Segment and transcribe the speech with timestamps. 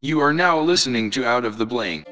[0.00, 2.04] You are now listening to Out of the Blank.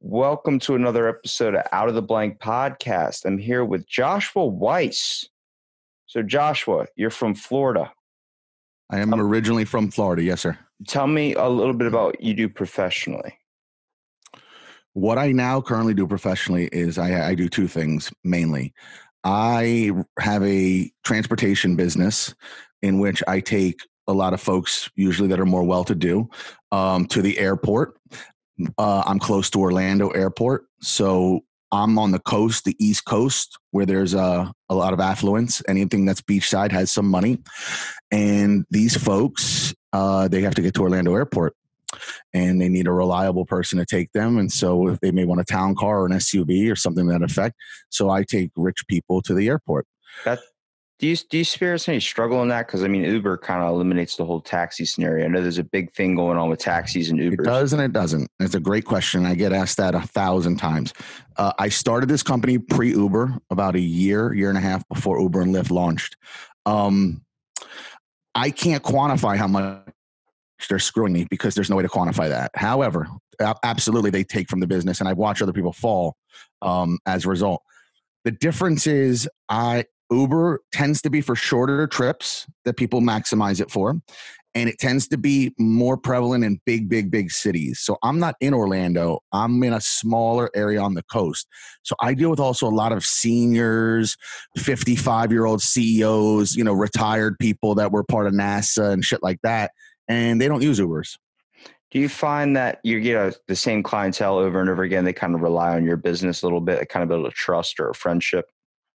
[0.00, 3.24] Welcome to another episode of Out of the Blank podcast.
[3.24, 5.28] I'm here with Joshua Weiss.
[6.08, 7.92] So, Joshua, you're from Florida.
[8.90, 10.24] I am um, originally from Florida.
[10.24, 10.58] Yes, sir.
[10.88, 13.38] Tell me a little bit about what you do professionally.
[14.96, 18.72] What I now currently do professionally is I, I do two things mainly.
[19.24, 22.34] I have a transportation business
[22.80, 23.78] in which I take
[24.08, 26.30] a lot of folks, usually that are more well to do,
[26.72, 27.98] um, to the airport.
[28.78, 30.64] Uh, I'm close to Orlando Airport.
[30.80, 31.40] So
[31.70, 35.62] I'm on the coast, the East Coast, where there's a, a lot of affluence.
[35.68, 37.42] Anything that's beachside has some money.
[38.10, 41.54] And these folks, uh, they have to get to Orlando Airport
[42.32, 44.38] and they need a reliable person to take them.
[44.38, 47.12] And so if they may want a town car or an SUV or something to
[47.12, 47.56] that effect.
[47.90, 49.86] So I take rich people to the airport.
[50.24, 50.40] That
[50.98, 52.66] do you do you experience any struggle in that?
[52.66, 55.26] Because I mean, Uber kind of eliminates the whole taxi scenario.
[55.26, 57.42] I know there's a big thing going on with taxis and Uber.
[57.42, 58.30] It does and it doesn't.
[58.40, 59.26] It's a great question.
[59.26, 60.94] I get asked that a thousand times.
[61.36, 65.20] Uh, I started this company pre Uber about a year, year and a half before
[65.20, 66.16] Uber and Lyft launched.
[66.64, 67.22] Um,
[68.34, 69.85] I can't quantify how much
[70.68, 72.50] they're screwing me because there's no way to quantify that.
[72.54, 73.08] However,
[73.62, 76.16] absolutely they take from the business, and I've watched other people fall
[76.62, 77.62] um, as a result.
[78.24, 83.70] The difference is, I Uber tends to be for shorter trips that people maximize it
[83.70, 83.94] for.
[84.54, 87.80] And it tends to be more prevalent in big, big, big cities.
[87.80, 89.20] So I'm not in Orlando.
[89.32, 91.46] I'm in a smaller area on the coast.
[91.82, 94.16] So I deal with also a lot of seniors,
[94.56, 99.22] 55 year old CEOs, you know, retired people that were part of NASA and shit
[99.22, 99.72] like that.
[100.08, 101.18] And they don't use Ubers.
[101.90, 105.04] Do you find that you get the same clientele over and over again?
[105.04, 107.78] They kind of rely on your business a little bit, kind of build a trust
[107.80, 108.50] or a friendship?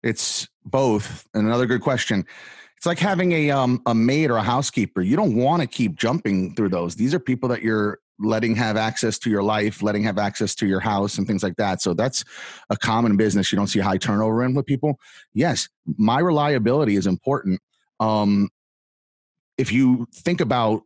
[0.03, 1.27] It's both.
[1.35, 2.25] And another good question.
[2.77, 5.03] It's like having a um, a maid or a housekeeper.
[5.03, 6.95] You don't want to keep jumping through those.
[6.95, 10.67] These are people that you're letting have access to your life, letting have access to
[10.67, 11.83] your house and things like that.
[11.83, 12.25] So that's
[12.71, 13.53] a common business.
[13.53, 14.99] You don't see high turnover in with people.
[15.35, 17.61] Yes, my reliability is important.
[18.01, 18.49] Um,
[19.57, 20.83] if you think about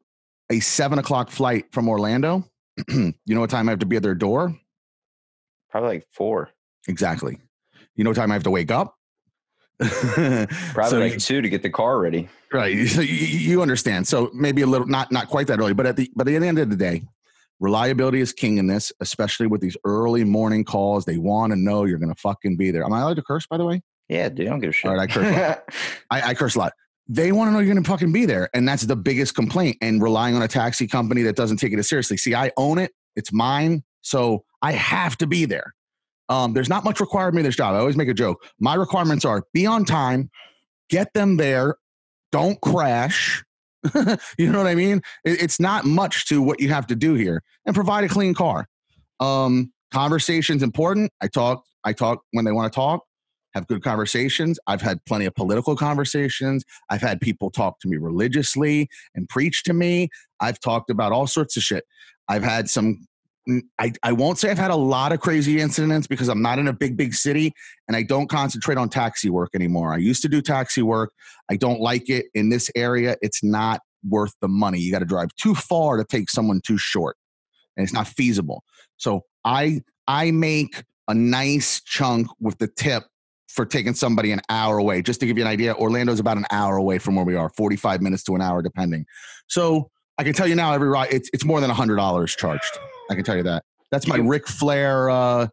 [0.52, 2.44] a seven o'clock flight from Orlando,
[2.88, 4.56] you know what time I have to be at their door?
[5.70, 6.50] Probably like four.
[6.86, 7.38] Exactly.
[7.96, 8.96] You know what time I have to wake up?
[9.80, 10.46] Probably
[10.88, 12.28] so like you, two to get the car ready.
[12.52, 12.86] Right.
[12.86, 14.06] So you, you, understand.
[14.06, 16.46] So maybe a little, not not quite that early, but at the but at the
[16.46, 17.02] end of the day,
[17.58, 21.04] reliability is king in this, especially with these early morning calls.
[21.04, 22.84] They want to know you're going to fucking be there.
[22.84, 23.82] Am I allowed to curse, by the way?
[24.08, 24.90] Yeah, dude, I don't give a shit.
[24.90, 25.58] All right, I curse.
[26.10, 26.72] I, I curse a lot.
[27.12, 29.76] They want to know you're going to fucking be there, and that's the biggest complaint.
[29.82, 32.16] And relying on a taxi company that doesn't take it as seriously.
[32.16, 35.74] See, I own it; it's mine, so I have to be there.
[36.30, 37.74] Um, there's not much required me this job.
[37.74, 38.42] I always make a joke.
[38.58, 40.30] My requirements are be on time,
[40.88, 41.76] get them there,
[42.30, 43.44] don't crash.
[44.38, 45.02] you know what I mean?
[45.22, 48.32] It, it's not much to what you have to do here, and provide a clean
[48.32, 48.66] car.
[49.20, 51.12] Um, conversation's important.
[51.20, 51.62] I talk.
[51.84, 53.04] I talk when they want to talk.
[53.54, 54.58] Have good conversations.
[54.66, 56.64] I've had plenty of political conversations.
[56.90, 60.08] I've had people talk to me religiously and preach to me.
[60.40, 61.84] I've talked about all sorts of shit.
[62.28, 63.06] I've had some
[63.48, 66.58] mm, I, I won't say I've had a lot of crazy incidents because I'm not
[66.58, 67.52] in a big, big city
[67.88, 69.92] and I don't concentrate on taxi work anymore.
[69.92, 71.12] I used to do taxi work.
[71.50, 73.16] I don't like it in this area.
[73.20, 74.78] It's not worth the money.
[74.78, 77.16] You got to drive too far to take someone too short
[77.76, 78.64] and it's not feasible.
[78.96, 83.04] So I, I make a nice chunk with the tip
[83.52, 85.02] for taking somebody an hour away.
[85.02, 87.50] Just to give you an idea, Orlando's about an hour away from where we are,
[87.50, 89.04] 45 minutes to an hour, depending.
[89.46, 92.78] So I can tell you now, every ride, it's, it's more than $100 charged.
[93.10, 93.64] I can tell you that.
[93.90, 95.48] That's my Ric Flair uh,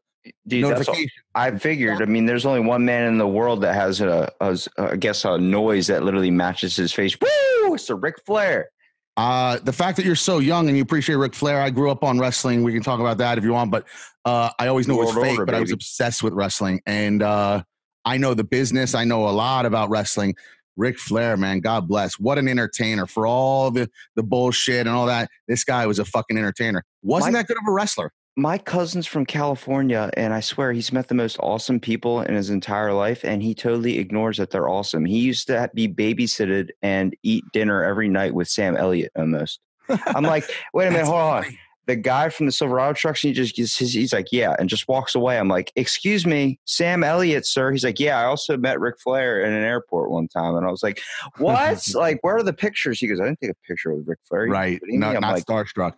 [0.47, 1.09] Dude, notification.
[1.35, 2.01] I figured.
[2.01, 5.25] I mean, there's only one man in the world that has a, a, I guess,
[5.25, 7.17] a noise that literally matches his face.
[7.19, 7.73] Woo!
[7.73, 8.69] It's a Ric Flair.
[9.17, 12.05] Uh, the fact that you're so young and you appreciate Ric Flair, I grew up
[12.05, 12.63] on wrestling.
[12.63, 13.85] We can talk about that if you want, but
[14.23, 15.57] uh, I always knew it was fake, order, but baby.
[15.57, 16.79] I was obsessed with wrestling.
[16.85, 17.63] And uh,
[18.05, 18.95] I know the business.
[18.95, 20.35] I know a lot about wrestling.
[20.77, 22.17] Ric Flair, man, God bless.
[22.17, 25.29] What an entertainer for all the the bullshit and all that.
[25.47, 26.85] This guy was a fucking entertainer.
[27.03, 28.13] Wasn't my, that good of a wrestler?
[28.37, 32.49] My cousin's from California, and I swear he's met the most awesome people in his
[32.49, 35.03] entire life, and he totally ignores that they're awesome.
[35.03, 39.59] He used to be babysitted and eat dinner every night with Sam Elliott almost.
[39.89, 41.45] I'm like, wait a minute, hold on
[41.89, 45.15] the guy from the Silverado trucks, he just his, he's like, yeah, and just walks
[45.15, 45.39] away.
[45.39, 47.71] I'm like, excuse me, Sam Elliott, sir.
[47.71, 50.55] He's like, yeah, I also met Ric Flair in an airport one time.
[50.55, 51.01] And I was like,
[51.39, 51.83] what?
[51.95, 52.99] like, where are the pictures?
[52.99, 54.45] He goes, I didn't take a picture with Ric Flair.
[54.45, 54.79] Right.
[54.83, 55.95] Not, not like, starstruck.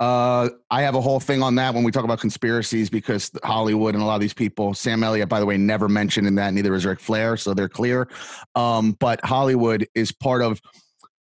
[0.00, 3.94] Uh, I have a whole thing on that when we talk about conspiracies because Hollywood
[3.94, 6.52] and a lot of these people, Sam Elliott, by the way, never mentioned in that.
[6.54, 8.08] Neither is Ric Flair, so they're clear.
[8.56, 10.60] Um, but Hollywood is part of.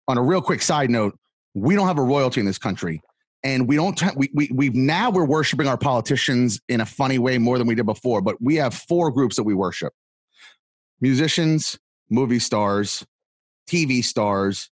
[0.07, 1.17] On a real quick side note,
[1.53, 3.01] we don't have a royalty in this country,
[3.43, 3.99] and we don't.
[4.15, 7.75] We we we've now we're worshiping our politicians in a funny way more than we
[7.75, 8.21] did before.
[8.21, 9.93] But we have four groups that we worship:
[10.99, 11.79] musicians,
[12.09, 13.05] movie stars,
[13.67, 14.69] TV stars,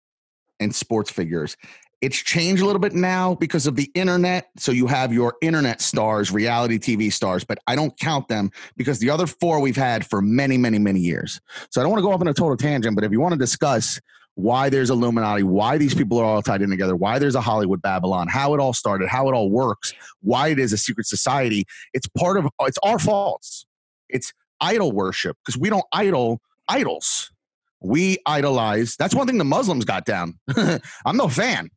[0.61, 1.57] and sports figures.
[2.01, 4.51] It's changed a little bit now because of the internet.
[4.57, 9.01] So you have your internet stars, reality TV stars, but I don't count them because
[9.01, 11.41] the other four we've had for many, many, many years.
[11.71, 13.33] So I don't want to go off on a total tangent, but if you want
[13.33, 14.01] to discuss
[14.39, 17.83] why there's Illuminati, why these people are all tied in together, why there's a Hollywood
[17.83, 19.93] Babylon, how it all started, how it all works,
[20.23, 23.67] why it is a secret society, it's part of it's our faults.
[24.09, 27.33] It's idol worship because we don't idol idols.
[27.81, 28.95] We idolize.
[28.97, 30.39] That's one thing the Muslims got down.
[31.05, 31.69] I'm no fan.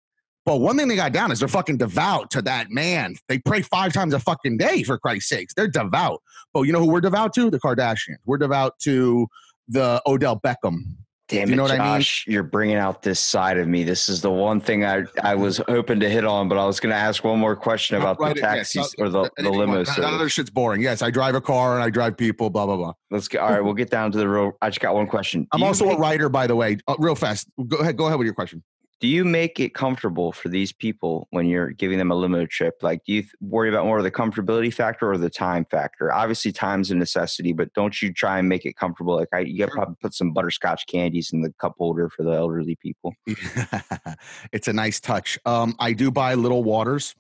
[0.46, 3.16] But one thing they got down is they're fucking devout to that man.
[3.28, 5.56] They pray five times a fucking day, for Christ's sakes.
[5.56, 6.22] They're devout.
[6.54, 7.50] But you know who we're devout to?
[7.50, 8.18] The Kardashians.
[8.26, 9.28] We're devout to
[9.68, 10.98] the Odell Beckham.
[11.32, 12.00] Damn You it, know what I mean?
[12.02, 12.26] Josh!
[12.28, 13.84] You're bringing out this side of me.
[13.86, 16.82] This is the one thing I I was hoping to hit on, but I was
[16.82, 19.86] going to ask one more question about Right, the taxis so- or the, the limo.
[19.86, 20.82] That other shit's boring.
[20.82, 22.94] Yes, I drive a car and I drive people, blah, blah, blah.
[23.12, 23.64] Let's get all right.
[23.64, 24.52] We'll get down to the real.
[24.62, 25.44] I just got one question.
[25.44, 26.78] Do I'm also a writer, by the way.
[26.86, 27.48] Uh, real fast.
[27.66, 27.96] Go ahead.
[27.96, 28.62] Go ahead with your question.
[29.02, 32.76] Do you make it comfortable for these people when you're giving them a limo trip?
[32.84, 36.14] Like, do you th- worry about more of the comfortability factor or the time factor?
[36.14, 39.16] Obviously, time's a necessity, but don't you try and make it comfortable?
[39.16, 42.22] Like, I, you got to probably put some butterscotch candies in the cup holder for
[42.22, 43.16] the elderly people.
[44.54, 45.40] it's a nice touch.
[45.48, 47.16] Um, I do buy little waters.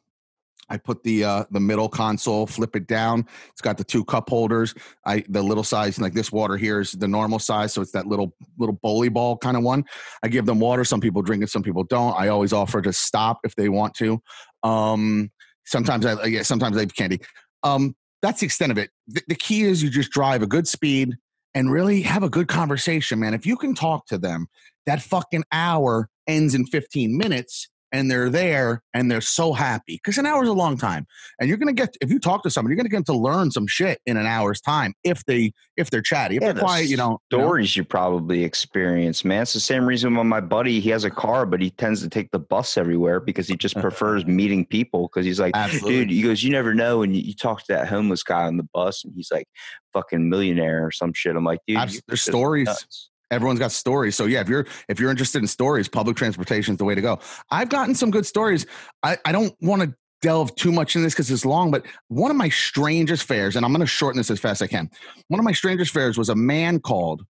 [0.71, 3.27] I put the uh, the middle console, flip it down.
[3.49, 4.73] It's got the two cup holders.
[5.05, 8.07] I the little size, like this water here, is the normal size, so it's that
[8.07, 9.83] little little bowly ball kind of one.
[10.23, 10.85] I give them water.
[10.85, 12.17] Some people drink it, some people don't.
[12.17, 14.21] I always offer to stop if they want to.
[14.63, 15.29] Um,
[15.65, 17.19] sometimes I yeah, sometimes I have candy.
[17.63, 18.91] Um, that's the extent of it.
[19.07, 21.15] The, the key is you just drive a good speed
[21.53, 23.33] and really have a good conversation, man.
[23.33, 24.47] If you can talk to them,
[24.85, 30.17] that fucking hour ends in 15 minutes and they're there and they're so happy because
[30.17, 31.05] an hour is a long time
[31.39, 33.67] and you're gonna get if you talk to someone you're gonna get to learn some
[33.67, 36.87] shit in an hour's time if they if they're chatty if Yeah, they're the quiet
[36.87, 37.43] you know you know?
[37.43, 39.43] Stories you probably experience, man.
[39.43, 42.09] It's the same reason when my buddy he has a car, but he tends to
[42.09, 45.07] take the bus everywhere because he just prefers meeting people.
[45.07, 45.91] Because he's like, Absolutely.
[45.91, 47.01] dude, he goes, you never know.
[47.01, 49.47] And you, you talk to that homeless guy on the bus, and he's like,
[49.93, 51.35] fucking millionaire or some shit.
[51.35, 52.65] I'm like, dude, there's stories.
[52.65, 53.09] nuts.
[53.31, 54.15] Everyone's got stories.
[54.15, 57.01] So yeah if you're if you're interested in stories public transportation is the way to
[57.01, 57.19] go.
[57.49, 58.67] I've gotten some good stories.
[59.01, 62.29] I, I don't want to delve too much in this because it's long but one
[62.29, 64.89] of my strangest fares and i'm going to shorten this as fast as i can.
[65.29, 67.23] One of my strangest fares was a man called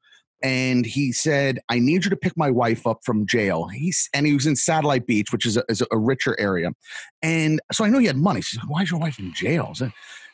[0.44, 3.68] and he said i need you to pick my wife up from jail.
[3.68, 6.72] He's and he was in satellite beach which is a, is a richer area.
[7.22, 8.42] And so i know he had money.
[8.42, 9.74] She why is your wife in jail?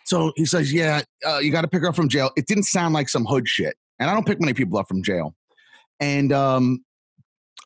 [0.05, 2.31] So he says yeah uh, you got to pick her up from jail.
[2.37, 5.03] It didn't sound like some hood shit and i don't pick many people up from
[5.03, 5.35] jail
[5.99, 6.83] and um,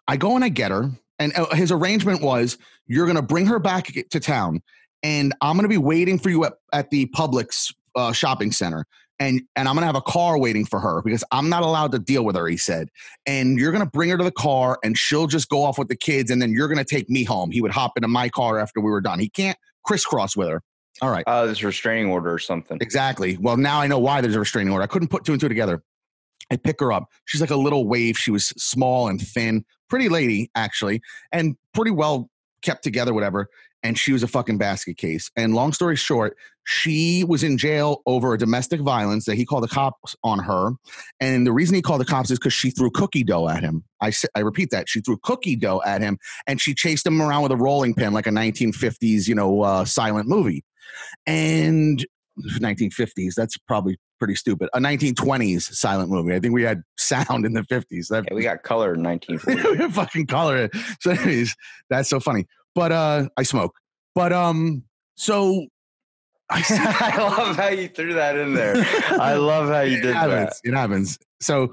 [0.08, 0.92] I go and I get her.
[1.20, 2.58] And uh, his arrangement was
[2.88, 4.62] you're going to bring her back to town,
[5.04, 8.86] and I'm going to be waiting for you at, at the Publix uh, shopping center.
[9.20, 11.92] And, and I'm going to have a car waiting for her because I'm not allowed
[11.92, 12.90] to deal with her, he said.
[13.28, 15.90] And you're going to bring her to the car and she'll just go off with
[15.90, 16.32] the kids.
[16.32, 17.52] And then you're going to take me home.
[17.52, 19.20] He would hop into my car after we were done.
[19.20, 20.64] He can't crisscross with her.
[21.04, 21.24] All right.
[21.28, 22.80] Oh, this restraining order or something.
[22.82, 23.38] Exactly.
[23.38, 24.84] Well, now I know why there's a restraining order.
[24.84, 25.84] I couldn't put two and two together.
[26.52, 27.06] I pick her up.
[27.26, 28.18] She's like a little wave.
[28.18, 32.30] She was small and thin, pretty lady actually, and pretty well
[32.62, 33.48] kept together, whatever.
[33.84, 35.32] And she was a fucking basket case.
[35.36, 39.64] And long story short, she was in jail over a domestic violence that he called
[39.64, 40.74] the cops on her.
[41.20, 43.84] And the reason he called the cops is because she threw cookie dough at him.
[44.00, 47.42] I, I repeat that she threw cookie dough at him, and she chased him around
[47.42, 50.64] with a rolling pin like a 1950s, you know, uh, silent movie.
[51.26, 52.06] And
[52.40, 53.34] 1950s.
[53.36, 54.70] That's probably pretty stupid.
[54.76, 56.36] A 1920s silent movie.
[56.36, 58.08] I think we had sound in the 50s.
[58.10, 59.82] That Yeah, we got color in 1940.
[59.84, 60.72] we fucking color it.
[61.00, 61.56] So, anyways,
[61.90, 62.46] that's so funny.
[62.76, 63.74] But uh, I smoke.
[64.14, 64.84] But um,
[65.16, 65.66] so
[66.52, 68.76] I I love how you threw that in there.
[69.10, 70.54] I love how you it did that.
[70.64, 71.18] It happens.
[71.40, 71.72] So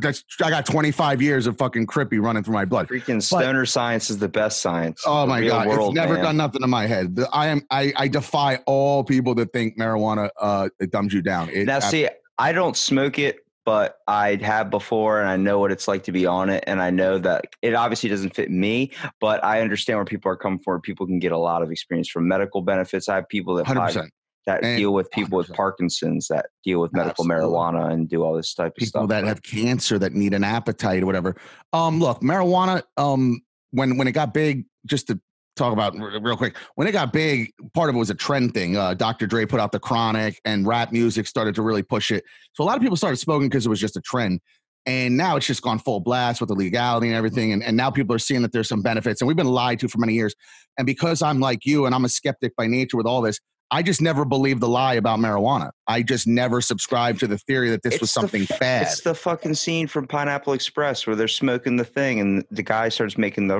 [0.00, 2.88] that's I got 25 years of fucking crippy running through my blood.
[2.88, 5.02] Freaking stoner science is the best science.
[5.06, 6.24] Oh my god, world, it's never man.
[6.24, 7.18] done nothing to my head.
[7.32, 11.50] I am I, I defy all people that think marijuana uh it dumbs you down.
[11.50, 15.72] It, Now, see, I don't smoke it, but I have before, and I know what
[15.72, 18.92] it's like to be on it, and I know that it obviously doesn't fit me,
[19.20, 20.80] but I understand where people are coming from.
[20.80, 23.08] People can get a lot of experience from medical benefits.
[23.08, 24.10] I have people that hundred buy- percent
[24.46, 25.54] that And- deal with people with 100%.
[25.56, 27.46] Parkinson's, that deal with medical Absolutely.
[27.48, 29.08] marijuana, and do all this type of people stuff.
[29.08, 31.34] that have cancer that need an appetite or whatever.
[31.72, 32.82] Um, look, marijuana.
[32.98, 33.40] Um,
[33.70, 35.18] when when it got big, just to
[35.56, 36.56] talk about real quick.
[36.74, 38.76] When it got big, part of it was a trend thing.
[38.76, 39.26] Uh, Dr.
[39.26, 42.24] Dre put out the Chronic, and rap music started to really push it.
[42.52, 44.40] So a lot of people started smoking because it was just a trend.
[44.86, 47.52] And now it's just gone full blast with the legality and everything.
[47.52, 49.22] And, and now people are seeing that there's some benefits.
[49.22, 50.34] And we've been lied to for many years.
[50.76, 53.82] And because I'm like you and I'm a skeptic by nature with all this, I
[53.82, 55.70] just never believed the lie about marijuana.
[55.86, 58.82] I just never subscribed to the theory that this was something f- bad.
[58.82, 62.90] It's the fucking scene from Pineapple Express where they're smoking the thing and the guy
[62.90, 63.58] starts making the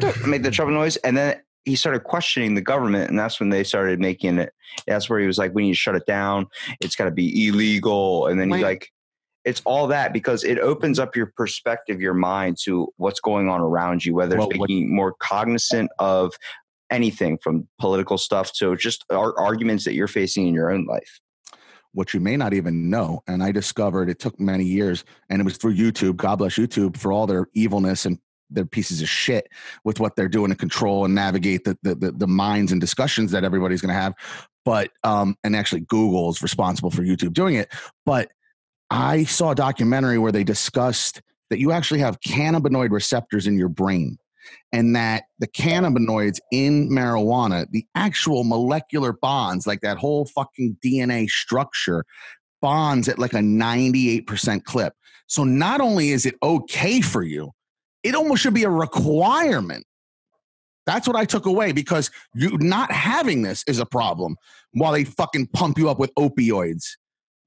[0.26, 3.62] make the trouble noise and then he started questioning the government and that's when they
[3.64, 4.52] started making it
[4.86, 6.46] that's where he was like we need to shut it down
[6.80, 8.90] it's got to be illegal and then he's like
[9.44, 13.60] it's all that because it opens up your perspective your mind to what's going on
[13.60, 16.32] around you whether it's Well, what- making you more cognizant of
[16.90, 21.20] anything from political stuff to just ar- arguments that you're facing in your own life
[21.92, 23.22] what you may not even know.
[23.26, 26.16] And I discovered it took many years, and it was through YouTube.
[26.16, 28.18] God bless YouTube for all their evilness and
[28.50, 29.48] their pieces of shit
[29.84, 33.30] with what they're doing to control and navigate the the, the, the minds and discussions
[33.32, 34.14] that everybody's going to have.
[34.64, 37.72] But um, and actually, Google is responsible for YouTube doing it.
[38.04, 38.30] But
[38.90, 43.68] I saw a documentary where they discussed that you actually have cannabinoid receptors in your
[43.68, 44.18] brain
[44.72, 51.28] and that the cannabinoids in marijuana, the actual molecular bonds, like that whole fucking DNA
[51.28, 52.04] structure,
[52.60, 54.94] bonds at like a 98% clip.
[55.26, 57.52] So not only is it okay for you,
[58.02, 59.84] it almost should be a requirement.
[60.86, 64.36] That's what I took away because you not having this is a problem
[64.72, 66.84] while they fucking pump you up with opioids.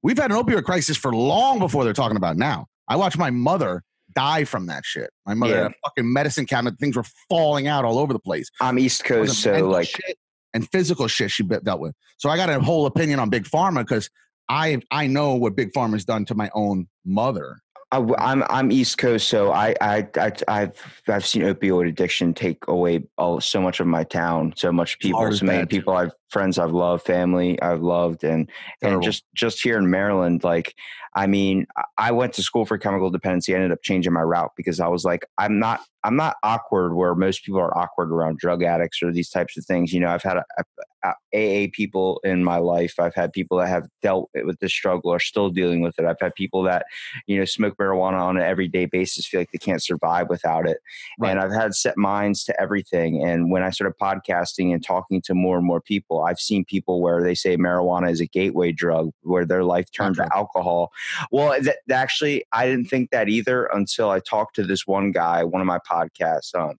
[0.02, 2.66] We've had an opioid crisis for long before they're talking about now.
[2.88, 3.82] I watched my mother
[4.14, 5.10] die from that shit.
[5.26, 5.62] My mother Yeah.
[5.64, 6.78] had a fucking medicine cabinet.
[6.78, 8.48] Things were falling out all over the place.
[8.60, 10.16] i'm east coast so like shit
[10.52, 11.94] and physical shit she dealt with.
[12.18, 14.08] So I got a whole opinion on big pharma because
[14.48, 17.58] I I know what big pharma's done to my own mother.
[17.92, 17.98] I,
[18.32, 23.04] am I'm East Coast, so I I, I I've I've seen opioid addiction take away
[23.16, 26.12] all, so much of my town, so much people, hard so many bad, people I've
[26.34, 28.50] friends I've loved, family I've loved, and
[28.82, 30.74] and just just here in Maryland, like
[31.16, 33.52] I mean, I- went to school for chemical dependency.
[33.54, 36.94] I ended up changing my route because I was like, I'm not I'm not awkward
[36.94, 39.92] where most people are awkward around drug addicts or these types of things.
[39.92, 42.94] You know, I've had a, a, AA people in my life.
[42.98, 46.04] I've had people that have dealt with this struggle are still dealing with it.
[46.04, 46.84] I've had people that
[47.26, 50.78] you know smoke marijuana on an everyday basis feel like they can't survive without it
[51.18, 51.30] Right.
[51.30, 55.34] and i've had set minds to everything and when i started podcasting and talking to
[55.34, 59.10] more and more people i've seen people where they say marijuana is a gateway drug
[59.22, 60.90] where their life turned to alcohol
[61.30, 61.56] well
[61.90, 65.66] actually i didn't think that either until i talked to this one guy one of
[65.66, 66.74] my podcasts um,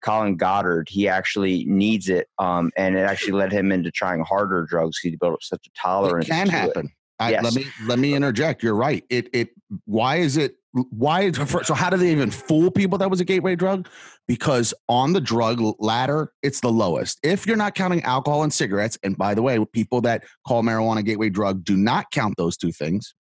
[0.00, 4.64] Colin Goddard, he actually needs it, um, and it actually led him into trying harder
[4.64, 4.98] drugs.
[4.98, 6.28] He built up such a It tolerance.
[6.28, 6.86] can to it.
[7.18, 7.44] I, Yes.
[7.44, 8.62] Let me let me interject.
[8.62, 9.04] You're right.
[9.10, 9.50] It it
[9.84, 13.56] why is it why so how do they even fool people that was a gateway
[13.56, 13.88] drug?
[14.26, 17.18] Because on the drug ladder, it's the lowest.
[17.22, 20.98] If you're not counting alcohol and cigarettes, and by the way, people that call marijuana
[20.98, 23.14] a gateway drug do not count those two things.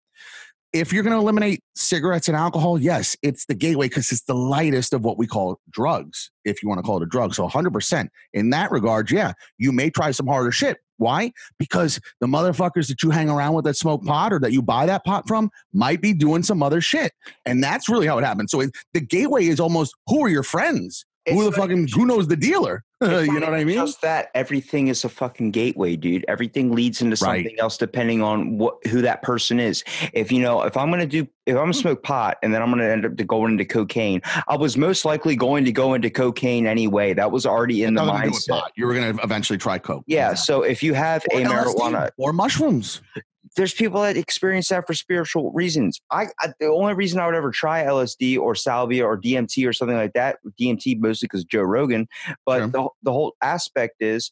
[0.72, 4.34] If you're going to eliminate cigarettes and alcohol, yes, it's the gateway because it's the
[4.34, 7.34] lightest of what we call drugs, if you want to call it a drug.
[7.34, 10.78] So 100% in that regard, yeah, you may try some harder shit.
[10.98, 11.32] Why?
[11.58, 14.86] Because the motherfuckers that you hang around with that smoke pot or that you buy
[14.86, 17.12] that pot from might be doing some other shit.
[17.44, 18.50] And that's really how it happens.
[18.50, 21.04] So it, the gateway is almost who are your friends?
[21.28, 22.82] Who the fucking who knows the dealer?
[23.02, 23.74] You know what I mean?
[23.74, 26.24] Just that everything is a fucking gateway, dude.
[26.28, 27.44] Everything leads into Right.
[27.44, 29.84] something else depending on what who that person is.
[30.14, 32.70] If you know, if I'm gonna do, if I'm gonna smoke pot and then I'm
[32.70, 36.08] gonna end up to going into cocaine, I was most likely going to go into
[36.08, 37.12] cocaine anyway.
[37.12, 38.68] That was already in the Nothing to do with mindset.
[38.76, 40.04] You were going to eventually try coke.
[40.06, 40.30] Yeah.
[40.30, 40.44] Exactly.
[40.54, 43.02] So if you have Or a LSD, marijuana, or mushrooms.
[43.54, 46.00] There's people that experience that for spiritual reasons.
[46.10, 49.72] I, I the only reason I would ever try LSD or salvia or DMT or
[49.72, 52.08] something like that, DMT mostly because Joe Rogan,
[52.44, 52.66] but Sure.
[52.68, 54.30] the the whole aspect is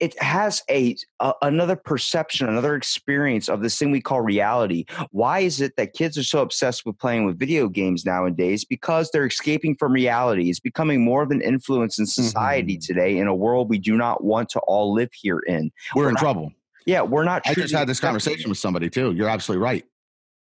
[0.00, 4.84] it has a, a another perception, another experience of this thing we call reality.
[5.10, 8.64] Why is it that kids are so obsessed with playing with video games nowadays?
[8.64, 10.50] Because they're escaping from reality.
[10.50, 12.86] It's becoming more of an influence in society Mhm.
[12.86, 15.72] today in a world we do not want to all live here in.
[15.96, 16.52] We're in not- trouble.
[16.88, 17.42] Yeah, we're not.
[17.44, 19.12] I just had this conversation with somebody too.
[19.12, 19.84] You're absolutely right.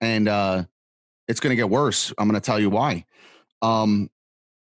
[0.02, 0.64] And uh,
[1.26, 2.12] it's going to get worse.
[2.18, 3.06] I'm going to tell you why.
[3.62, 4.10] Um,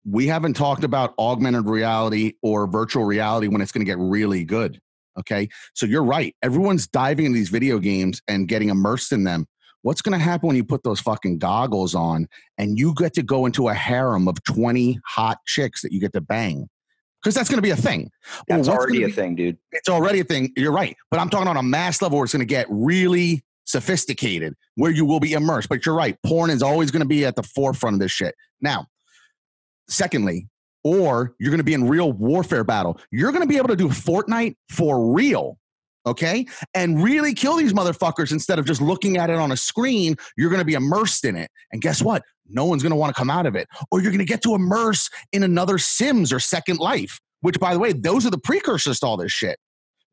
[0.06, 4.42] we haven't talked about augmented reality or virtual reality when it's going to get really
[4.42, 4.80] good.
[5.18, 5.50] Okay.
[5.75, 6.35] So you're right.
[6.42, 9.47] Everyone's diving into these video games and getting immersed in them.
[9.83, 13.23] What's going to happen when you put those fucking goggles on and you get to
[13.23, 16.71] go into a harem of 20 hot chicks that you get to bang?
[17.26, 18.09] Because that's going to be a thing.
[18.47, 19.59] That's already a be- thing, dude.
[19.73, 20.52] it's already a thing.
[20.56, 20.97] You're right.
[21.11, 24.92] But I'm talking on a mass level where it's going to get really sophisticated, where
[24.92, 25.68] you will be immersed.
[25.68, 26.16] But you're right.
[26.25, 28.37] Porn is always going to be at the forefront of this shit.
[28.61, 28.87] Now,
[29.88, 30.47] secondly,
[30.85, 33.00] or you're going to be in real warfare battle.
[33.11, 35.59] You're going to be able to do Fortnite for real.
[36.06, 36.46] Okay.
[36.75, 40.16] And really kill these motherfuckers instead of just looking at it on a screen.
[40.36, 41.50] You're going to be immersed in it.
[41.72, 42.22] And guess what?
[42.48, 43.66] No one's going to want to come out of it.
[43.90, 47.72] Or you're going to get to immerse in another Sims or Second Life, which, by
[47.72, 49.58] the way, those are the precursors to all this shit.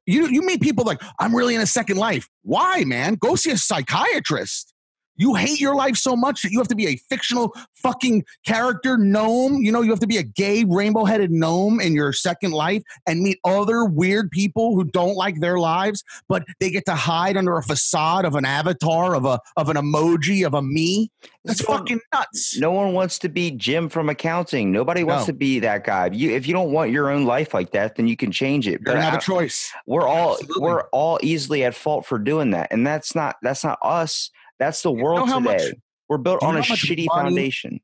[0.06, 2.28] You, you meet people like, I'm really in a second life.
[2.42, 3.16] Why, man?
[3.16, 4.73] Go see a psychiatrist.
[5.16, 8.98] You hate your life so much that you have to be a fictional fucking character
[8.98, 9.62] gnome.
[9.62, 12.82] You know, you have to be a gay rainbow headed gnome in your second life
[13.06, 17.38] and meet other weird people who don't like their lives, but they get to hide
[17.38, 21.12] under a facade of an avatar, of a of an emoji, of a me.
[21.46, 22.58] That's No one- fucking nuts.
[22.58, 24.72] No one wants to be Jim from accounting.
[24.72, 25.28] Nobody wants No.
[25.28, 26.10] to be that guy.
[26.12, 28.72] You, if you don't want your own life like that, then you can change it.
[28.72, 29.72] You're gonna have I- a choice.
[29.86, 30.62] we're all Absolutely.
[30.64, 34.32] we're all easily at fault for doing that, and that's not that's not us.
[34.60, 35.80] That's the know world how much- today.
[36.10, 37.80] we're built on a know how much shitty money- foundation.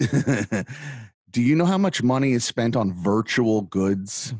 [1.30, 4.34] Do you know how much money is spent on virtual goods?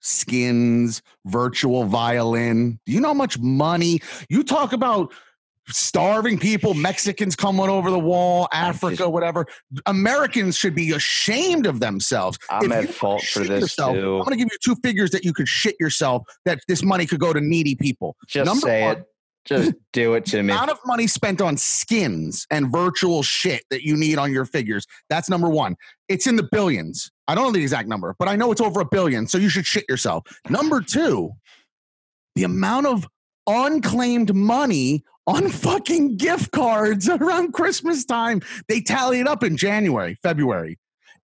[0.00, 2.78] Skins, virtual violin.
[2.86, 5.12] Do you know how much money you talk about
[5.68, 9.46] starving people, Mexicans coming over the wall, Africa, whatever?
[9.86, 12.38] Americans should be ashamed of themselves.
[12.50, 14.18] I'm If at fault for this yourself, too.
[14.18, 17.06] I'm going to give you two figures that you could shit yourself that this money
[17.06, 18.16] could go to needy people.
[18.26, 19.04] Just number say one, it.
[19.48, 20.52] Just do it to me.
[20.52, 24.86] amount of money spent on skins and virtual shit that you need on your figures.
[25.08, 25.76] That's number one.
[26.08, 27.10] It's in the billions.
[27.26, 29.26] I don't know the exact number, but I know it's over a billion.
[29.26, 30.24] So you should shit yourself.
[30.50, 31.30] Number two,
[32.34, 33.06] the amount of
[33.46, 38.40] unclaimed money on fucking gift cards around Christmas time.
[38.68, 40.78] They tally it up in January, February.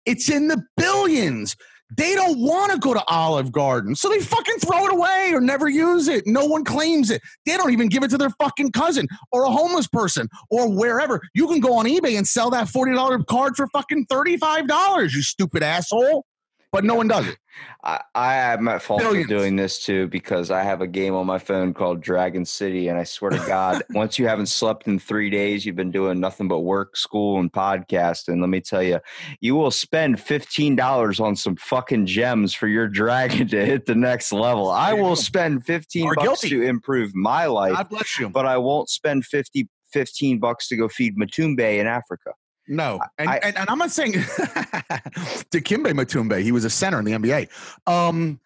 [0.06, 1.56] It's in the billions.
[1.98, 5.40] They don't want to go to Olive Garden, so they fucking throw it away or
[5.40, 6.26] never use it.
[6.26, 7.22] No one claims it.
[7.46, 11.22] They don't even give it to their fucking cousin or a homeless person or wherever.
[11.34, 15.64] You can go on eBay and sell that $40 card for fucking $35, you stupid
[15.64, 16.26] asshole.
[16.72, 17.38] But no one does it.
[17.84, 19.28] I, I am at fault Billions.
[19.28, 22.88] for doing this too because I have a game on my phone called Dragon City,
[22.88, 26.20] and I swear to God, once you haven't slept in three days, you've been doing
[26.20, 28.28] nothing but work, school, and podcast.
[28.28, 29.00] And let me tell you,
[29.40, 33.96] you will spend fifteen dollars on some fucking gems for your dragon to hit the
[33.96, 34.70] next level.
[34.70, 36.50] I will spend fifteen Or bucks guilty.
[36.50, 38.30] to improve my life, God bless you.
[38.30, 42.32] but I won't spend 50, 15 bucks to go feed Matumbe in Africa.
[42.68, 44.14] No, and, I- and, and I'm not saying
[45.52, 47.50] Dikembe Mutombo, he was a center in the NBA.
[47.88, 48.40] Um,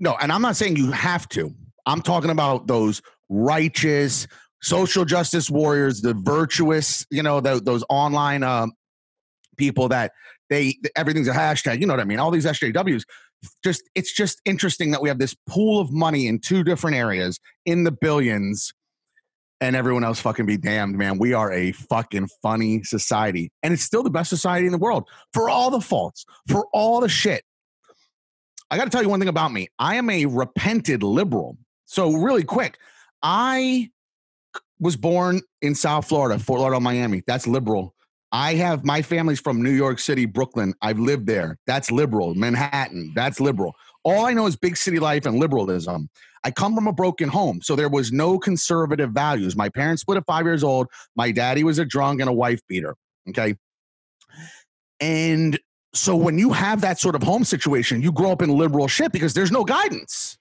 [0.00, 1.54] no, and I'm not saying you have to.
[1.86, 4.26] I'm talking about those righteous
[4.62, 8.72] social justice warriors, the virtuous, you know, tho- those online um,
[9.56, 10.12] people that
[10.50, 11.80] they everything's a hashtag.
[11.80, 12.18] You know what I mean?
[12.18, 13.04] All these SJWs.
[13.62, 17.38] Just it's just interesting that we have this pool of money in two different areas
[17.66, 18.72] in the billions
[19.60, 21.18] and everyone else fucking be damned, man.
[21.18, 23.50] We are a fucking funny society.
[23.62, 27.00] And it's still the best society in the world for all the faults, for all
[27.00, 27.42] the shit.
[28.70, 29.68] I got to tell you one thing about me.
[29.78, 31.56] I am a repented liberal.
[31.84, 32.78] So, really quick,
[33.22, 33.90] I
[34.80, 37.22] was born in South Florida, Fort Lauderdale, Miami.
[37.26, 37.94] That's liberal.
[38.32, 40.74] I have my family's from New York City, Brooklyn.
[40.82, 41.58] I've lived there.
[41.66, 42.34] That's liberal.
[42.34, 43.12] Manhattan.
[43.14, 43.74] That's liberal.
[44.06, 46.08] All I know is big city life and liberalism.
[46.44, 49.56] I come from a broken home, so there was no conservative values.
[49.56, 50.86] My parents split at five years old.
[51.16, 52.94] My daddy was a drunk and a wife beater.
[53.28, 53.56] Okay.
[55.00, 55.58] And
[55.92, 59.10] so when you have that sort of home situation, you grow up in liberal shit
[59.10, 60.38] because there's no guidance.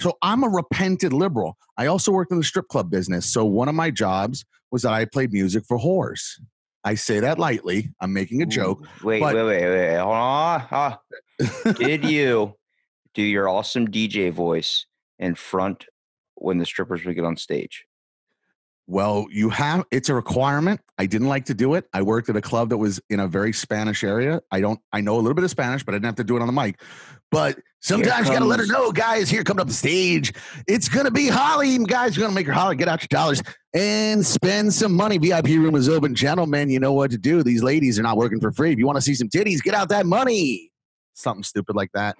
[0.00, 1.56] So I'm a repented liberal.
[1.76, 3.26] I also worked in the strip club business.
[3.26, 6.40] So one of my jobs was that I played music for whores.
[6.84, 7.90] I say that lightly.
[8.00, 8.86] I'm making a joke.
[9.02, 9.96] Wait, wait, wait, wait.
[9.96, 10.96] Hold on.
[11.74, 12.54] Did you
[13.18, 14.86] do your awesome DJ voice
[15.18, 15.86] in front
[16.36, 17.84] when the strippers would get on stage?
[18.86, 20.80] Well, you have it's a requirement.
[20.98, 21.86] I didn't like to do it.
[21.92, 24.40] I worked at a club that was in a very Spanish area.
[24.52, 26.36] I don't I know a little bit of Spanish, but I didn't have to do
[26.36, 26.80] it on the mic.
[27.32, 30.32] But sometimes you gotta let her know, guys, here coming up the stage.
[30.68, 31.74] It's gonna be Holly.
[31.74, 33.42] And guys, you're gonna make her holler, get out your dollars
[33.74, 35.18] and spend some money.
[35.18, 36.14] VIP room is open.
[36.14, 37.42] Gentlemen, you know what to do.
[37.42, 38.72] These ladies are not working for free.
[38.72, 40.70] If you want to see some titties, get out that money.
[41.18, 42.16] Something stupid like that.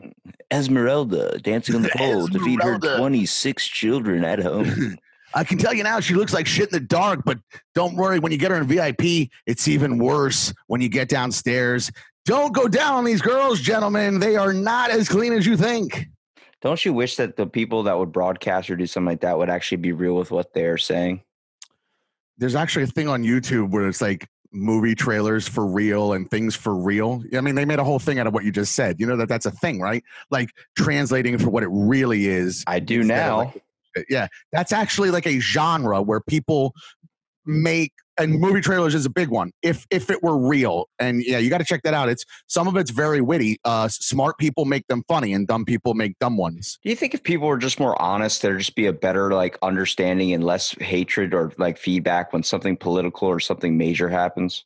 [0.51, 4.99] Esmeralda dancing on the pole to feed her 26 children at home.
[5.35, 7.39] I can tell you now, she looks like shit in the dark, but
[7.77, 8.19] don't worry.
[8.19, 11.93] When you get her in VIP, it's even worse when you get downstairs.
[12.25, 14.19] Don't go down on these girls, gentlemen.
[14.19, 16.07] They are not as clean as you think.
[16.61, 19.49] Don't you wish that the people that would broadcast or do something like that would
[19.49, 21.23] actually be real with what they're saying?
[22.37, 26.57] There's actually a thing on YouTube where it's like movie trailers for real and things
[26.57, 27.23] for real.
[27.35, 28.99] I mean, they made a whole thing out of what you just said.
[28.99, 30.03] You know that that's a thing, right?
[30.31, 32.65] Like translating for what it really is.
[32.67, 33.39] I do now.
[33.39, 33.63] like-
[34.09, 36.73] yeah, that's actually like a genre where people
[37.49, 39.53] make and movie trailers is a big one.
[39.63, 42.09] If if it were real, and yeah, you got to check that out.
[42.09, 43.59] It's some of it's very witty.
[43.65, 46.79] Uh, smart people make them funny, and dumb people make dumb ones.
[46.83, 49.57] Do you think if people were just more honest, there'd just be a better like
[49.63, 54.65] understanding and less hatred or like feedback when something political or something major happens?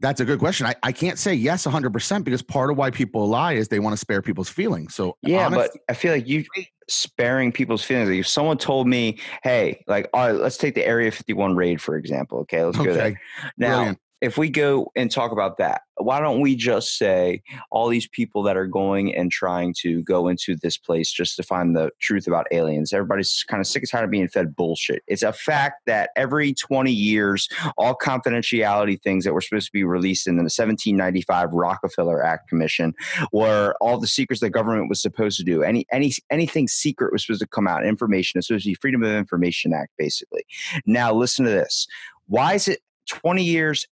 [0.00, 0.66] That's a good question.
[0.66, 3.92] I, I can't say yes 100% because part of why people lie is they want
[3.92, 4.96] to spare people's feelings.
[4.96, 6.44] So, Yeah, honest- but I feel like you
[6.88, 8.08] sparing people's feelings.
[8.08, 11.80] Like if someone told me, "Hey, like, all right, let's take the Area 51 raid
[11.80, 13.20] for example." Okay, let's go there.
[13.56, 13.98] Now, brilliant.
[14.22, 18.44] If we go and talk about that, why don't we just say all these people
[18.44, 22.28] that are going and trying to go into this place just to find the truth
[22.28, 22.92] about aliens?
[22.92, 25.02] Everybody's kind of sick and tired of being fed bullshit.
[25.08, 29.82] It's a fact that every 20 years, all confidentiality things that were supposed to be
[29.82, 32.94] released in the 1795 Rockefeller Act Commission
[33.32, 35.64] were all the secrets the government was supposed to do.
[35.64, 37.84] Any any anything secret was supposed to come out.
[37.84, 38.38] Information.
[38.38, 40.44] It's supposed to be Freedom of Information Act, basically.
[40.86, 41.88] Now listen to this.
[42.28, 43.86] Why is it 20 years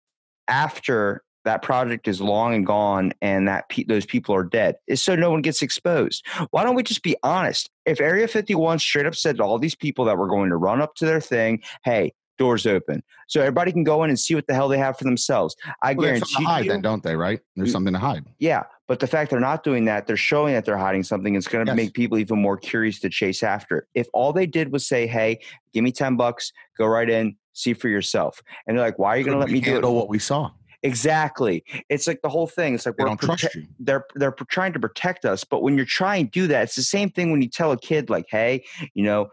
[0.49, 5.01] after that project is long and gone and that pe- those people are dead is
[5.03, 9.07] so no one gets exposed why don't we just be honest if area 51 straight
[9.07, 11.63] up said to all these people that were going to run up to their thing
[11.85, 14.99] hey doors open so everybody can go in and see what the hell they have
[14.99, 17.15] for themselves i Well, guarantee something to hide, you then, don't they?
[17.17, 17.41] Right?
[17.55, 17.73] There's Mm.
[17.73, 18.25] something to hide.
[18.41, 21.35] yeah, but the fact they're not doing that, they're showing that they're hiding something.
[21.35, 21.77] It's going to Yes.
[21.77, 23.85] make people even more curious to chase after it.
[23.95, 25.39] If all they did was say, "Hey,
[25.73, 29.19] give me ten bucks, go right in, see for yourself," and they're like, "Why are
[29.19, 30.51] you going to let me do it?" what we saw.
[30.83, 31.65] Exactly.
[31.89, 32.75] It's like the whole thing.
[32.75, 33.67] It's like They we're don't prote- trust you.
[33.81, 36.83] they're they're trying to protect us, but when you're trying to do that, it's the
[36.83, 38.65] same thing when you tell a kid like, "Hey,
[38.95, 39.29] you know."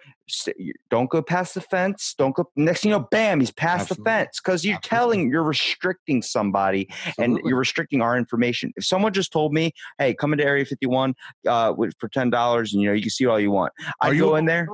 [0.89, 2.15] Don't go past the fence.
[2.17, 2.49] Don't go.
[2.55, 4.03] Next thing you know, bam, he's past Absolutely.
[4.03, 4.97] the fence because you're Absolutely.
[4.97, 8.71] telling, you're restricting somebody and you're restricting our information.
[8.77, 11.13] If someone just told me, "Hey, come into Area 51
[11.45, 14.37] uh, for ten dollars, and you know you can see all you want," I go
[14.37, 14.69] in there.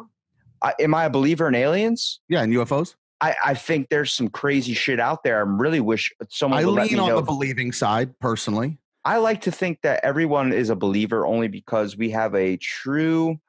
[0.62, 2.20] I, am I a believer in aliens?
[2.30, 2.94] Yeah, and UFOs.
[3.22, 5.38] I, I think there's some crazy shit out there.
[5.38, 7.16] I really wish someone I would let me lean on know.
[7.18, 8.78] the believing side personally.
[9.06, 13.40] I like to think that everyone is a believer only because we have a true,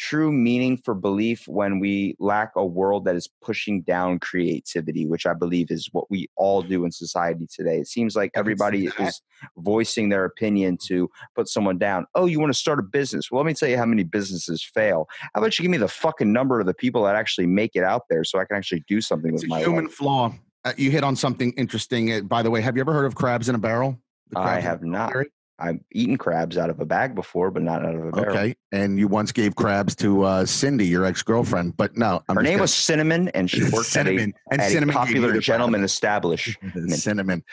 [0.00, 5.26] true meaning for belief when we lack a world that is pushing down creativity, which
[5.26, 7.80] I believe is what we all do in society today.
[7.80, 9.20] It seems like I can see everybody is
[9.58, 12.06] voicing their opinion to put someone down.
[12.14, 13.30] Oh, you want to start a business?
[13.30, 15.06] Well, let me tell you how many businesses fail.
[15.34, 17.84] How about you give me the fucking number of the people that actually make it
[17.84, 19.94] out there so I can actually do something It's with a my human life?
[19.94, 20.32] flaw.
[20.64, 22.10] Uh, you hit on something interesting.
[22.10, 23.98] Uh, by the way, have you ever heard of crabs in a barrel?
[24.34, 25.12] I crabs in a have not.
[25.60, 28.30] I've eaten crabs out of a bag before, but not out of a barrel.
[28.36, 32.42] Okay, and you once gave crabs to uh, Cindy, your ex-girlfriend, but no, I'm Her
[32.42, 32.60] name kidding.
[32.62, 36.90] was Cinnamon, and she worked Cinnamon, at and at Cinnamon a popular gentleman establishment.
[36.94, 37.44] Cinnamon.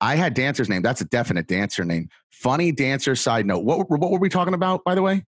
[0.00, 0.82] I had dancer's name.
[0.82, 2.08] That's a definite dancer name.
[2.30, 3.14] Funny dancer.
[3.14, 3.60] Side note.
[3.64, 5.24] What what were we talking about, by the way?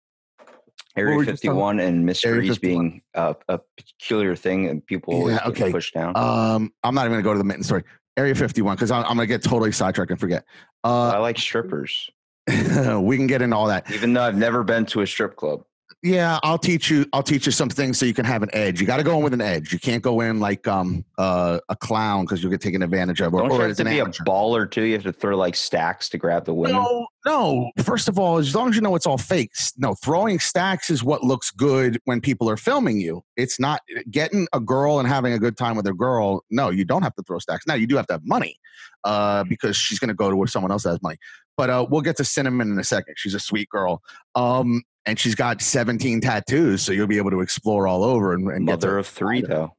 [0.96, 2.60] Area were we just talking- 51 and mysteries 51.
[2.60, 5.70] being a, a peculiar thing, and people Yeah, okay.
[5.70, 6.16] pushed down.
[6.16, 7.84] Um, I'm not even gonna go to the mitten story.
[8.16, 10.44] Area 51 because I'm, I'm gonna get totally sidetracked and forget.
[10.84, 12.10] I Uh, like strippers,
[13.00, 13.90] we can get into all that.
[13.90, 15.64] even though I've never been to a strip club.
[16.04, 17.06] Yeah, I'll teach you.
[17.12, 18.80] I'll teach you some things so you can have an edge.
[18.80, 19.72] You got to go in with an edge.
[19.72, 23.32] You can't go in like um uh, a clown because you'll get taken advantage of.
[23.32, 24.24] Or, Don't or you have to be amateur.
[24.24, 24.82] a baller too?
[24.82, 26.74] You have to throw like stacks to grab the women.
[26.76, 27.70] No, no.
[27.84, 29.52] First of all, as long as you know it's all fake.
[29.78, 33.22] No, throwing stacks is what looks good when people are filming you.
[33.36, 36.44] It's not getting a girl and having a good time with a girl.
[36.50, 37.64] No, you don't have to throw stacks.
[37.68, 38.56] Now you do have to have money,
[39.04, 41.18] uh, because she's going to go to where someone else has money.
[41.56, 43.14] But uh, we'll get to Cinnamon in a second.
[43.18, 44.02] She's a sweet girl.
[44.34, 48.48] Um, and she's got 17 tattoos, so you'll be able to explore all over and,
[48.48, 49.74] and Mother of three, though.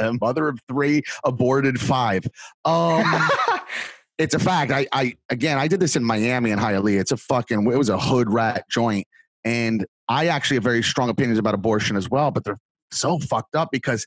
[0.20, 2.26] mother of three, aborted five.
[2.64, 3.04] Um,
[4.18, 4.72] it's a fact.
[4.72, 7.00] I, I again, I did this in Miami and Hialeah.
[7.00, 7.70] It's a fucking.
[7.70, 9.06] It was a hood rat joint,
[9.44, 12.30] and I actually have very strong opinions about abortion as well.
[12.30, 12.58] But they're
[12.90, 14.06] so fucked up because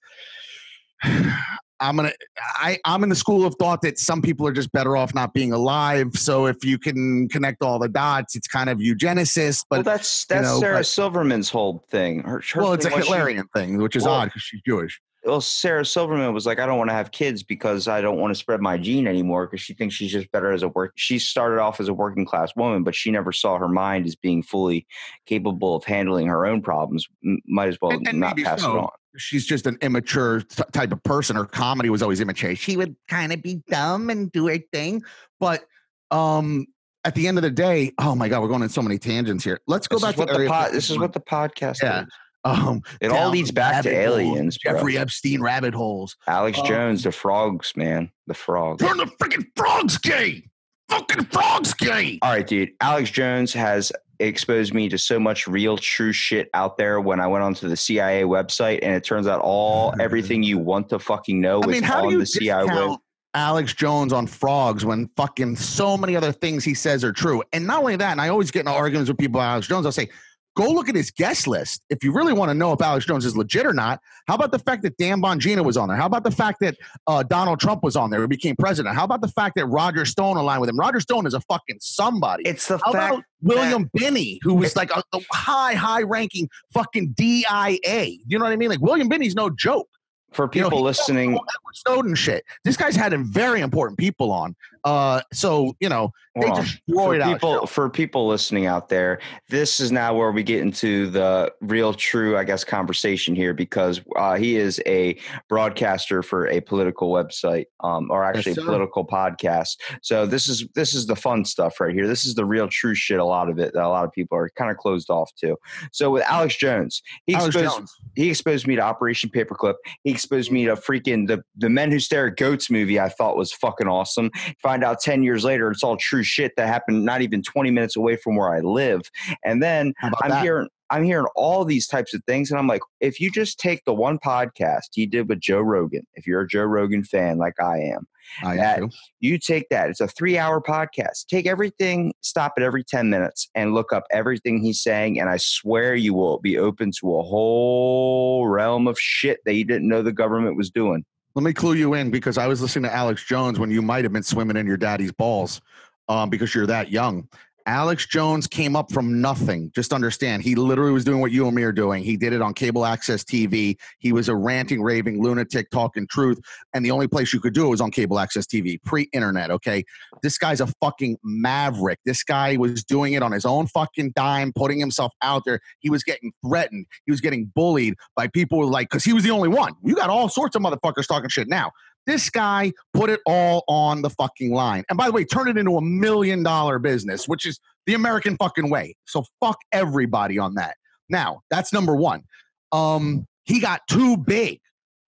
[1.80, 2.12] I'm gonna.
[2.58, 5.34] I I'm in the school of thought that some people are just better off not
[5.34, 6.12] being alive.
[6.16, 9.64] So if you can connect all the dots, it's kind of eugenicist.
[9.70, 12.24] well, But that's you that's know, Sarah but- Silverman's whole thing.
[12.24, 14.62] Her, her well, it's a thing she- Hitlerian thing, which is Well, odd because she's
[14.66, 15.02] Jewish.
[15.26, 18.32] well, Sarah Silverman was like, I don't want to have kids because I don't want
[18.32, 20.94] to spread my gene anymore because she thinks she's just better as a work.
[20.96, 24.16] She started off as a working class woman, but she never saw her mind as
[24.16, 24.86] being fully
[25.26, 27.08] capable of handling her own problems.
[27.48, 28.72] Might as well And- and not pass so.
[28.76, 28.90] it on.
[29.18, 31.36] She's just an immature t- type of person.
[31.36, 32.56] Her comedy was always immature.
[32.56, 35.02] She would kind of be dumb and do her thing,
[35.40, 35.64] but
[36.12, 36.66] um,
[37.04, 39.44] at the end of the day, oh my god, we're going in so many tangents
[39.44, 39.60] here.
[39.68, 42.02] Let's go This back to the pod, this is what the podcast Yeah.
[42.04, 42.08] is.
[42.46, 44.74] um, It all leads back to holes, aliens, bro.
[44.74, 46.16] Jeffrey Epstein rabbit holes.
[46.28, 48.84] Alex um, Jones, the frogs, man, the frogs.
[48.86, 50.44] Turn the freaking frogs gay.
[50.90, 52.20] Fucking frogs gay.
[52.22, 52.70] All right, dude.
[52.82, 57.28] Alex Jones has exposed me to so much real true shit out there when I
[57.28, 60.02] went onto the CIA website and it turns out all mm-hmm.
[60.02, 63.00] everything you want to fucking know I is mean, do on the CIA discount web.
[63.36, 67.44] Alex Jones on frogs when fucking so many other things he says are true?
[67.52, 69.86] And not only that, and I always get in arguments with people about Alex Jones.
[69.86, 70.10] I'll say,
[70.56, 71.84] go look at his guest list.
[71.90, 74.52] If you really want to know if Alex Jones is legit or not, how about
[74.52, 75.98] the fact that Dan Bongino was on there?
[75.98, 76.76] How about the fact that
[77.08, 78.96] uh, Donald Trump was on there who became president?
[78.96, 80.80] How about the fact that Roger Stone aligned with him?
[80.80, 82.44] Roger Stone is a fucking somebody.
[82.46, 86.50] It's the How fact about William Binney, who was like a, a high, high ranking
[86.74, 88.18] fucking DIA?
[88.26, 88.70] You know what I mean?
[88.70, 89.88] Like William Binney's no joke.
[90.36, 91.32] For You know, people listening.
[91.32, 92.44] Edward Snowden shit.
[92.64, 94.56] This guy's had very important people on.
[94.84, 96.62] Uh, so you know they on.
[96.62, 99.20] destroyed for people for people listening out there
[99.50, 104.00] this is now where we get into the real true i guess conversation here because
[104.16, 105.18] uh, he is a
[105.50, 110.68] broadcaster for a political website um, or actually Yes, a political podcast so this is
[110.76, 113.50] this is the fun stuff right here this is the real true shit a lot
[113.50, 115.56] of it that a lot of people are kind of closed off to
[115.92, 117.96] so with alex jones he Alex exposed, Jones.
[118.16, 119.76] he exposed me to Operation Paperclip.
[120.04, 123.00] He exposed me to freaking the the Men Who Stare at Goats movie.
[123.00, 124.32] I thought was fucking awesome.
[124.62, 127.96] Find out ten years later, it's all true shit that happened not even twenty minutes
[127.96, 129.02] away from where I live.
[129.44, 130.44] And then I'm that?
[130.44, 133.84] hearing I'm hearing all these types of things, and I'm like, if you just take
[133.86, 137.60] the one podcast he did with Joe Rogan, if you're a Joe Rogan fan like
[137.60, 138.08] I am,
[138.44, 139.90] I that- am you take that.
[139.90, 141.26] It's a three hour podcast.
[141.28, 145.20] Take everything, stop it every 10 minutes, and look up everything he's saying.
[145.20, 149.66] And I swear you will be open to a whole realm of shit that you
[149.66, 151.04] didn't know the government was doing.
[151.34, 154.06] Let me clue you in because I was listening to Alex Jones when you might
[154.06, 155.62] have been swimming in your daddy's balls
[156.08, 157.28] um, because you're that young.
[157.68, 159.72] Alex Jones came up from nothing.
[159.74, 162.04] Just understand, he literally was doing what you and me are doing.
[162.04, 163.76] He did it on cable access TV.
[163.98, 166.40] He was a ranting, raving lunatic talking truth.
[166.74, 169.50] And the only place you could do it was on cable access TV, pre internet.
[169.50, 169.84] Okay.
[170.22, 172.00] This guy's a fucking maverick.
[172.06, 175.60] This guy was doing it on his own fucking dime, putting himself out there.
[175.80, 176.86] He was getting threatened.
[177.06, 179.74] He was getting bullied by people like, because he was the only one.
[179.84, 181.72] You got all sorts of motherfuckers talking shit now.
[182.06, 184.84] This guy put it all on the fucking line.
[184.90, 188.38] And by the way, turn it into a million dollar business, which is the American
[188.38, 188.96] fucking way.
[189.06, 190.76] So fuck everybody on that.
[191.10, 192.24] Now, that's number one.
[192.72, 194.60] Um, he got too big.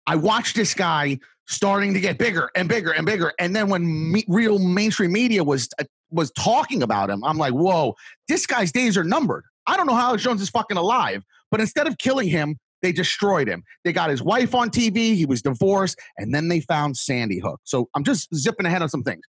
[0.07, 3.33] I watched this guy starting to get bigger and bigger and bigger.
[3.39, 7.53] And then when me, real mainstream media was uh, was talking about him, I'm like,
[7.53, 7.95] whoa,
[8.29, 9.45] this guy's days are numbered.
[9.67, 12.93] I don't know how Alex Jones is fucking alive, but instead of killing him, they
[12.93, 13.63] destroyed him.
[13.85, 15.15] They got his wife on TV.
[15.15, 17.61] He was divorced, and then they found Sandy Hook.
[17.65, 19.23] So I'm just zipping ahead on some things.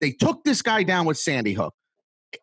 [0.00, 1.74] They took this guy down with Sandy Hook.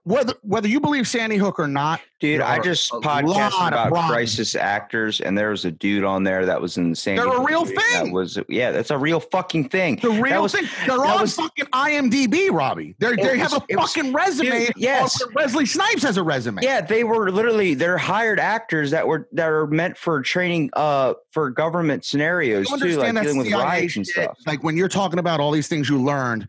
[0.03, 5.21] Whether whether you believe Sandy Hook or not, Dude, I just podcasted about crisis actors,
[5.21, 7.15] and there was a dude on there that was in the same.
[7.15, 8.11] They're a real That thing.
[8.11, 9.97] was yeah, that's a real fucking thing.
[10.01, 12.95] the real was- thing, they're on was- fucking IMDb, Robbie.
[12.99, 14.65] They're, they was- have a it was- fucking resume.
[14.67, 15.19] Dude, yes.
[15.33, 16.61] Wesley Snipes has a resume.
[16.61, 21.13] Yeah, they were literally they're hired actors that were that are meant for training uh
[21.31, 24.37] for government scenarios too, like that dealing with riots and stuff.
[24.45, 26.47] Like when you're talking about all these things you learned.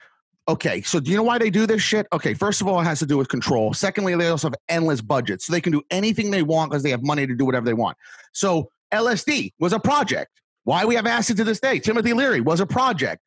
[0.49, 2.07] Okay, so do you know why they do this shit?
[2.13, 3.73] Okay, first of all, it has to do with control.
[3.73, 6.91] Secondly, they also have endless budgets, so they can do anything they want because they
[6.91, 7.97] have money to do whatever they want.
[8.33, 10.41] So LSD was a project.
[10.65, 11.79] Why we have acid to this day?
[11.79, 13.23] Timothy Leary was a project.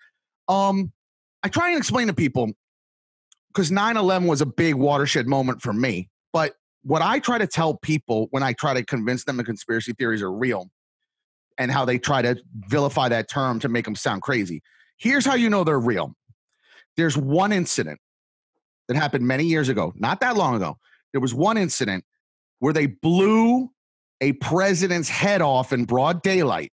[0.48, 0.92] Um,
[1.44, 2.52] I try and explain to people
[3.54, 6.10] because 9-11 was a big watershed moment for me.
[6.32, 9.94] But what I try to tell people when I try to convince them the conspiracy
[9.94, 10.70] theories are real
[11.58, 12.36] and how they try to
[12.68, 14.62] vilify that term to make them sound crazy.
[14.98, 16.16] Here's how you know they're real.
[16.98, 18.00] There's one incident
[18.88, 20.78] that happened many years ago, not that long ago.
[21.12, 22.04] There was one incident
[22.60, 23.70] where they blew
[24.22, 26.72] a president's head off in broad daylight.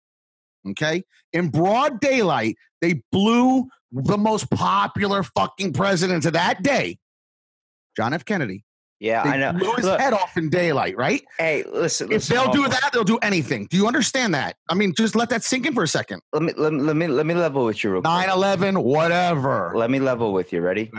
[0.69, 1.05] Okay?
[1.33, 6.99] In broad daylight, they blew the most popular fucking president of that day,
[7.97, 8.25] John F.
[8.25, 8.65] Kennedy.
[8.99, 9.53] Yeah, They I know.
[9.53, 11.23] blew his Look, head off in daylight, right?
[11.39, 13.67] hey, listen, If listen, they'll do that, they'll do anything.
[13.71, 14.57] Do you understand that?
[14.71, 16.23] I mean, just let that sink in for a second.
[16.33, 19.73] let me let me let me let me level with you real 9 11, whatever.
[19.75, 20.61] Let me level with you.
[20.63, 20.91] Ready?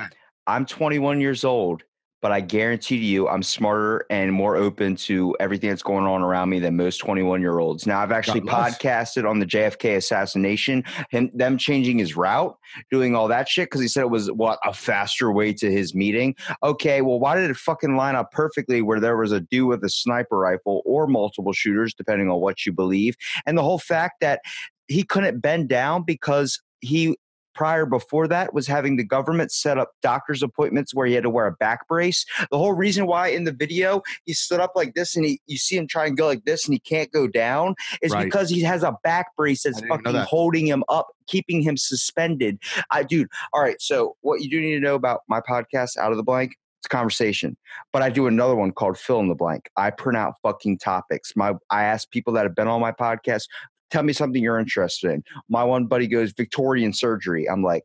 [0.45, 1.83] I'm 21 years old,
[2.21, 6.21] but I guarantee to you, I'm smarter and more open to everything that's going on
[6.21, 7.85] around me than most 21 year olds.
[7.85, 12.57] Now, I've actually podcasted on the JFK assassination, him them changing his route,
[12.89, 15.93] doing all that shit because he said it was what a faster way to his
[15.93, 16.35] meeting.
[16.63, 19.83] Okay, well, why did it fucking line up perfectly where there was a dude with
[19.83, 24.15] a sniper rifle or multiple shooters, depending on what you believe, and the whole fact
[24.21, 24.41] that
[24.87, 27.17] he couldn't bend down because he
[27.57, 31.29] prior before that was having the government set up doctor's appointments where he had to
[31.29, 32.25] wear a back brace.
[32.51, 35.57] The whole reason why in the video he stood up like this and he you
[35.57, 38.25] see him try and go like this and he can't go down is Right.
[38.25, 40.27] because he has a back brace that's I didn't know fucking that.
[40.27, 42.59] holding him up, keeping him suspended.
[42.91, 46.11] I dude, all right, so what you do need to know about my podcast, Out
[46.11, 47.57] of the Blank, it's a conversation.
[47.91, 49.69] But I do another one called fill in the blank.
[49.77, 51.33] I print out fucking topics.
[51.35, 53.45] My I ask people that have been on my podcast,
[53.91, 55.23] tell me something you're interested in.
[55.49, 57.49] My one buddy goes Victorian surgery.
[57.49, 57.83] I'm like,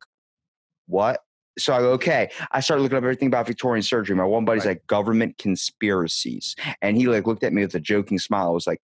[0.87, 1.21] what?
[1.59, 2.31] So I go, okay.
[2.51, 4.17] I started looking up everything about Victorian surgery.
[4.17, 4.73] My one buddy's Right.
[4.73, 6.57] like government conspiracies.
[6.81, 8.47] And he like looked at me with a joking smile.
[8.47, 8.81] I was like,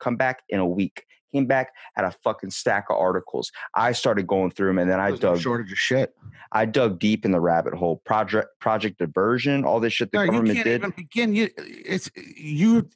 [0.00, 1.04] come back in a week.
[1.34, 3.50] Came back, had a fucking stack of articles.
[3.74, 6.14] I started going through them and then I There's no dug shortage of shit.
[6.52, 8.00] I dug deep in the rabbit hole.
[8.06, 10.78] Project Project Diversion, all this shit the No, you government can't did.
[10.80, 11.34] even begin.
[11.34, 12.88] You, it's you.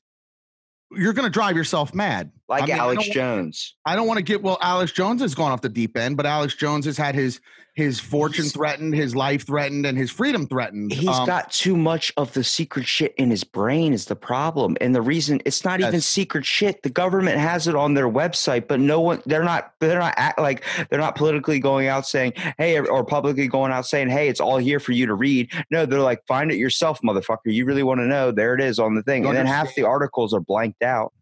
[0.93, 2.31] You're going to drive yourself mad.
[2.53, 3.75] Like I mean, Alex don't- Jones.
[3.85, 4.59] I don't want to get well.
[4.61, 7.41] Alex Jones has gone off the deep end, but Alex Jones has had his
[7.75, 10.93] his fortune He's- threatened, his life threatened, and his freedom threatened.
[10.93, 14.77] He's Um, got too much of the secret shit in his brain is the problem.
[14.79, 16.83] And the reason it's not even secret shit.
[16.83, 20.39] The government has it on their website, but no one they're not they're not act
[20.39, 24.41] like they're not politically going out saying, "Hey," or publicly going out saying, "Hey, it's
[24.41, 27.39] all here for you to read." No, they're like, "Find it yourself, motherfucker.
[27.47, 28.33] You really want to know?
[28.33, 31.15] There it is on the thing." And then half the articles are blanked out.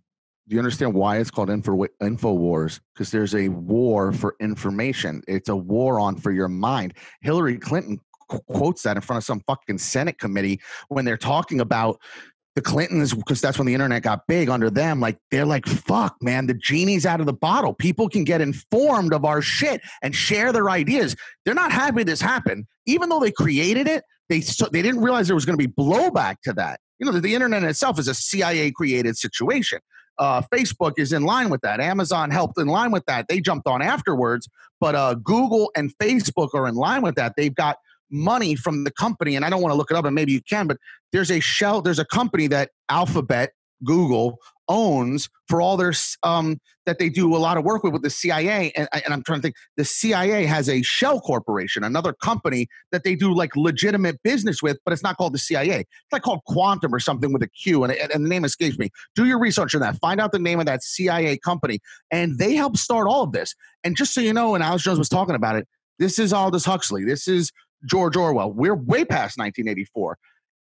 [0.50, 2.80] Do you understand why it's called info wars?
[2.92, 5.22] Because there's a war for information.
[5.28, 6.94] It's a war on for your mind.
[7.20, 11.60] Hillary Clinton qu- quotes that in front of some fucking Senate committee when they're talking
[11.60, 12.00] about
[12.56, 14.98] the Clintons, because that's when the internet got big under them.
[14.98, 17.72] Like they're like, "Fuck, man, the genie's out of the bottle.
[17.72, 22.20] People can get informed of our shit and share their ideas." They're not happy this
[22.20, 24.02] happened, even though they created it.
[24.28, 26.80] They so, they didn't realize there was going to be blowback to that.
[26.98, 29.78] You know, the, the internet itself is a CIA created situation
[30.20, 31.80] uh, Facebook is in line with that.
[31.80, 33.26] Amazon helped in line with that.
[33.28, 37.32] They jumped on afterwards, but uh, Google and Facebook are in line with that.
[37.36, 37.78] They've got
[38.10, 40.42] money from the company, and I don't want to look it up, and maybe you
[40.42, 40.76] can, but
[41.12, 43.52] there's a shell, there's a company that Alphabet,
[43.82, 44.38] Google
[44.70, 48.10] owns for all their um, that they do a lot of work with with the
[48.10, 49.56] CIA, and, and I'm trying to think.
[49.76, 54.78] The CIA has a shell corporation, another company that they do like legitimate business with,
[54.84, 55.80] but it's not called the CIA.
[55.80, 58.90] It's like called Quantum or something with a Q, and, and the name escapes me
[59.14, 59.96] do your research on that.
[59.96, 61.80] Find out the name of that CIA company,
[62.10, 63.54] and they helped start all of this.
[63.84, 65.66] And just so you know, and Alex Jones was talking about it,
[65.98, 67.04] this is Aldous Huxley.
[67.04, 67.50] This is
[67.84, 68.52] George Orwell.
[68.52, 70.16] We're way past 1984.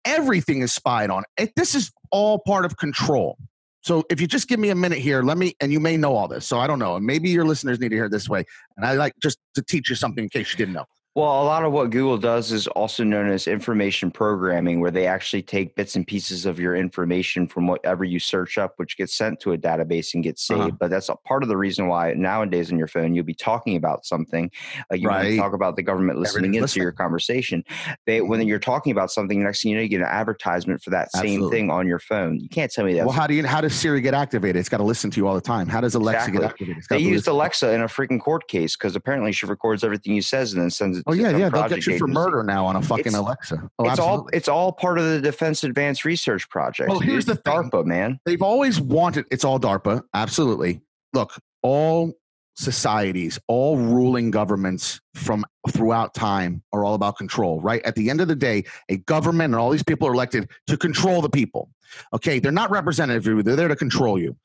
[0.06, 1.24] Everything is spied on.
[1.38, 3.38] It, this is all part of control.
[3.86, 6.16] So if you just give me a minute here, let me, and you may know
[6.16, 6.48] all this.
[6.48, 6.96] So I don't know.
[6.96, 8.44] And maybe your listeners need to hear this way.
[8.78, 10.86] And I like just to teach you something in case you didn't know.
[11.16, 15.08] Well, a lot of what Google does is also known as information programming, where they
[15.08, 19.16] actually take bits and pieces of your information from whatever you search up, which gets
[19.16, 20.60] sent to a database and gets saved.
[20.60, 20.72] Uh-huh.
[20.78, 23.78] But that's a part of the reason why nowadays on your phone you'll be talking
[23.78, 24.52] about something,
[24.92, 25.38] like you Right.
[25.40, 26.84] talk about the government listening into listening.
[26.84, 27.64] your conversation.
[28.06, 28.48] They when Mhm.
[28.48, 31.24] you're talking about something, next thing you know, you get an advertisement for that same
[31.36, 31.58] Absolutely.
[31.60, 32.42] thing on your phone.
[32.42, 33.06] You can't tell me that.
[33.06, 34.58] Well, how do you, how does Siri get activated?
[34.58, 35.70] It's got to listen to you all the time.
[35.70, 36.42] How does Alexa Exactly.
[36.42, 36.84] get activated?
[36.90, 40.52] They used Alexa in a freaking court case because apparently she records everything you says
[40.52, 41.05] and then sends it.
[41.08, 41.50] Oh yeah, yeah.
[41.50, 42.14] They'll get you for agency.
[42.14, 43.70] murder now on a fucking It's- Alexa.
[43.78, 46.90] Oh, it's all it's all part of the Defense Advanced Research Project.
[46.90, 47.70] Well, here's It's the thing.
[47.70, 48.20] DARPA, man.
[48.26, 49.26] They've always wanted.
[49.32, 50.02] It's all DARPA.
[50.14, 50.82] Absolutely.
[51.14, 52.14] Look, all
[52.58, 57.60] societies, all ruling governments from throughout time are all about control.
[57.62, 57.84] Right.
[57.86, 60.78] At the end of the day, a government and all these people are elected to
[60.78, 61.70] control the people.
[62.14, 63.44] Okay, they're not representative of you.
[63.44, 64.36] They're there to control you.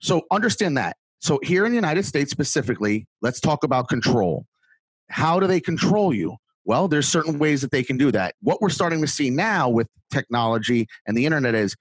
[0.00, 0.96] So understand that.
[1.20, 4.46] So here in the United States specifically, let's talk about control.
[5.10, 6.36] How do they control you?
[6.64, 8.34] Well, there's certain ways that they can do that.
[8.42, 11.74] What we're starting to see now with technology and the internet is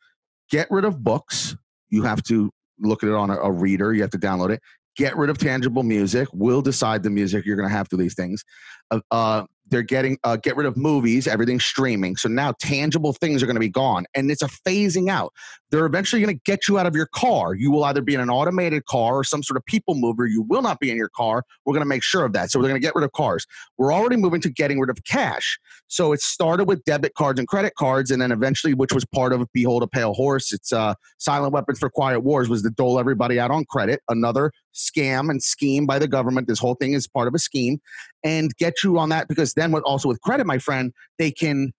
[0.50, 1.56] get rid of books.
[1.90, 3.94] You have to look at it on a, a reader.
[3.94, 4.62] You have to download it.
[4.96, 6.28] Get rid of tangible music.
[6.34, 8.44] We'll decide the music you're going to have to these things.
[8.90, 11.28] Uh, uh, they're getting uh, get rid of movies.
[11.28, 12.16] Everything's streaming.
[12.16, 15.34] So now tangible things are going to be gone, and it's a phasing out.
[15.72, 17.54] They're eventually going to get you out of your car.
[17.54, 20.26] You will either be in an automated car or some sort of people mover.
[20.26, 21.44] You will not be in your car.
[21.66, 22.52] We're going to make sure of that.
[22.52, 23.46] So we're going to get rid of cars.
[23.78, 25.60] We're already moving to getting rid of cash.
[25.88, 29.34] So it started with debit cards and credit cards, and then eventually, which was part
[29.34, 33.00] of Behold a Pale Horse, it's uh, Silent Weapons for Quiet Wars was to dole
[33.00, 34.02] everybody out on credit.
[34.10, 36.48] Another scam and scheme by the government.
[36.48, 37.80] This whole thing is part of a scheme,
[38.24, 41.74] and get you on that because then, with also with credit, my friend, they can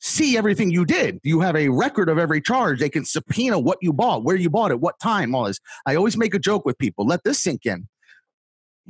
[0.00, 1.18] see everything you did.
[1.22, 2.80] You have a record of every charge.
[2.80, 5.58] They can subpoena what you bought, where you bought it, what time, all this.
[5.86, 7.06] I always make a joke with people.
[7.06, 7.88] Let this sink in.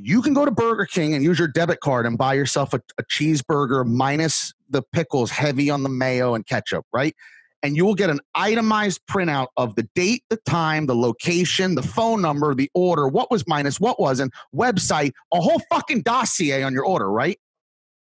[0.01, 2.81] You can go to Burger King and use your debit card and buy yourself a,
[2.99, 7.17] a cheeseburger minus the pickles, heavy on the mayo and ketchup, right?
[7.65, 11.83] And you will get an itemized printout of the date, the time, the location, the
[11.83, 16.73] phone number, the order, what was minus, what wasn't, website, a whole fucking dossier on
[16.73, 17.41] your order, right?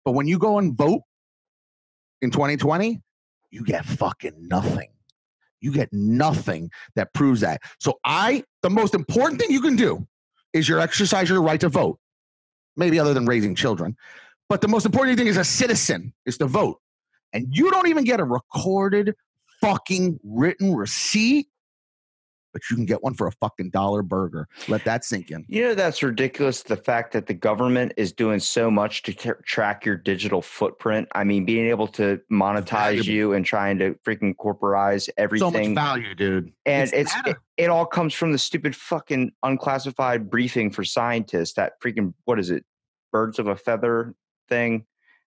[0.05, 1.01] But when you go and vote
[2.21, 3.01] in 2020,
[3.51, 4.89] you get fucking nothing.
[5.59, 7.61] You get nothing that proves that.
[7.79, 10.07] So I, the most important thing you can do
[10.53, 11.99] is your exercise your right to vote.
[12.77, 13.95] Maybe other than raising children.
[14.49, 16.79] But the most important thing as a citizen is to vote.
[17.33, 19.15] and you don't even get a recorded
[19.61, 21.47] fucking written receipt,
[22.53, 24.47] but you can get one for a fucking dollar burger.
[24.67, 25.45] Let that sink in.
[25.47, 26.63] You know that's ridiculous.
[26.63, 29.13] The fact that the government is doing so much to
[29.45, 31.07] track your digital footprint.
[31.13, 35.73] I mean, being able to monetize you and trying to freaking corporatize So everything.
[35.73, 36.51] much value, dude.
[36.65, 37.31] and it's, data.
[37.31, 41.53] it, it all comes from the stupid fucking unclassified briefing for scientists.
[41.53, 42.65] That freaking what is it?
[43.11, 44.13] Birds of a feather
[44.49, 44.85] thing.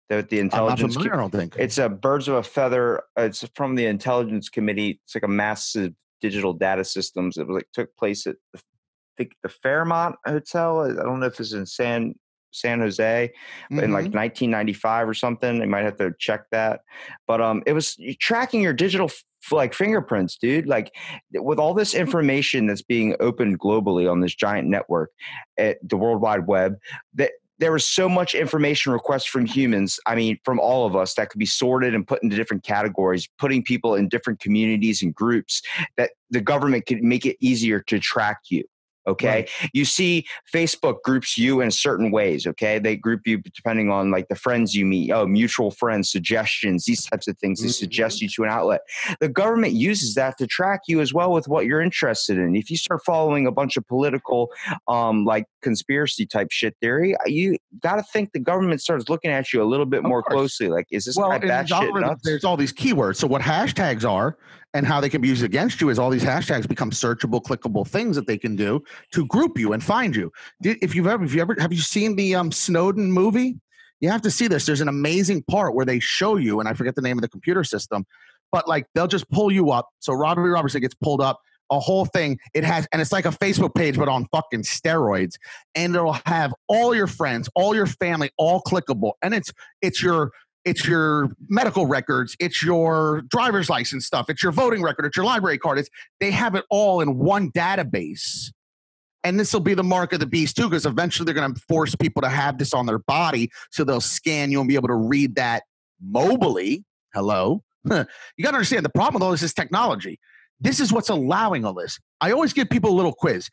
[0.09, 0.95] That the I'm not intelligence.
[0.95, 1.57] familiar, I don't think.
[1.59, 3.03] It's a birds of a feather.
[3.17, 5.01] It's from the intelligence committee.
[5.05, 7.37] It's like a massive digital data systems.
[7.37, 10.81] It was like took place at the, I think the Fairmont Hotel.
[10.81, 12.15] I don't know if it's in San
[12.55, 13.31] San Jose
[13.71, 14.15] in like Mhm.
[14.15, 15.59] 1995 or something.
[15.59, 16.81] They might have to check that.
[17.27, 20.67] But um, it was tracking your digital f- like fingerprints, dude.
[20.67, 20.95] Like
[21.33, 25.11] with all this information that's being opened globally on this giant network
[25.57, 26.77] at the World Wide Web,
[27.15, 27.33] that
[27.63, 30.01] there was so much information requests from humans.
[30.05, 33.29] I mean, from all of us that could be sorted and put into different categories,
[33.39, 35.63] putting people in different communities and groups
[35.97, 38.65] that the government could make it easier to track you.
[39.07, 39.47] Okay.
[39.73, 40.25] You see
[40.55, 42.47] Facebook groups you in certain ways.
[42.47, 42.79] Okay.
[42.79, 45.11] They group you depending on like the friends you meet.
[45.11, 47.61] Oh, mutual friends, suggestions, these types of things.
[47.61, 47.73] They Mhm.
[47.75, 48.81] suggest you to an outlet.
[49.21, 52.55] The government uses that to track you as well with what you're interested in.
[52.55, 54.51] If you start following a bunch of political,
[54.89, 59.53] um, like conspiracy type shit theory, you got to think the government starts looking at
[59.53, 60.35] you a little bit Of more course.
[60.59, 60.69] closely.
[60.69, 62.23] Like, is this well, guy batshit nuts?
[62.25, 63.17] there's all these keywords.
[63.17, 64.37] So what hashtags are
[64.75, 67.87] and how they can be used against you is all these hashtags become searchable, clickable
[67.87, 70.33] things that they can do to group you and find you.
[70.63, 73.59] If you've ever, if you ever, have you seen the um, Snowden movie?
[74.01, 74.67] You have to see this.
[74.67, 77.29] There's an amazing part where they show you, and I forget the name of the
[77.29, 78.05] computer system,
[78.51, 79.89] but like they'll just pull you up.
[80.01, 81.41] So Robbie Robertson gets pulled up.
[81.71, 82.39] A whole thing.
[82.53, 85.37] It has, and it's like a Facebook page, but on fucking steroids.
[85.75, 89.13] And it'll have all your friends, all your family, all clickable.
[89.23, 89.51] And it's
[89.81, 90.33] it's your
[90.65, 95.27] it's your medical records, it's your driver's license stuff, it's your voting record, it's your
[95.27, 95.79] library card.
[95.79, 95.91] It's
[96.21, 98.51] they have it all in one database.
[99.25, 101.61] And this will be the mark of the beast too, because eventually they're going to
[101.69, 104.89] force people to have this on their body, so they'll scan you and be able
[104.89, 105.63] to read that
[106.05, 106.85] mobily.
[107.15, 108.05] Hello, you
[108.43, 110.19] got to understand the problem with all this is technology.
[110.61, 111.99] This is what's allowing all this.
[112.21, 113.49] I always give people a little quiz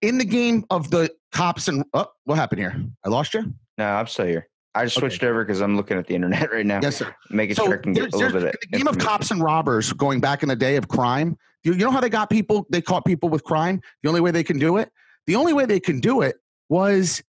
[0.00, 2.74] in the game of the cops and oh, what happened here?
[3.04, 3.54] I lost you.
[3.78, 4.48] no, I'm still here.
[4.74, 5.08] I just Okay.
[5.08, 7.14] switched over because I'm looking at the internet right now, Yes, sir.
[7.30, 9.42] making So sure I can get a little bit of the game of cops and
[9.42, 11.36] robbers going back in the day of crime.
[11.62, 12.66] You, you know how they got people?
[12.70, 13.80] They caught people with crime.
[14.02, 14.90] The only way they can do it,
[15.26, 16.36] the only way they can do it
[16.68, 17.22] was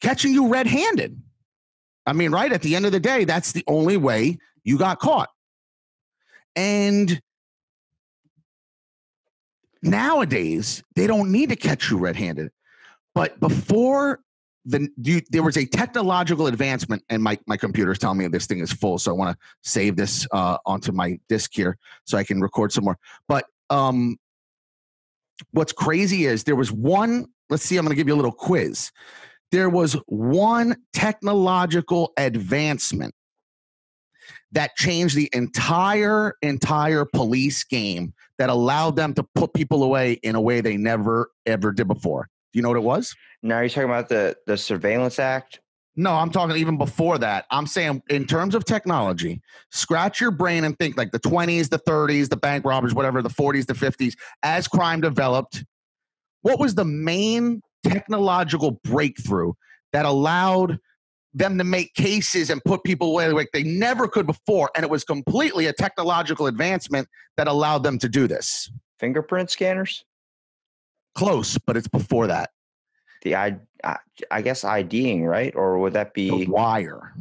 [0.00, 1.20] catching you red-handed.
[2.06, 4.98] I mean, right at the end of the day, that's the only way you got
[4.98, 5.28] caught.
[6.56, 7.20] And
[9.82, 12.50] nowadays, they don't need to catch you red-handed.
[13.14, 14.20] But before
[14.70, 18.60] the you, there was a technological advancement, and my my computer's telling me this thing
[18.60, 22.24] is full, so I want to save this uh, onto my disk here so I
[22.24, 22.98] can record some more.
[23.28, 24.16] But um,
[25.52, 27.26] what's crazy is there was one.
[27.48, 27.76] Let's see.
[27.76, 28.90] I'm going to give you a little quiz.
[29.50, 33.14] There was one technological advancement
[34.52, 40.34] that changed the entire entire police game that allowed them to put people away in
[40.34, 42.28] a way they never ever did before.
[42.52, 43.14] Do you know what it was?
[43.42, 45.60] Now are you're talking about the the Surveillance Act.
[45.96, 47.46] No, I'm talking even before that.
[47.50, 51.80] I'm saying in terms of technology, scratch your brain and think like the 20s, the
[51.80, 55.64] 30s, the bank robbers, whatever, the 40s, the 50s, as crime developed.
[56.42, 59.52] What was the main technological breakthrough
[59.92, 60.78] that allowed
[61.34, 64.70] them to make cases and put people away like they never could before?
[64.76, 68.70] And it was completely a technological advancement that allowed them to do this.
[69.00, 70.04] Fingerprint scanners.
[71.14, 72.50] Close, but it's before that.
[73.22, 73.96] The I, I
[74.30, 76.46] I guess IDing right, or would that The be?
[76.46, 77.12] wire.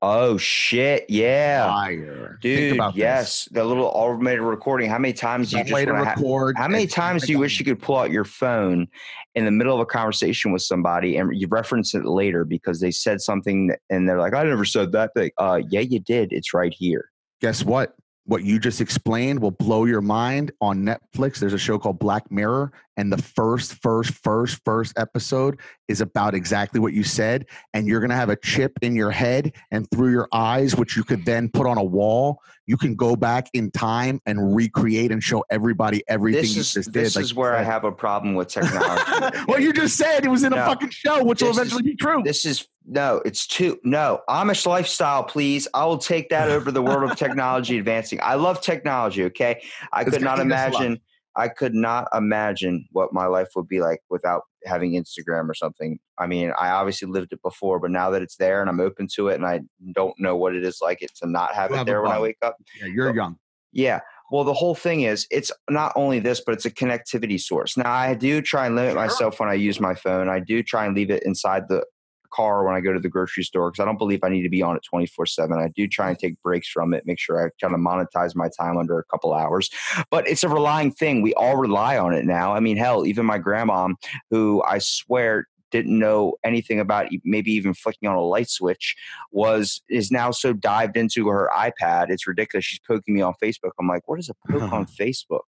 [0.00, 1.06] Oh shit!
[1.08, 2.38] Yeah, Wire.
[2.40, 2.74] Think dude.
[2.74, 2.98] about this.
[3.00, 4.88] Yes, the little automated recording.
[4.88, 6.56] How many times do you just wanna ha- record.
[6.56, 8.86] How many times do you wish you could pull out your phone
[9.34, 12.92] in the middle of a conversation with somebody and you reference it later because they
[12.92, 15.32] said something and they're like, "I never said that." Thing.
[15.36, 16.32] Uh, yeah, you did.
[16.32, 17.10] It's right here.
[17.40, 17.96] guess what?
[18.28, 20.52] What you just explained will blow your mind.
[20.60, 25.58] On Netflix, there's a show called Black Mirror, and the first, first, first, first episode
[25.88, 27.46] is about exactly what you said.
[27.72, 31.04] And you're gonna have a chip in your head and through your eyes, which you
[31.04, 32.42] could then put on a wall.
[32.68, 36.72] You can go back in time and recreate and show everybody everything This you is
[36.74, 37.02] just did.
[37.04, 37.20] this did.
[37.22, 39.38] is where I have a problem with technology.
[39.48, 41.82] well, you just said it was in a fucking show, which will This is- eventually
[41.82, 42.22] be true.
[42.22, 45.66] This is no, it's too no Amish lifestyle, please.
[45.72, 48.18] I will take that over the world of technology advancing.
[48.22, 49.24] I love technology.
[49.24, 50.74] Okay, I It's could not gonna eat us alive.
[50.82, 51.00] imagine.
[51.38, 55.98] I could not imagine what my life would be like without having Instagram or something.
[56.18, 59.06] I mean, I obviously lived it before, but now that it's there and I'm open
[59.14, 59.60] to it and I
[59.94, 62.12] don't know what it is like it to not have You it have there when
[62.12, 62.56] I wake up.
[62.80, 63.36] Yeah, you're So- young.
[63.72, 64.00] Yeah.
[64.30, 67.76] Well, the whole thing is it's not only this, but it's a connectivity source.
[67.76, 69.00] Now, I do try and limit Sure.
[69.02, 70.28] myself when I use my phone.
[70.28, 71.84] I do try and leave it inside the
[72.30, 74.48] car when I go to the grocery store because I don't believe I need to
[74.48, 75.58] be on it 24 7.
[75.58, 78.48] I do try and take breaks from it, make sure I kind of monetize my
[78.58, 79.70] time under a couple hours.
[80.10, 81.22] But it's a relying thing.
[81.22, 82.54] We all rely on it now.
[82.54, 83.88] I mean, hell, even my grandma,
[84.30, 88.96] who I swear didn't know anything about maybe even flicking on a light switch
[89.32, 92.10] was is now so dived into her iPad.
[92.10, 92.64] It's ridiculous.
[92.64, 93.70] She's poking me on Facebook.
[93.78, 95.42] I'm like, what is a poke on Facebook?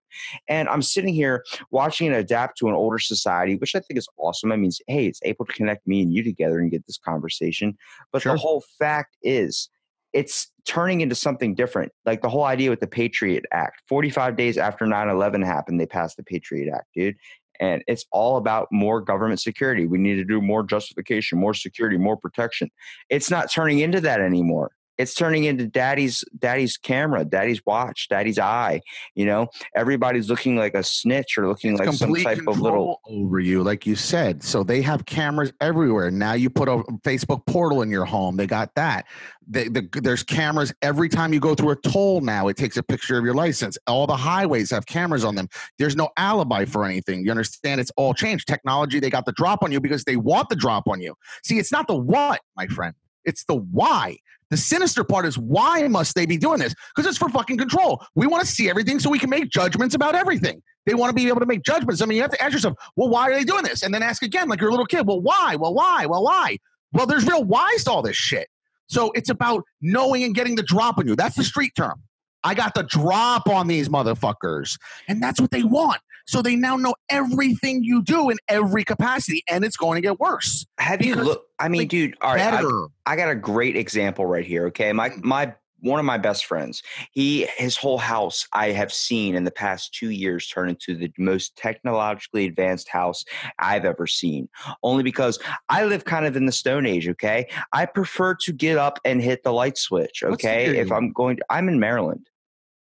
[0.49, 4.09] And I'm sitting here watching it adapt to an older society, which I think is
[4.17, 4.53] awesome.
[4.53, 7.77] I mean, hey, it's able to connect me and you together and get this conversation.
[8.13, 8.33] But Sure.
[8.33, 9.69] the whole fact is,
[10.13, 11.93] it's turning into something different.
[12.05, 13.81] Like the whole idea with the Patriot Act.
[13.89, 17.15] 45 days after 9 11 happened, they passed the Patriot Act, dude.
[17.61, 19.87] And it's all about more government security.
[19.87, 22.71] We need to do more justification, more security, more protection.
[23.11, 24.73] It's not turning into that anymore.
[25.01, 28.83] It's turning into daddy's daddy's camera, daddy's watch, daddy's eye.
[29.15, 33.41] You know, everybody's looking like a snitch or looking like some type of little over
[33.41, 34.43] you, like you said.
[34.43, 36.11] So they have cameras everywhere.
[36.11, 38.37] Now you put a Facebook portal in your home.
[38.37, 39.07] They got that.
[39.49, 42.21] They, the, there's cameras every time you go through a toll.
[42.21, 43.79] Now it takes a picture of your license.
[43.87, 45.49] All the highways have cameras on them.
[45.79, 47.25] There's no alibi for anything.
[47.25, 47.81] You understand?
[47.81, 48.47] It's all changed.
[48.47, 49.01] Technology.
[49.01, 51.15] They got the drop on you because they want the drop on you.
[51.43, 52.95] See, it's not the what, my friend.
[53.25, 54.17] It's the why.
[54.51, 56.75] The sinister part is why must they be doing this?
[56.95, 58.05] Because it's for fucking control.
[58.17, 60.61] We want to see everything so we can make judgments about everything.
[60.87, 62.03] They want to be able to make judgments.
[62.03, 63.83] I mean, you have to ask yourself, well, why are they doing this?
[63.83, 65.07] And then ask again, like you're a little kid.
[65.07, 65.57] Well, why?
[65.57, 66.07] Well, why?
[66.07, 66.59] Well, why?
[66.93, 68.49] Well, there's real whys to all this shit.
[68.89, 71.15] So it's about knowing and getting the drop on you.
[71.15, 72.03] That's the street term.
[72.43, 74.77] I got the drop on these motherfuckers.
[75.07, 76.01] And that's what they want.
[76.31, 80.21] So they now know everything you do in every capacity, and it's going to get
[80.21, 80.65] worse.
[80.79, 83.13] have you look I mean, dude, all right, I.
[83.13, 84.67] I got a great example right here.
[84.67, 85.27] Okay, my mm-hmm.
[85.27, 89.51] my one of my best friends, he his whole house I have seen in the
[89.51, 93.25] past two years turn into the most technologically advanced house
[93.59, 94.49] I've ever seen.
[94.85, 97.09] Only because I live kind of in the Stone Age.
[97.09, 100.23] Okay, I prefer to get up and hit the light switch.
[100.23, 100.93] Okay, if?
[100.93, 102.29] I'm going, to, I'm in Maryland.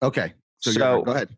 [0.03, 0.33] Okay.
[0.59, 1.35] So, So- go ahead.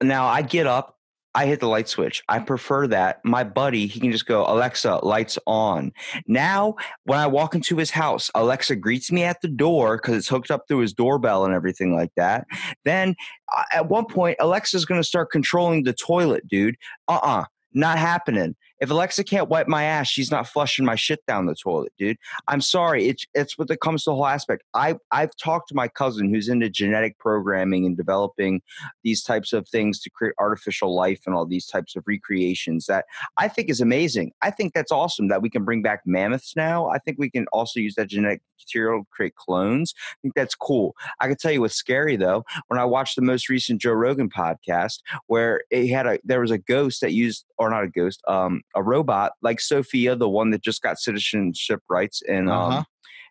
[0.00, 0.96] Now I get up,
[1.34, 2.22] I hit the light switch.
[2.28, 3.20] I prefer that.
[3.24, 5.92] My buddy, he can just go, Alexa, lights on.
[6.26, 6.74] Now,
[7.04, 10.50] when I walk into his house, Alexa greets me at the door because it's hooked
[10.50, 12.46] up through his doorbell and everything like that.
[12.84, 13.14] Then
[13.56, 16.76] uh, at one point, Alexa's going to start controlling the toilet, dude.
[17.08, 18.54] Uh uh not happening.
[18.82, 22.16] If Alexa can't wipe my ass, she's not flushing my shit down the toilet, dude.
[22.48, 23.06] I'm sorry.
[23.06, 24.64] It's it's what it comes to the whole aspect.
[24.74, 28.60] I I've talked to my cousin who's into genetic programming and developing
[29.04, 33.04] these types of things to create artificial life and all these types of recreations that
[33.38, 34.32] I think is amazing.
[34.42, 36.88] I think that's awesome that we can bring back mammoths now.
[36.88, 39.94] I think we can also use that genetic material to create clones.
[39.96, 40.94] I think that's cool.
[41.20, 42.44] I can tell you what's scary though.
[42.68, 46.50] When I watched the most recent Joe Rogan podcast, where it had a there was
[46.50, 50.50] a ghost that used or not a ghost, um, a robot like Sophia, the one
[50.50, 52.78] that just got citizenship rights in Uh-huh.
[52.78, 52.84] um,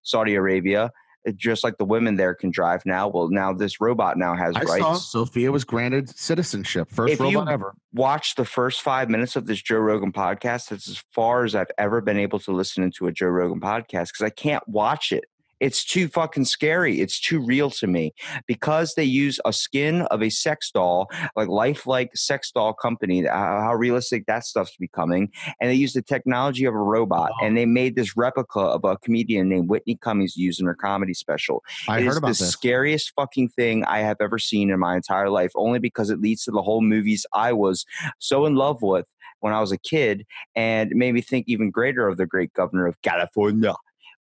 [0.04, 0.92] Saudi Arabia.
[1.36, 3.08] Just like the women there can drive now.
[3.08, 6.90] Well, now this robot now has I rights saw Sophia was granted citizenship.
[6.90, 7.76] First If you- robot ever.
[7.94, 10.70] watch the first five minutes of this Joe Rogan podcast.
[10.70, 14.08] That's as far as I've ever been able to listen into a Joe Rogan podcast
[14.14, 15.26] because I can't watch it.
[15.62, 17.00] It's too fucking scary.
[17.00, 18.14] It's too real to me
[18.48, 23.26] because they use a skin of a sex doll, like lifelike sex doll company.
[23.26, 25.30] How, how realistic that stuff's becoming,
[25.62, 27.46] and they use the technology of a robot, Oh.
[27.46, 31.64] and they made this replica of a comedian named Whitney Cummings using her comedy special.
[31.88, 32.50] I It heard is about the this.
[32.52, 36.44] scariest fucking thing I have ever seen in my entire life, only because it leads
[36.46, 37.86] to the whole movies I was
[38.18, 39.06] so in love with
[39.42, 42.52] when I was a kid and it made me think even greater of the great
[42.54, 43.76] governor of California.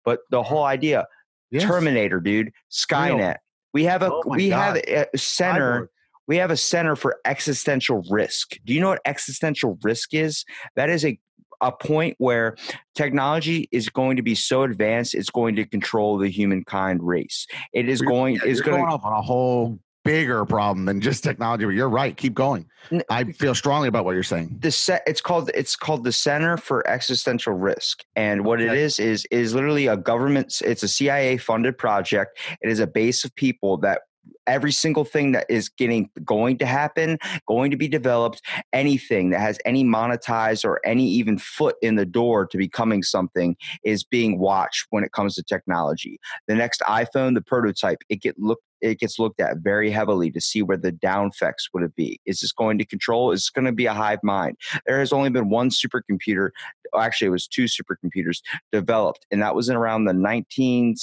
[0.04, 1.06] But the whole idea,
[1.52, 1.64] Yes.
[1.64, 3.38] Terminator, dude, Skynet.
[3.74, 5.88] We have a Oh we have a center Cyborg.
[6.28, 8.58] we have a center for existential risk.
[8.66, 10.46] Do you know what existential risk is?
[10.76, 11.20] That is a
[11.62, 12.56] a point where
[12.96, 17.48] technology is going to be so advanced it's going to control the humankind race.
[17.74, 21.24] It is going yeah, is going going off on a whole bigger problem than just
[21.24, 21.66] technology.
[21.66, 22.16] But you're right.
[22.16, 22.66] Keep going.
[23.10, 24.58] I feel strongly about what you're saying.
[24.60, 28.98] the set it's called it's called the center for existential risk and what it is
[29.00, 33.36] is is literally a government it's a cia funded project it is a base of
[33.36, 34.04] people that
[34.46, 38.42] every single thing that is getting going to happen going to be developed
[38.72, 43.56] anything that has any monetized or any even foot in the door to becoming something
[43.84, 48.38] is being watched when it comes to technology the next iphone the prototype it get
[48.40, 51.96] look it gets looked at very heavily to see where the down effects would it
[51.96, 52.20] be.
[52.26, 53.32] Is this going to control?
[53.32, 54.58] Is this going to be a hive mind?
[54.86, 56.50] There has only been one supercomputer.
[56.98, 60.96] Actually, it was two supercomputers developed, and that was in around the 19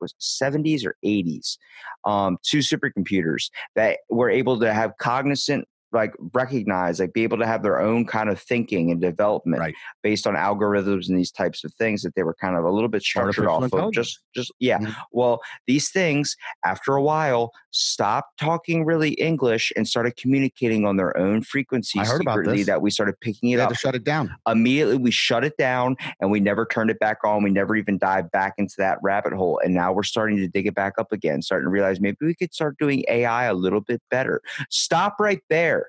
[0.00, 1.58] was 70s or 80s.
[2.04, 7.46] Um, two supercomputers that were able to have cognizant like recognize like be able to
[7.46, 9.74] have their own kind of thinking and development Right.
[10.02, 12.88] based on algorithms and these types of things that they were kind of a little
[12.88, 14.94] bit structured Artificial off of just just yeah Mhm.
[15.12, 21.16] well these things after a while stopped talking really english and started communicating on their
[21.16, 22.66] own frequency I heard about secretly this.
[22.66, 24.30] that we started picking it up to shut it down.
[24.48, 27.98] immediately we shut it down and we never turned it back on we never even
[27.98, 31.12] dived back into that rabbit hole and now we're starting to dig it back up
[31.12, 35.16] again starting to realize maybe we could start doing ai a little bit better stop
[35.20, 35.79] right there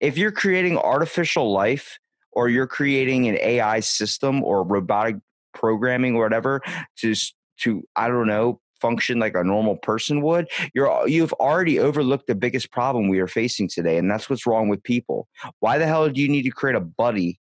[0.00, 1.98] if you're creating artificial life
[2.32, 5.16] or you're creating an ai system or robotic
[5.54, 6.60] programming or whatever
[6.96, 7.14] to
[7.58, 12.34] to i don't know function like a normal person would you're you've already overlooked the
[12.34, 15.28] biggest problem we are facing today and that's what's wrong with people.
[15.60, 17.40] Why the hell do you need to create a buddy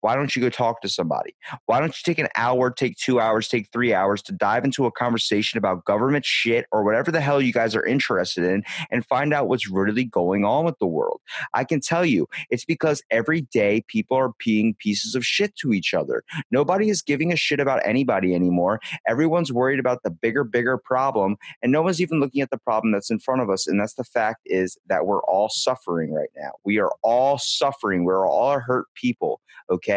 [0.00, 1.34] why don't you go talk to somebody?
[1.66, 4.86] Why don't you take an hour, take two hours, take three hours to dive into
[4.86, 9.04] a conversation about government shit or whatever the hell you guys are interested in and
[9.06, 11.20] find out what's really going on with the world?
[11.54, 15.72] I can tell you, it's because every day people are being pieces of shit to
[15.72, 16.22] each other.
[16.50, 18.80] Nobody is giving a shit about anybody anymore.
[19.06, 22.92] Everyone's worried about the bigger, bigger problem, and no one's even looking at the problem
[22.92, 23.66] that's in front of us.
[23.66, 26.52] And that's the fact is that we're all suffering right now.
[26.64, 28.04] We are all suffering.
[28.04, 29.40] We're all hurt people.
[29.70, 29.89] Okay.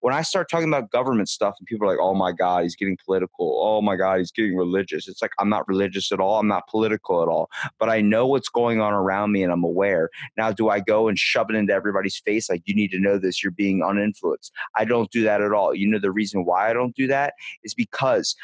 [0.00, 2.76] When I start talking about government stuff and people are like, oh my God, he's
[2.76, 3.60] getting political.
[3.62, 5.08] Oh my God, he's getting religious.
[5.08, 6.38] It's like, I'm not religious at all.
[6.38, 7.50] I'm not political at all.
[7.78, 10.10] But I know what's going on around me and I'm aware.
[10.36, 12.48] Now, do I go and shove it into everybody's face?
[12.48, 13.42] Like, you need to know this.
[13.42, 14.52] You're being uninfluenced.
[14.76, 15.74] I don't do that at all.
[15.74, 17.34] You know, the reason why I don't do that
[17.64, 18.34] is because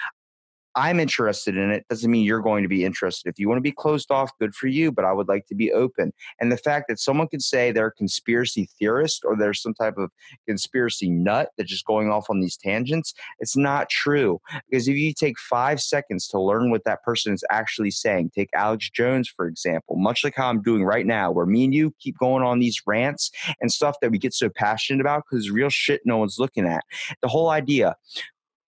[0.76, 3.30] I'm interested in it doesn't mean you're going to be interested.
[3.30, 5.54] If you want to be closed off, good for you, but I would like to
[5.54, 6.12] be open.
[6.38, 9.96] And the fact that someone could say they're a conspiracy theorist or they're some type
[9.96, 10.10] of
[10.46, 14.38] conspiracy nut that's just going off on these tangents, it's not true.
[14.68, 18.50] Because if you take five seconds to learn what that person is actually saying, take
[18.54, 21.94] Alex Jones, for example, much like how I'm doing right now, where me and you
[22.00, 23.30] keep going on these rants
[23.62, 26.84] and stuff that we get so passionate about because real shit no one's looking at.
[27.22, 27.96] The whole idea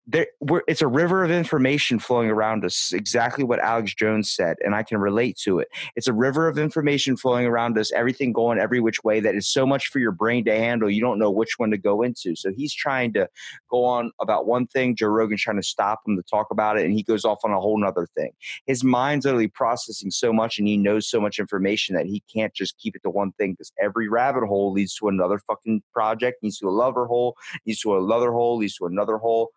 [0.08, 0.26] there
[0.66, 4.82] it's a river of information flowing around us exactly what alex jones said and i
[4.82, 5.68] can relate to it.
[5.96, 9.46] It's a river of information flowing around us everything going every which way that is
[9.46, 12.34] so much for your brain to handle you don't know which one to go into.
[12.34, 13.28] So he's trying to
[13.70, 16.86] go on about one thing joe rogan's trying to stop him to talk about it
[16.86, 18.32] and he goes off on a whole nother thing.
[18.66, 22.54] His mind's literally processing so much and he knows so much information that he can't
[22.54, 26.42] just keep it to one thing because every rabbit hole leads to another fucking project
[26.42, 27.36] leads to a lover hole
[27.66, 29.50] leads to another hole leads to another hole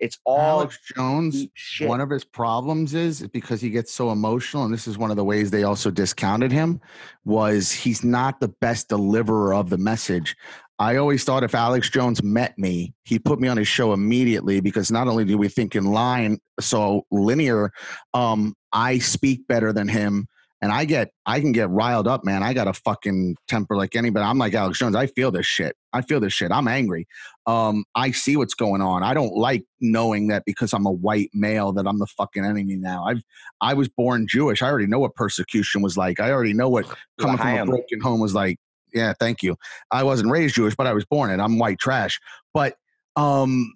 [0.00, 1.46] it's all Alex Jones,
[1.80, 5.16] one of his problems is because he gets so emotional, and this is one of
[5.16, 6.80] the ways they also discounted him,
[7.24, 10.36] was he's not the best deliverer of the message.
[10.80, 14.60] I always thought if Alex Jones met me, he'd put me on his show immediately
[14.60, 17.72] because not only do we think in line so linear,
[18.14, 20.28] um, I speak better than him.
[20.60, 22.42] And I get, I can get riled up, man.
[22.42, 24.24] I got a fucking temper like anybody.
[24.24, 24.96] I'm like Alex Jones.
[24.96, 25.76] I feel this shit.
[25.92, 26.50] I feel this shit.
[26.50, 27.06] I'm angry.
[27.46, 29.02] Um, I see what's going on.
[29.02, 32.76] I don't like knowing that because I'm a white male that I'm the fucking enemy
[32.76, 33.04] now.
[33.04, 33.22] I've,
[33.60, 34.60] I was born Jewish.
[34.60, 36.18] I already know what persecution was like.
[36.18, 36.86] I already know what
[37.20, 38.58] coming from a broken home was like.
[38.92, 39.56] Yeah, thank you.
[39.90, 41.40] I wasn't raised Jewish, but I was born it.
[41.40, 42.18] I'm white trash.
[42.52, 42.76] But
[43.16, 43.74] um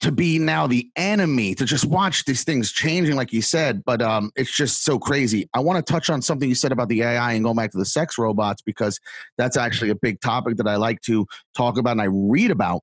[0.00, 4.00] to be now the enemy to just watch these things changing like you said but
[4.00, 5.48] um it's just so crazy.
[5.54, 7.78] I want to touch on something you said about the ai and going back to
[7.78, 9.00] the sex robots because
[9.36, 11.26] that's actually a big topic that i like to
[11.56, 12.82] talk about and i read about.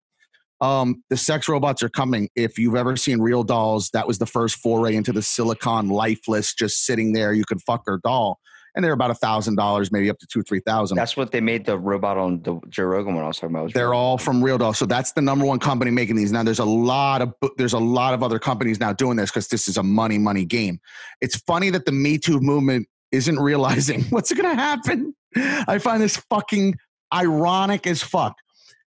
[0.61, 2.29] Um the sex robots are coming.
[2.35, 6.53] If you've ever seen real dolls that was the first foray into the silicon lifeless
[6.53, 8.39] just sitting there you could fuck her doll
[8.75, 11.41] and they're about a thousand dollars maybe up to two three thousand That's what they
[11.41, 13.65] made the robot on the Joe Rogan when I was talking about.
[13.65, 13.99] was they're real.
[13.99, 14.73] all from Real Doll.
[14.73, 16.31] So that's the number one company making these.
[16.31, 19.47] Now there's a lot of there's a lot of other companies now doing this because
[19.47, 20.79] this is a money money game.
[21.21, 25.15] It's funny that the Me Too movement isn't realizing what's going to happen.
[25.35, 26.75] I find this fucking
[27.13, 28.35] ironic as fuck.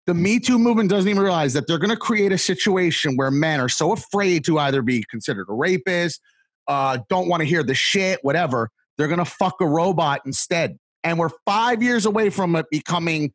[0.05, 3.31] The Me Too movement doesn't even realize that they're going to create a situation where
[3.31, 6.21] men are so afraid to either be considered a rapist,
[6.67, 8.69] uh, don't want to hear the shit, whatever.
[8.97, 10.77] They're going to fuck a robot instead.
[11.03, 13.33] And we're five years away from it becoming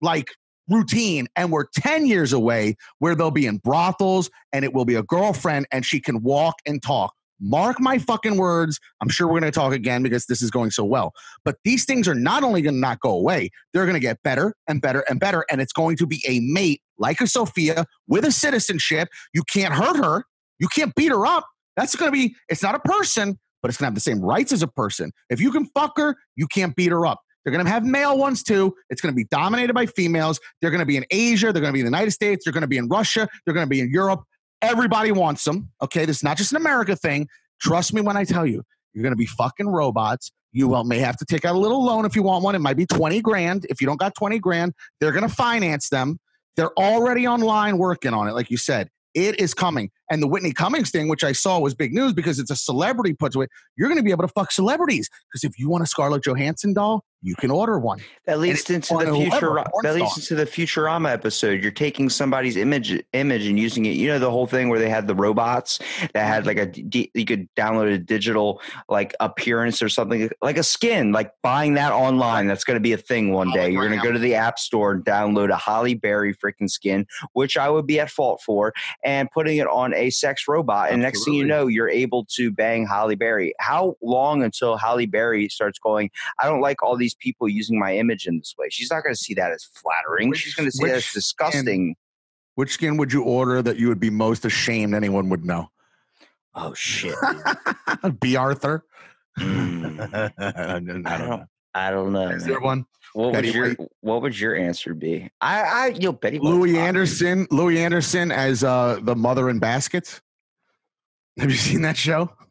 [0.00, 0.28] like
[0.68, 1.26] routine.
[1.36, 5.02] And we're 10 years away where they'll be in brothels and it will be a
[5.02, 7.12] girlfriend and she can walk and talk.
[7.42, 8.78] Mark my fucking words.
[9.00, 11.12] I'm sure we're going to talk again because this is going so well.
[11.42, 14.22] But these things are not only going to not go away they're going to get
[14.22, 15.44] better and better and better.
[15.50, 19.08] And it's going to be a mate like a sophia with a citizenship.
[19.32, 20.24] You can't hurt her.
[20.58, 21.46] You can't beat her up.
[21.76, 24.20] That's going to be, it's not a person, but it's going to have the same
[24.20, 25.12] rights as a person.
[25.28, 27.20] If you can fuck her, you can't beat her up.
[27.44, 28.74] They're going to have male ones too.
[28.90, 30.38] It's going to be dominated by females.
[30.60, 31.52] They're going to be in Asia.
[31.52, 32.44] They're going to be in the United States.
[32.44, 33.28] They're going to be in Russia.
[33.44, 34.22] They're going to be in Europe.
[34.62, 35.70] Everybody wants them.
[35.82, 36.04] Okay.
[36.04, 37.28] This is not just an America thing.
[37.60, 40.30] Trust me when I tell you, you're going to be fucking robots.
[40.52, 42.54] You will, may have to take out a little loan if you want one.
[42.54, 43.66] It might be 20 grand.
[43.70, 46.18] If you don't got 20 grand, they're going to finance them.
[46.56, 48.88] They're already online working on it, like you said.
[49.14, 49.90] It is coming.
[50.10, 53.12] And the Whitney Cummings thing, which I saw was big news because it's a celebrity
[53.12, 53.50] put to it.
[53.76, 56.74] You're going to be able to fuck celebrities because if you want a Scarlett Johansson
[56.74, 58.00] doll, you can order one.
[58.26, 59.62] That leads into the future.
[59.82, 61.62] That leads into the Futurama episode.
[61.62, 63.90] You're taking somebody's image, image, and using it.
[63.90, 65.80] You know the whole thing where they had the robots
[66.14, 70.62] that had like a you could download a digital like appearance or something like a
[70.62, 71.12] skin.
[71.12, 72.46] Like buying that online.
[72.46, 73.70] That's going to be a thing one day.
[73.70, 77.06] You're going to go to the app store and download a Halle Berry freaking skin,
[77.34, 78.72] which I would be at fault for,
[79.04, 80.90] and putting it on a sex robot.
[80.90, 81.04] And Absolutely.
[81.04, 83.52] next thing you know, you're able to bang Halle Berry.
[83.58, 86.10] How long until Halle Berry starts going?
[86.38, 88.68] I don't like all these people using my image in this way.
[88.70, 90.30] She's not going to see that as flattering.
[90.30, 91.62] Which, She's going to see that as disgusting.
[91.62, 91.94] Skin,
[92.54, 95.70] which skin would you order that you would be most ashamed anyone would know?
[96.54, 97.14] Oh shit!
[98.20, 98.84] Bea Arthur.
[99.38, 100.32] Mm.
[100.38, 101.48] I, don't, I don't.
[101.72, 102.28] I don't know.
[102.28, 102.50] Is man.
[102.50, 102.84] there one?
[103.14, 105.30] What would your What would your answer be?
[105.40, 106.38] I, I, you know, Betty.
[106.38, 107.46] Louie Anderson.
[107.50, 110.20] Louie Anderson as uh, the mother in baskets.
[111.38, 112.32] Have you seen that show?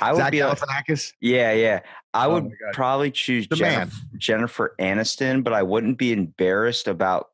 [0.00, 1.12] I would Zach be Galifianakis.
[1.20, 1.80] Yeah, yeah.
[2.14, 7.30] I oh would probably choose Jennifer, Jennifer, Aniston, but I wouldn't be embarrassed about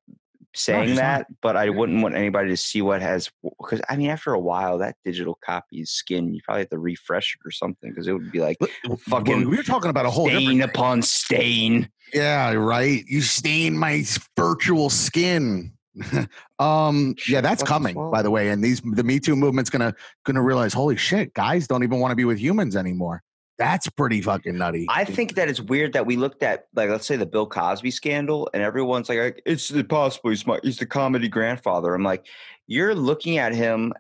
[0.55, 1.19] saying no, that.
[1.19, 1.27] Not.
[1.41, 4.79] But I wouldn't want anybody to see what has because I mean, after a while,
[4.79, 8.33] that digital copy's skin, you probably have to refresh it or something because it would
[8.33, 8.59] be like
[9.09, 9.49] fucking.
[9.49, 11.89] We are talking about a whole stain upon stain.
[12.13, 13.05] Yeah, right.
[13.07, 14.05] You stain my
[14.37, 15.73] virtual skin.
[16.59, 20.43] um yeah that's coming by the way and these the me too movement's gonna gonna
[20.43, 23.23] realize holy shit guys don't even want to be with humans anymore.
[23.59, 24.87] That's pretty fucking nutty.
[24.89, 27.91] I think that it's weird that we looked at like let's say the bill cosby
[27.91, 31.95] scandal and everyone's like it's impossible he's my he's the comedy grandfather.
[31.95, 32.27] I'm like
[32.67, 33.93] you're looking at him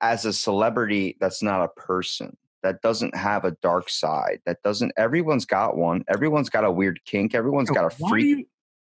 [0.00, 4.92] as a celebrity that's not a person that doesn't have a dark side that doesn't
[4.96, 8.48] everyone's got one everyone's got a weird kink everyone's got a freak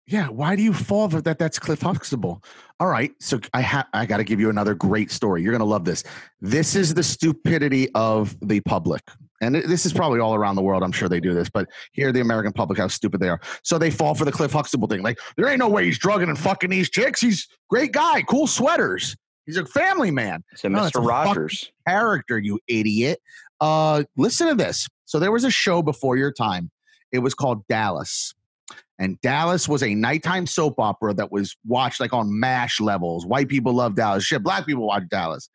[0.07, 1.39] yeah, why do you fall for that?
[1.39, 2.43] That's Cliff Huxtable.
[2.81, 5.43] All right, so I have I got to give you another great story.
[5.43, 6.03] You're going to love this.
[6.41, 9.03] This is the stupidity of the public,
[9.41, 10.83] and this is probably all around the world.
[10.83, 13.41] I'm sure they do this, but here, the American public, how stupid they are.
[13.63, 15.03] So they fall for the Cliff Huxtable thing.
[15.03, 17.21] Like there ain't no way he's drugging and fucking these chicks.
[17.21, 19.17] He's great guy, cool sweaters.
[19.47, 20.43] He's a family man.
[20.53, 21.07] It's a no, Mr.
[21.07, 23.21] Rogers character, you idiot.
[23.61, 24.89] Uh, listen to this.
[25.05, 26.71] So there was a show before your time.
[27.13, 28.35] It was called Dallas
[29.03, 33.27] and Dallas was a nighttime soap opera that was watched like on MASH levels.
[33.27, 34.23] White people love Dallas.
[34.23, 35.51] Shit, black people watch Dallas.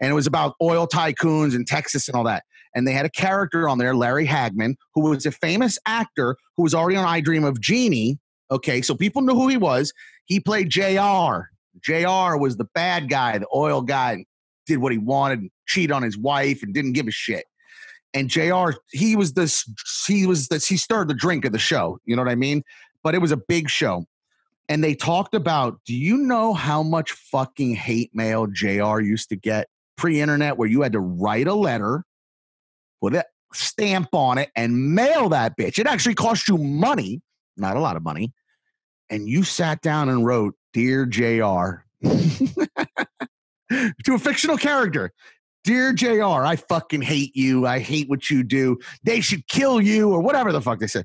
[0.00, 2.44] And it was about oil tycoons in Texas and all that.
[2.76, 6.62] And they had a character on there, Larry Hagman, who was a famous actor who
[6.62, 8.20] was already on I Dream of Jeannie.
[8.52, 9.92] Okay, so people knew who he was.
[10.26, 11.48] He played JR.
[11.82, 14.24] JR was the bad guy, the oil guy,
[14.66, 17.46] did what he wanted, and cheat on his wife, and didn't give a shit
[18.14, 18.72] and Jr.
[18.90, 19.68] He was this.
[20.06, 20.66] He was this.
[20.66, 21.98] He started the drink of the show.
[22.04, 22.62] You know what I mean?
[23.02, 24.06] But it was a big show.
[24.68, 29.36] And they talked about do you know how much fucking hate mail JR used to
[29.36, 32.04] get pre internet where you had to write a letter
[33.00, 35.78] with a stamp on it and mail that bitch?
[35.78, 37.20] It actually cost you money,
[37.56, 38.32] not a lot of money.
[39.10, 41.84] And you sat down and wrote, Dear JR,
[44.04, 45.12] to a fictional character.
[45.64, 47.66] Dear JR, I fucking hate you.
[47.66, 48.78] I hate what you do.
[49.04, 51.04] They should kill you, or whatever the fuck they said.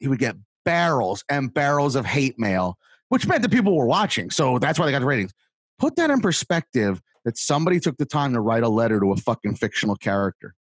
[0.00, 4.30] He would get barrels and barrels of hate mail, which meant that people were watching.
[4.30, 5.32] So that's why they got the ratings.
[5.78, 9.16] Put that in perspective that somebody took the time to write a letter to a
[9.16, 10.54] fucking fictional character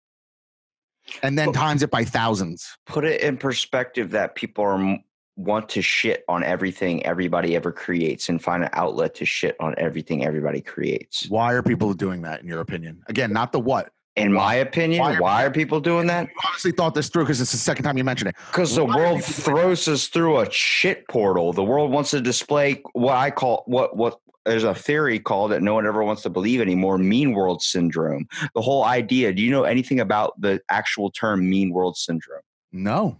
[1.23, 2.77] and then times it by thousands.
[2.85, 4.97] Put it in perspective that people are
[5.37, 9.73] want to shit on everything everybody ever creates and find an outlet to shit on
[9.77, 11.27] everything everybody creates.
[11.29, 13.01] Why are people doing that in your opinion?
[13.07, 16.27] Again, not the what, in my opinion, why are, why are people doing that?
[16.27, 18.35] You honestly thought this through because it's the second time you mentioned it.
[18.47, 21.53] Because the world throws us through a shit portal.
[21.53, 25.61] The world wants to display what I call what what there's a theory called that
[25.61, 29.51] no one ever wants to believe anymore mean world syndrome the whole idea do you
[29.51, 32.41] know anything about the actual term mean world syndrome
[32.71, 33.17] no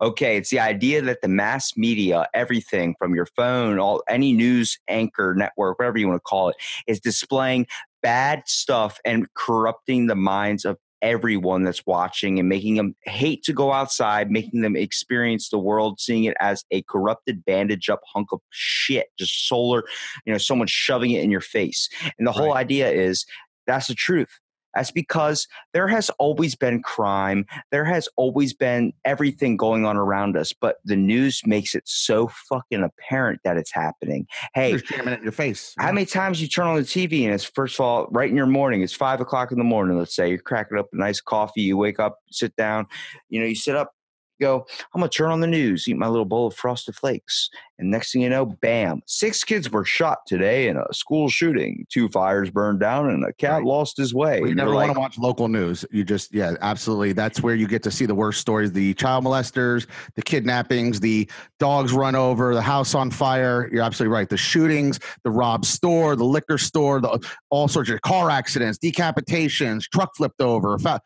[0.00, 4.78] okay it's the idea that the mass media everything from your phone all any news
[4.88, 6.56] anchor network whatever you want to call it
[6.86, 7.66] is displaying
[8.06, 13.52] bad stuff and corrupting the minds of everyone that's watching and making them hate to
[13.52, 18.28] go outside, making them experience the world, seeing it as a corrupted, bandage up hunk
[18.30, 19.82] of shit, just solar,
[20.24, 21.88] you know, someone shoving it in your face.
[22.16, 23.26] And the whole idea is
[23.66, 24.38] that's the truth.
[24.76, 27.46] That's because there has always been crime.
[27.72, 32.28] There has always been everything going on around us, but the news makes it so
[32.50, 34.26] fucking apparent that it's happening.
[34.54, 35.72] Hey, Just jamming it in your face.
[35.78, 38.36] how many times you turn on the TV and it's first of all right in
[38.36, 38.82] your morning?
[38.82, 39.98] It's five o'clock in the morning.
[39.98, 41.62] Let's say you're cracking up a nice coffee.
[41.62, 42.86] You wake up, sit down.
[43.30, 43.92] You know, you sit up,
[44.40, 44.66] go.
[44.94, 48.12] I'm gonna turn on the news, eat my little bowl of frosted flakes, and next
[48.12, 49.02] thing you know, bam!
[49.06, 51.86] Six kids were shot today in a school shooting.
[51.90, 53.64] Two fires burned down, and a cat Right.
[53.64, 54.40] lost his way.
[54.40, 55.84] Well, you never like, want to watch local news.
[55.90, 57.12] You just, yeah, absolutely.
[57.12, 61.28] That's where you get to see the worst stories: the child molesters, the kidnappings, the
[61.58, 63.68] dogs run over, the house on fire.
[63.72, 64.28] You're absolutely right.
[64.28, 67.18] The shootings, the robbed store, the liquor store, the
[67.50, 70.78] all sorts of car accidents, decapitations, truck flipped over.
[70.78, 71.00] Fa-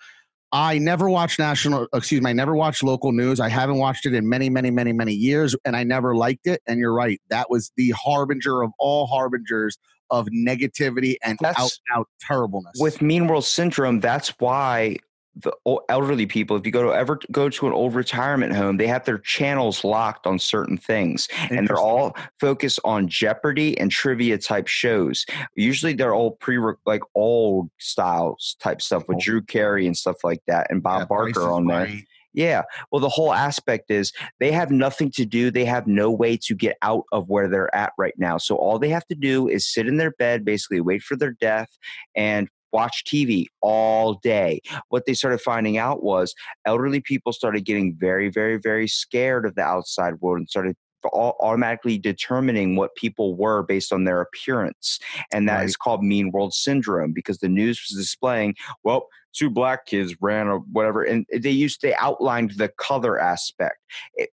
[0.53, 3.39] I never watch national, excuse me, I never watched local news.
[3.39, 6.61] I haven't watched it in many, many, many, many years, and I never liked it.
[6.67, 9.79] And you're right, that was the harbinger of all harbingers
[10.11, 12.73] of negativity and That's- out and out terribleness.
[12.81, 14.97] with mean world syndrome that's why
[15.37, 15.53] the
[15.89, 19.05] elderly people if you go to ever go to an old retirement home they have
[19.05, 24.67] their channels locked on certain things and they're all focused on jeopardy and trivia type
[24.67, 25.25] shows
[25.55, 29.21] usually they're all pre like old styles type stuff with Oh.
[29.23, 32.05] drew carey and stuff like that and bob Yeah, barker on there Right.
[32.33, 32.63] yeah.
[32.91, 35.51] Well, the whole aspect is they have nothing to do.
[35.51, 38.39] They have no way to get out of where they're at right now.
[38.39, 41.33] So all they have to do is sit in their bed, basically wait for their
[41.33, 41.71] death
[42.15, 44.61] and watch TV all day.
[44.89, 49.55] What they started finding out was elderly people started getting very, very, very scared of
[49.55, 50.77] the outside world and started
[51.13, 54.99] automatically determining what people were based on their appearance.
[55.33, 55.79] And that is Right.
[55.83, 58.55] called mean world syndrome because the news was displaying,
[58.85, 63.79] well, two black kids ran or whatever and they used they outlined the color aspect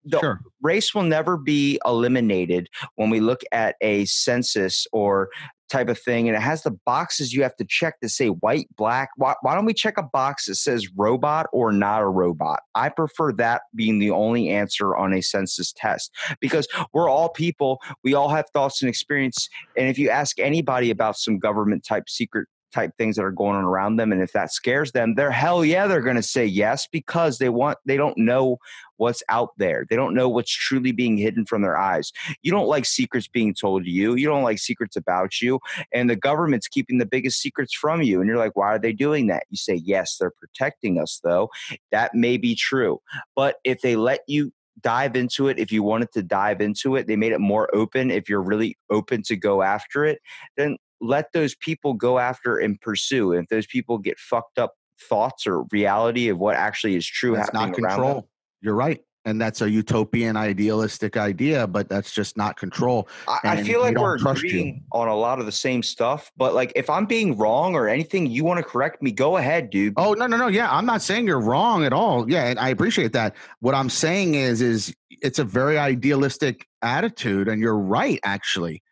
[0.04, 0.40] the Sure.
[0.60, 5.28] race will never be eliminated when we look at a census or
[5.68, 8.68] type of thing and it has the boxes you have to check to say white
[8.76, 9.10] black.
[9.16, 12.60] Why, why don't we check a box that says robot or not a robot?
[12.74, 17.80] I prefer that being the only answer on a census test because we're all people.
[18.04, 22.08] We all have thoughts and experience and if you ask anybody about some government type
[22.08, 25.30] secret type things that are going on around them and if that scares them they're
[25.30, 28.58] hell yeah they're going to say yes because they want they don't know
[28.98, 29.86] what's out there.
[29.88, 32.12] They don't know what's truly being hidden from their eyes.
[32.42, 34.14] You don't like secrets being told to you.
[34.16, 35.60] You don't like secrets about you
[35.92, 38.92] and the government's keeping the biggest secrets from you and you're like why are they
[38.92, 39.44] doing that?
[39.48, 41.48] You say yes they're protecting us though.
[41.90, 43.00] That may be true
[43.34, 47.06] but if they let you dive into it if you wanted to dive into it
[47.08, 50.20] they made it more open if you're really open to go after it
[50.56, 55.46] then let those people go after and pursue if those people get fucked up thoughts
[55.46, 58.28] or reality of what actually is true That's not happening around them, control.
[58.60, 59.00] You're right.
[59.24, 63.08] And that's a utopian, idealistic idea, but that's just not control.
[63.26, 64.48] I, I feel like we're trust you.
[64.48, 67.88] agreeing on a lot of the same stuff, but like if I'm being wrong or
[67.88, 69.94] anything you want to correct me, go ahead, dude.
[69.98, 70.46] Oh no, no, no.
[70.46, 72.30] Yeah, I'm not saying you're wrong at all.
[72.30, 73.36] Yeah, and I appreciate that.
[73.60, 78.20] What I'm saying is, is it's a very idealistic attitude, and you're right.
[78.24, 78.82] Actually,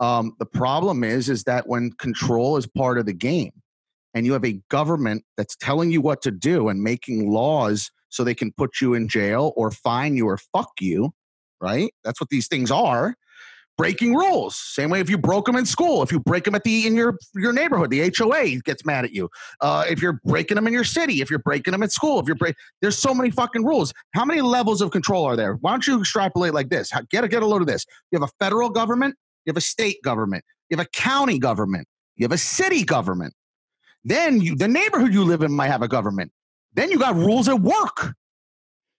[0.00, 3.52] um, the problem is, is that when control is part of the game,
[4.16, 8.24] and you have a government that's telling you what to do and making laws so
[8.24, 11.12] they can put you in jail or fine you or fuck you,
[11.60, 11.92] right?
[12.02, 13.14] That's what these things are.
[13.76, 14.56] Breaking rules.
[14.56, 16.96] Same way if you broke them in school, if you break them at the in
[16.96, 19.28] your your neighborhood, the HOA gets mad at you.
[19.60, 22.26] Uh, if you're breaking them in your city, if you're breaking them at school, if
[22.26, 23.92] you're break, there's so many fucking rules.
[24.14, 25.56] How many levels of control are there?
[25.56, 26.90] Why don't you extrapolate like this?
[27.10, 27.84] Get a get a load of this.
[28.10, 29.14] You have a federal government,
[29.46, 31.86] you have a state government, you have a county government,
[32.16, 33.32] you have a city government.
[34.04, 36.30] Then you, the neighborhood you live in might have a government.
[36.74, 38.14] Then you got rules at work.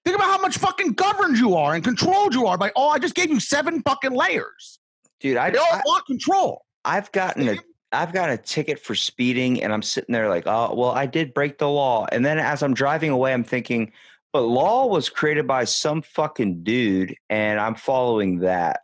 [0.03, 2.71] Think about how much fucking governed you are and controlled you are by.
[2.75, 4.79] Oh, I just gave you seven fucking layers.
[5.19, 6.65] dude, I, They all I want control.
[6.83, 7.57] I've gotten a
[7.91, 11.33] I've got a ticket for speeding and I'm sitting there like, oh, well, I did
[11.33, 12.05] break the law.
[12.11, 13.93] And then as I'm driving away, I'm thinking,
[14.33, 18.81] but law was created by some fucking dude and I'm following that.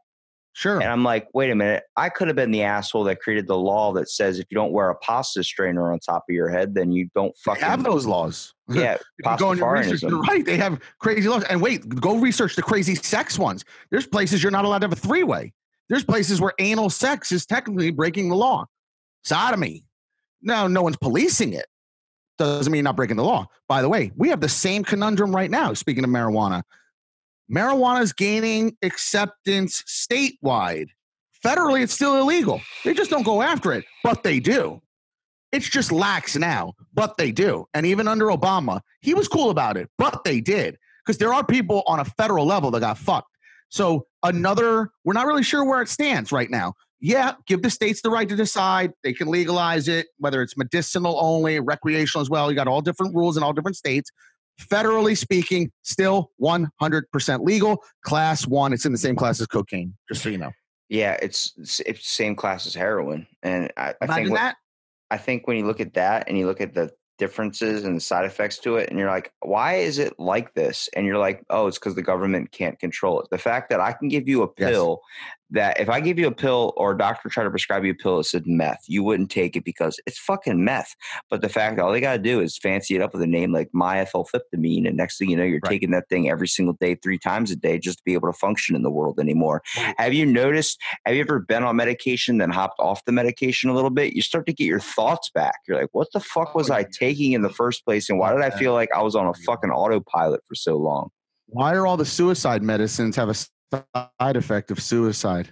[0.53, 0.79] Sure.
[0.79, 3.57] And I'm like, wait a minute, I could have been the asshole that created the
[3.57, 6.75] law that says if you don't wear a pasta strainer on top of your head,
[6.75, 8.53] then you don't fucking have those laws.
[8.69, 8.97] Yeah,
[9.37, 10.45] go your research, you're right.
[10.45, 11.43] They have crazy laws.
[11.43, 13.65] And wait, go research the crazy sex ones.
[13.91, 15.51] There's places you're not allowed to have a three way.
[15.89, 18.65] There's places where anal sex is technically breaking the law.
[19.25, 19.83] Sodomy.
[20.41, 21.65] No, no one's policing it.
[22.37, 23.47] Doesn't mean you're not breaking the law.
[23.67, 25.73] By the way, we have the same conundrum right now.
[25.73, 26.63] Speaking of marijuana,
[27.51, 30.87] marijuana is gaining acceptance statewide.
[31.45, 32.61] Federally, it's still illegal.
[32.85, 34.81] They just don't go after it, but they do.
[35.51, 37.65] It's just lax now, but they do.
[37.73, 40.77] And even under Obama, he was cool about it, but they did.
[41.05, 43.27] Because there are people on a federal level that got fucked.
[43.69, 46.73] So another, we're not really sure where it stands right now.
[47.03, 48.93] yeah, give the states the right to decide.
[49.03, 52.49] They can legalize it, whether it's medicinal only, recreational as well.
[52.49, 54.09] You got all different rules in all different states.
[54.61, 57.83] Federally speaking, still 100% legal.
[58.03, 60.51] Class one, it's in the same class as cocaine, just so you know.
[60.89, 64.57] Yeah, it's it's same class as heroin, and I, I think what, that.
[65.09, 68.01] I think when you look at that and you look at the differences and the
[68.01, 70.89] side effects to it, and you're like, why is it like this?
[70.95, 73.29] And you're like, oh, it's because the government can't control it.
[73.31, 75.09] The fact that I can give you a Yes.
[75.53, 77.95] That if I gave you a pill or a doctor tried to prescribe you a
[77.95, 80.95] pill that said meth, you wouldn't take it because it's fucking meth.
[81.29, 83.27] But the fact that all they got to do is fancy it up with a
[83.27, 85.69] name like myethyl-tryptamine, and next thing you know, you're Right.
[85.71, 88.37] taking that thing every single day, three times a day, just to be able to
[88.37, 89.61] function in the world anymore.
[89.97, 90.79] Have you noticed?
[91.05, 94.13] Have you ever been on medication, then hopped off the medication a little bit?
[94.13, 95.59] You start to get your thoughts back.
[95.67, 96.85] You're like, what the fuck oh, was Oh, I yeah.
[96.91, 98.09] taking in the first place?
[98.09, 101.09] And why did I feel like I was on a fucking autopilot for so long?
[101.47, 103.35] Why are all the suicide medicines have a
[103.77, 105.49] side effect of suicide?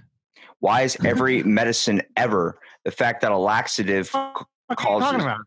[0.60, 5.22] Why is every medicine ever the fact that a laxative, What are you Causes- talking
[5.22, 5.40] about?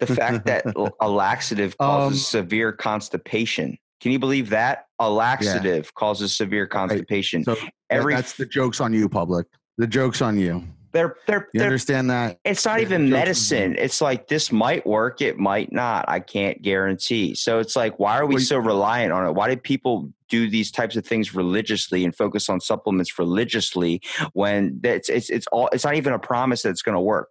[0.00, 0.64] the fact that
[1.00, 3.78] a laxative causes Um, severe constipation?
[4.00, 4.86] Can you believe that?
[4.98, 7.44] A laxative causes severe constipation.
[7.44, 7.56] So
[7.90, 9.46] Every that's the jokes on you, public.
[9.76, 10.64] The jokes on you.
[10.92, 12.38] They're they're You they're understand that?
[12.44, 13.76] It's not even medicine.
[13.78, 16.04] It's like this might work, it might not.
[16.08, 17.34] I can't guarantee.
[17.34, 19.32] So it's like, why are we so reliant on it?
[19.32, 24.00] Why do people do these types of things religiously and focus on supplements religiously
[24.32, 27.28] when it's it's it's all it's not even a promise that it's going to work.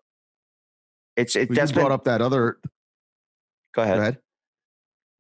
[1.16, 2.60] It's it Well, that's you brought been, up that other.
[3.74, 3.95] go ahead.
[3.95, 4.18] Go ahead.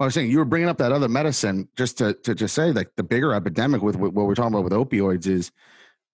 [0.01, 2.71] I was saying you were bringing up that other medicine just to to just say
[2.71, 5.51] like the bigger epidemic with what we're talking about with opioids is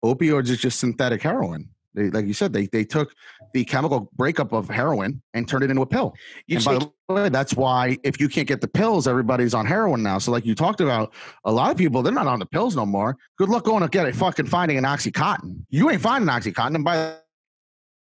[0.03, 1.69] opioids is just synthetic heroin.
[1.96, 3.14] They, like you said, they they took
[3.54, 6.14] the chemical breakup of heroin and turned it into a pill.
[6.48, 9.66] You and by the way, that's why if you can't get the pills, everybody's on
[9.66, 10.18] heroin now.
[10.18, 11.14] So, like you talked about,
[11.46, 13.16] a lot of people they're not on the pills no more.
[13.38, 15.66] Good luck going to get it, fucking finding an oxycontin.
[15.70, 16.76] You ain't finding oxycontin.
[16.76, 17.18] And by the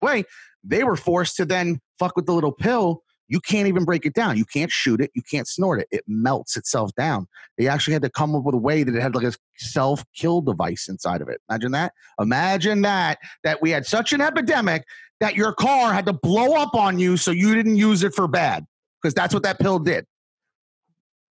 [0.03, 0.25] way,
[0.65, 3.04] they were forced to then fuck with the little pill.
[3.29, 4.37] You can't even break it down.
[4.37, 5.11] You can't shoot it.
[5.15, 5.89] You can't snort it.
[5.91, 7.27] It melts itself down.
[7.57, 10.05] They actually had to come up with a way that it had like a self
[10.15, 11.41] kill device inside of it.
[11.49, 11.93] Imagine that.
[12.21, 13.19] Imagine that.
[13.43, 14.85] That we had such an epidemic
[15.21, 18.29] that your car had to blow up on you so you didn't use it for
[18.29, 18.67] bad
[19.01, 20.07] because that's what that pill did.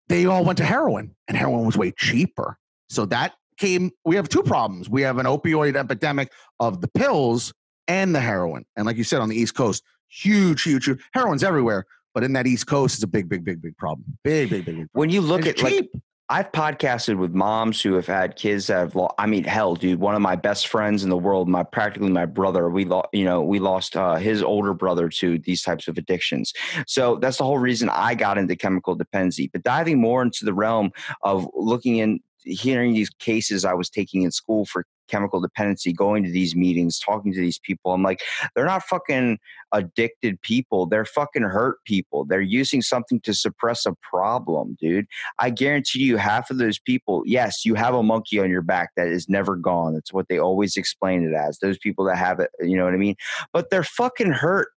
[0.07, 2.57] They all went to heroin, and heroin was way cheaper.
[2.89, 3.91] So that came.
[4.05, 4.89] We have two problems.
[4.89, 7.53] We have an opioid epidemic of the pills
[7.87, 8.65] and the heroin.
[8.75, 11.85] And like you said, on the East Coast, huge, huge, huge heroin's everywhere.
[12.13, 14.05] But in that East Coast, it's a big, big, big, big problem.
[14.23, 14.87] Big, big, big, big.
[14.93, 15.89] when you look at like.
[16.27, 19.13] I've podcasted with moms who have had kids that have lost.
[19.19, 22.25] I mean, hell, dude, one of my best friends in the world, my practically my
[22.25, 22.67] brother.
[22.67, 26.51] We lost, you know, we lost uh, his older brother to these types of addictions.
[26.87, 29.51] So that's the whole reason I got into chemical dependency.
[29.53, 30.89] But diving more into the realm
[31.21, 36.23] of looking in, hearing these cases I was taking in school for chemical dependency, going
[36.23, 38.21] to these meetings, talking to these people, I'm like,
[38.55, 39.37] they're not fucking
[39.71, 40.85] addicted people.
[40.85, 42.25] They're fucking hurt people.
[42.25, 45.05] They're using something to suppress a problem, dude.
[45.39, 48.91] I guarantee you, half of those people, yes, you have a monkey on your back
[48.95, 49.93] that is never gone.
[49.93, 51.59] That's what they always explain it as.
[51.59, 53.15] Those people that have it, you know what I mean?
[53.53, 54.69] But they're fucking hurt.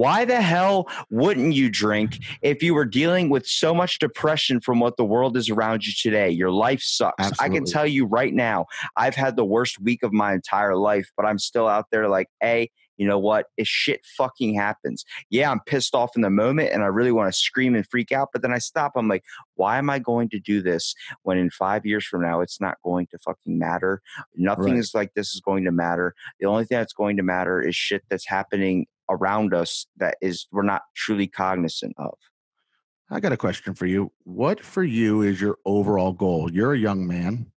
[0.00, 4.80] Why the hell wouldn't you drink if you were dealing with so much depression from
[4.80, 6.30] what the world is around you today?
[6.30, 7.38] Your life sucks.
[7.38, 8.64] I can tell you right now,
[8.96, 12.28] I've had the worst week of my entire life, but I'm still out there like,
[12.40, 13.48] hey, you know what?
[13.58, 17.30] If shit fucking happens, yeah, I'm pissed off in the moment and I really want
[17.30, 18.92] to scream and freak out, but then I stop.
[18.96, 19.24] I'm like,
[19.56, 20.94] why am I going to do this
[21.24, 24.00] when in five years from now it's not going to fucking matter?
[24.34, 24.78] Nothing Right.
[24.78, 26.14] is like this is going to matter.
[26.40, 30.46] The only thing that's going to matter is shit that's happening around us that is
[30.52, 32.14] we're not truly cognizant of.
[33.10, 34.12] I got a question for you.
[34.22, 36.50] What for you is your overall goal?
[36.52, 37.50] You're a young man.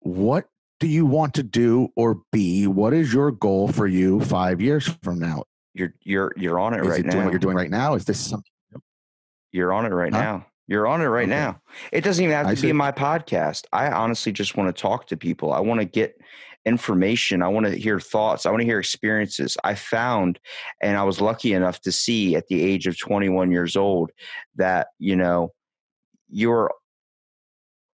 [0.00, 0.46] What
[0.78, 2.66] do you want to do or be?
[2.66, 5.42] What is your goal for you five years from now?
[5.74, 7.12] You're you're you're on it Is right it now.
[7.12, 7.94] doing what you're doing right now?
[7.94, 8.50] Is this something?
[9.52, 10.20] You're on it right Huh?
[10.20, 10.46] now.
[10.68, 11.36] You're on it right Okay.
[11.36, 11.60] now.
[11.92, 12.68] It doesn't even have I to see.
[12.68, 13.64] be my podcast.
[13.72, 15.52] I honestly just want to talk to people.
[15.52, 16.16] I want to get
[16.66, 17.42] information.
[17.42, 18.44] I want to hear thoughts.
[18.44, 19.56] I want to hear experiences.
[19.64, 20.38] I found,
[20.82, 24.10] and I was lucky enough to see at the age of 21 years old
[24.56, 25.52] that, you know,
[26.28, 26.72] you're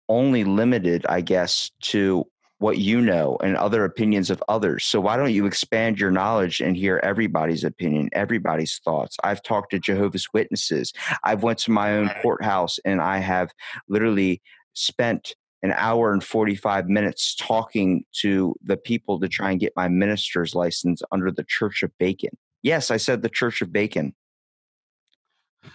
[0.09, 2.25] only limited, I guess, to
[2.59, 4.83] what you know and other opinions of others.
[4.83, 9.15] So why don't you expand your knowledge and hear everybody's opinion, everybody's thoughts?
[9.23, 10.91] I've talked to Jehovah's Witnesses.
[11.23, 13.51] I've went to my own courthouse and I have
[13.87, 14.41] literally
[14.73, 15.35] spent
[15.71, 20.55] an hour and 45 minutes talking to the people to try and get my minister's
[20.55, 22.31] license under the Church of Bacon.
[22.63, 24.13] Yes, I said the Church of Bacon.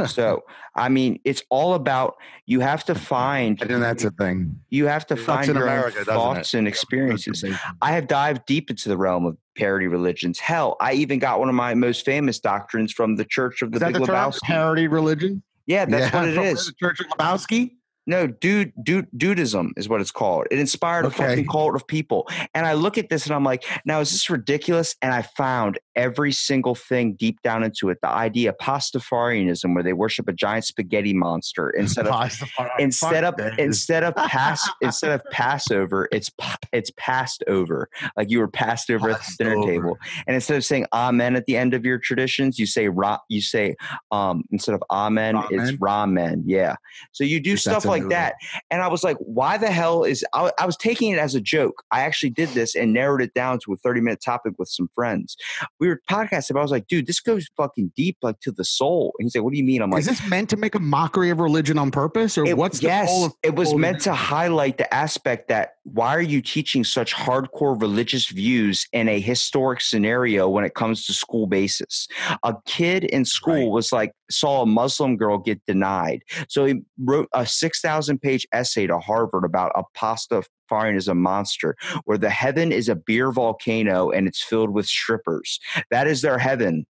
[0.06, 0.42] so
[0.74, 2.16] I mean, it's all about
[2.46, 4.58] you have to find And that's a thing.
[4.70, 7.44] you have to find in your America, thoughts and experiences.
[7.82, 10.38] I have dived deep into the realm of parody religions.
[10.38, 13.76] Hell, I even got one of my most famous doctrines from the Church of the
[13.76, 14.08] Is that Big the?
[14.12, 14.40] Lebowski.
[14.44, 15.42] Parody religion?
[15.66, 16.66] Yeah, that's what it is.
[16.66, 17.72] The Church of Lebowski?
[18.06, 20.46] No, dude, dude, dudeism is what it's called.
[20.50, 22.28] It inspired a fucking cult of people.
[22.52, 24.96] And I look at this and I'm like, now is this ridiculous?
[25.02, 27.98] And I found every single thing deep down into it.
[28.02, 32.32] The idea of Pastafarianism, where they worship a giant spaghetti monster instead of
[32.78, 36.30] instead of instead of pass instead of Passover, it's
[36.72, 37.88] it's passed over.
[38.16, 39.70] Like you were passed over at the dinner over.
[39.70, 39.98] table.
[40.26, 43.18] And instead of saying Amen at the end of your traditions, you say ra.
[43.28, 43.76] You say
[44.10, 46.42] um instead of Amen, it's Ramen.
[46.46, 46.76] Yeah.
[47.12, 48.34] So you do stuff like that.
[48.70, 51.40] And I was like, why the hell is I, I was taking it as a
[51.40, 51.82] joke.
[51.90, 54.88] I actually did this and narrowed it down to a 30 minute topic with some
[54.94, 55.36] friends.
[55.78, 58.64] We were podcasting, but I was like, dude, this goes fucking deep, like to the
[58.64, 59.12] soul.
[59.18, 59.82] And he's like, what do you mean?
[59.82, 62.56] I'm like, Is this meant to make a mockery of religion on purpose, or it-
[62.56, 67.14] what's yes, it was meant to highlight the aspect that why are you teaching such
[67.14, 72.08] hardcore religious views in a historic scenario when it comes to school basis?
[72.44, 73.68] A kid in school Right.
[73.70, 78.46] was like saw a Muslim girl get denied, so he wrote a six thousand page
[78.52, 83.32] essay to Harvard about a Pastafarian as a monster, where the heaven is a beer
[83.32, 85.58] volcano and it's filled with strippers.
[85.90, 86.86] That is their heaven.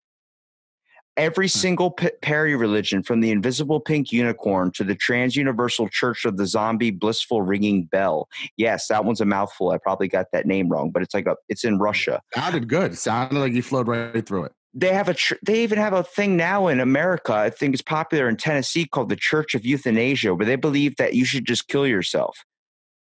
[1.18, 1.60] Every hmm.
[1.60, 6.38] single p- parody religion, from the invisible pink unicorn to the trans universal church of
[6.38, 8.30] the zombie blissful ringing bell.
[8.56, 9.72] Yes, that one's a mouthful.
[9.72, 11.82] I probably got that name wrong, but it's like a, it's in hmm.
[11.82, 12.22] Russia.
[12.34, 12.98] Sounded good.
[12.98, 14.54] Sounded like you flowed right through it.
[14.74, 17.34] They have a, tr- they even have a thing now in America.
[17.34, 21.14] I think it's popular in Tennessee called the Church of Euthanasia, where they believe that
[21.14, 22.38] you should just kill yourself.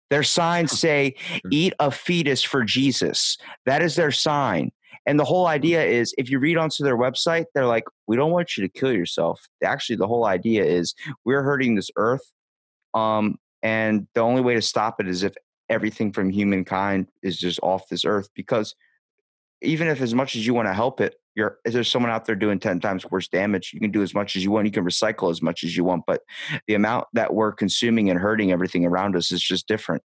[0.09, 1.15] Their signs say,
[1.49, 4.71] "Eat a fetus for Jesus." That is their sign.
[5.05, 8.31] And the whole idea is if you read onto their website, they're like, we don't
[8.31, 9.41] want you to kill yourself.
[9.63, 10.93] Actually, the whole idea is
[11.25, 12.31] we're hurting this earth.
[12.93, 15.35] Um, and the only way to stop it is if
[15.69, 18.29] everything from humankind is just off this earth.
[18.35, 18.75] Because
[19.61, 22.25] even if as much as you want to help it, you're if there's someone out
[22.25, 24.65] there doing 10 times worse damage, you can do as much as you want.
[24.65, 26.21] You can recycle as much as you want, but
[26.67, 30.03] the amount that we're consuming and hurting everything around us is just different.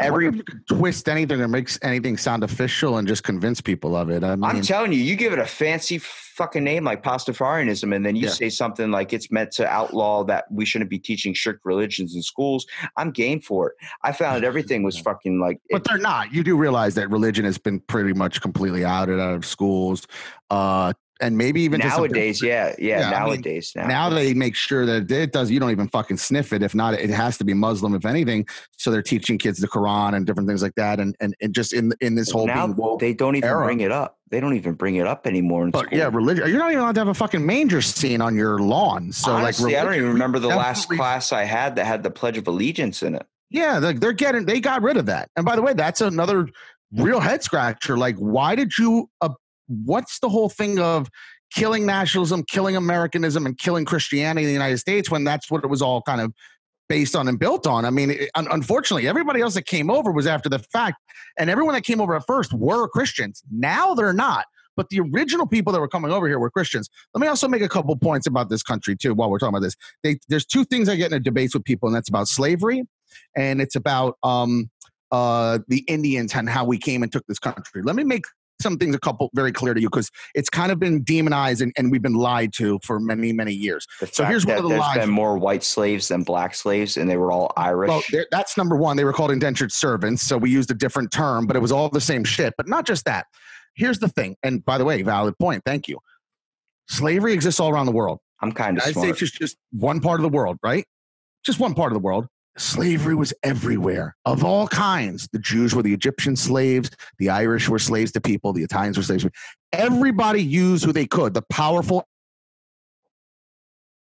[0.00, 4.10] Every you could twist anything that makes anything sound official and just convince people of
[4.10, 4.22] it.
[4.24, 8.06] I mean, I'm telling you, you give it a fancy fucking name like Pastafarianism, and
[8.06, 8.32] then you Yeah.
[8.32, 12.22] say something like it's meant to outlaw that we shouldn't be teaching strict religions in
[12.22, 12.64] schools.
[12.96, 13.74] I'm game for it.
[14.04, 15.58] I found everything was fucking like.
[15.70, 16.32] but they're not.
[16.32, 20.06] You do realize that religion has been pretty much completely outed out of schools,
[20.50, 23.86] uh, and maybe even nowadays, yeah, yeah, Yeah, I mean, nowadays now.
[23.88, 26.94] now they make sure that it does you don't even fucking sniff it if not
[26.94, 28.46] it has to be muslim if anything
[28.76, 31.72] so they're teaching kids the quran and different things like that and and, and just
[31.72, 32.68] in in this whole now
[33.00, 33.64] they don't even era.
[33.64, 34.16] bring it up.
[34.30, 35.98] They don't even bring it up anymore in but school.
[35.98, 39.10] yeah religion you're not even allowed to have a fucking manger scene on your lawn
[39.10, 42.10] so Honestly, like I don't even remember the last class I had that had the
[42.12, 43.26] Pledge of Allegiance in it.
[43.50, 46.48] yeah like they're getting they got rid of that and by the way that's another
[46.92, 49.30] real head scratcher like why did you uh,
[49.68, 51.08] what's the whole thing of
[51.54, 55.68] killing nationalism killing americanism and killing christianity in the united states when that's what it
[55.68, 56.32] was all kind of
[56.88, 57.84] based on and built on?
[57.84, 60.96] I mean it, un- unfortunately everybody else that came over was after the fact
[61.38, 63.42] and everyone that came over at first were christians.
[63.50, 64.46] Now they're not
[64.76, 66.88] but the original people that were coming over here were christians.
[67.14, 69.62] Let me also make a couple points about this country too while we're talking about
[69.62, 69.76] this.
[70.02, 72.84] They, there's two things i get in debates with people and that's about slavery
[73.36, 74.70] and it's about um,
[75.10, 77.82] uh, the Indians and how we came and took this country.
[77.82, 78.24] Let me make
[78.60, 81.72] some things a couple very clear to you because it's kind of been demonized and,
[81.76, 83.86] and we've been lied to for many many years.
[84.12, 87.08] So here's one of the there's lies- been more white slaves than black slaves, and
[87.08, 87.88] they were all Irish.
[87.88, 88.96] Well, that's number one.
[88.96, 91.88] They were called indentured servants, so we used a different term, but it was all
[91.88, 92.54] the same shit.
[92.56, 93.26] But not just that.
[93.74, 95.62] Here's the thing, and by the way, valid point.
[95.64, 95.98] Thank you.
[96.88, 98.18] Slavery exists all around the world.
[98.40, 99.16] I'm kind of United smart.
[99.16, 100.84] States is just one part of the world, right?
[101.44, 102.26] Just one part of the world.
[102.58, 105.28] Slavery was everywhere of all kinds.
[105.32, 106.90] The Jews were the Egyptian slaves.
[107.18, 108.52] The Irish were slaves to people.
[108.52, 109.26] The Italians were slaves.
[109.72, 111.34] Everybody used who they could.
[111.34, 112.08] The powerful,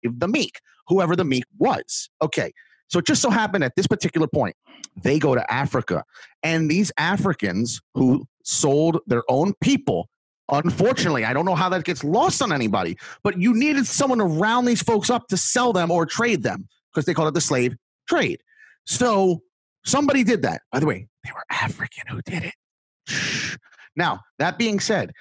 [0.02, 2.08] the meek, whoever the meek was.
[2.22, 2.52] Okay.
[2.88, 4.56] So it just so happened at this particular point,
[5.02, 6.04] they go to Africa.
[6.42, 10.08] And these Africans who sold their own people,
[10.50, 14.24] unfortunately, I don't know how that gets lost on anybody, but you needed someone to
[14.24, 17.42] round these folks up to sell them or trade them because they called it the
[17.42, 17.76] slave
[18.08, 18.42] trade.
[18.86, 19.42] So
[19.84, 20.62] somebody did that.
[20.72, 23.58] By the way, they were African who did it.
[23.96, 25.12] Now, that being said,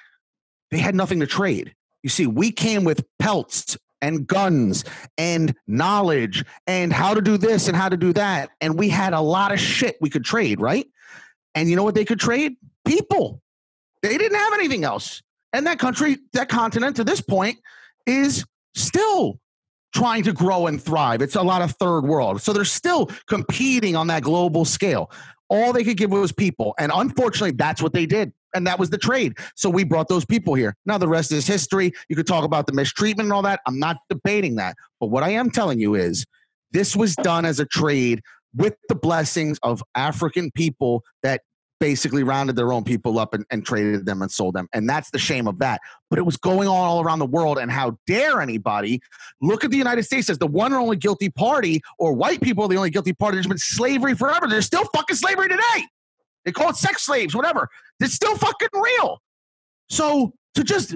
[0.71, 1.73] they had nothing to trade.
[2.03, 4.85] You see, we came with pelts and guns
[5.17, 8.49] and knowledge and how to do this and how to do that.
[8.61, 10.85] And we had a lot of shit we could trade, right?
[11.55, 12.53] And you know what they could trade?
[12.85, 13.41] People.
[14.03, 15.23] They didn't have anything else.
[15.53, 17.57] And that country, that continent to this point
[18.05, 18.45] is
[18.75, 19.39] still
[19.93, 21.21] trying to grow and thrive.
[21.21, 22.41] It's a lot of third world.
[22.41, 25.11] So they're still competing on that global scale.
[25.49, 26.75] All they could give was people.
[26.77, 28.33] And unfortunately, that's what they did.
[28.53, 29.37] And that was the trade.
[29.55, 30.75] So we brought those people here.
[30.85, 31.93] Now, the rest is history.
[32.09, 33.61] You could talk about the mistreatment and all that.
[33.65, 34.75] I'm not debating that.
[34.99, 36.25] But what I am telling you is
[36.71, 38.21] this was done as a trade
[38.55, 41.41] with the blessings of African people that
[41.79, 44.67] basically rounded their own people up and, and, traded them and sold them.
[44.73, 45.79] And that's the shame of that.
[46.09, 47.57] But it was going on all around the world.
[47.59, 48.99] And how dare anybody
[49.41, 52.65] look at the United States as the one and only guilty party, or white people
[52.65, 53.35] are the only guilty party.
[53.35, 54.47] There's been slavery forever.
[54.47, 55.85] There's still fucking slavery today.
[56.45, 57.67] They call it sex slaves, whatever.
[57.99, 59.21] It's still fucking real.
[59.89, 60.95] So to just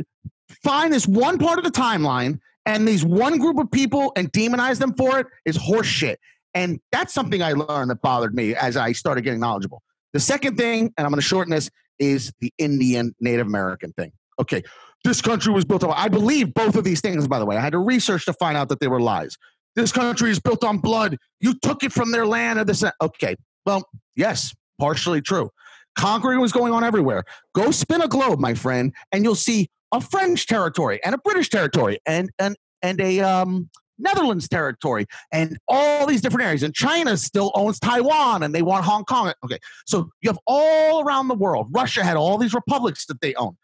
[0.63, 4.79] find this one part of the timeline and these one group of people and demonize
[4.79, 6.17] them for it is horseshit.
[6.53, 9.81] And that's something I learned that bothered me as I started getting knowledgeable.
[10.13, 11.69] The second thing, and I'm going to shorten this,
[11.99, 14.11] is the Indian Native American thing.
[14.39, 14.63] Okay,
[15.03, 17.57] this country was built on, I believe both of these things, by the way.
[17.57, 19.37] I had to research to find out that they were lies.
[19.75, 21.17] This country is built on blood.
[21.39, 22.83] You took it from their land or this.
[23.01, 23.35] Okay,
[23.65, 25.49] well, yes, partially true.
[25.97, 27.23] Conquering was going on everywhere.
[27.53, 31.49] Go spin a globe, my friend, and you'll see a French territory and a British
[31.49, 33.69] territory and and and a um,
[34.01, 36.63] Netherlands territory and all these different areas.
[36.63, 39.33] And China still owns Taiwan and they want Hong Kong.
[39.43, 41.67] Okay, so you have all around the world.
[41.71, 43.55] Russia had all these republics that they own.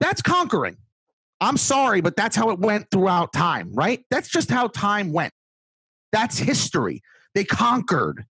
[0.00, 0.76] That's conquering.
[1.40, 4.04] I'm sorry, but that's how it went throughout time, right?
[4.10, 5.32] That's just how time went.
[6.12, 7.02] That's history.
[7.34, 8.24] They conquered.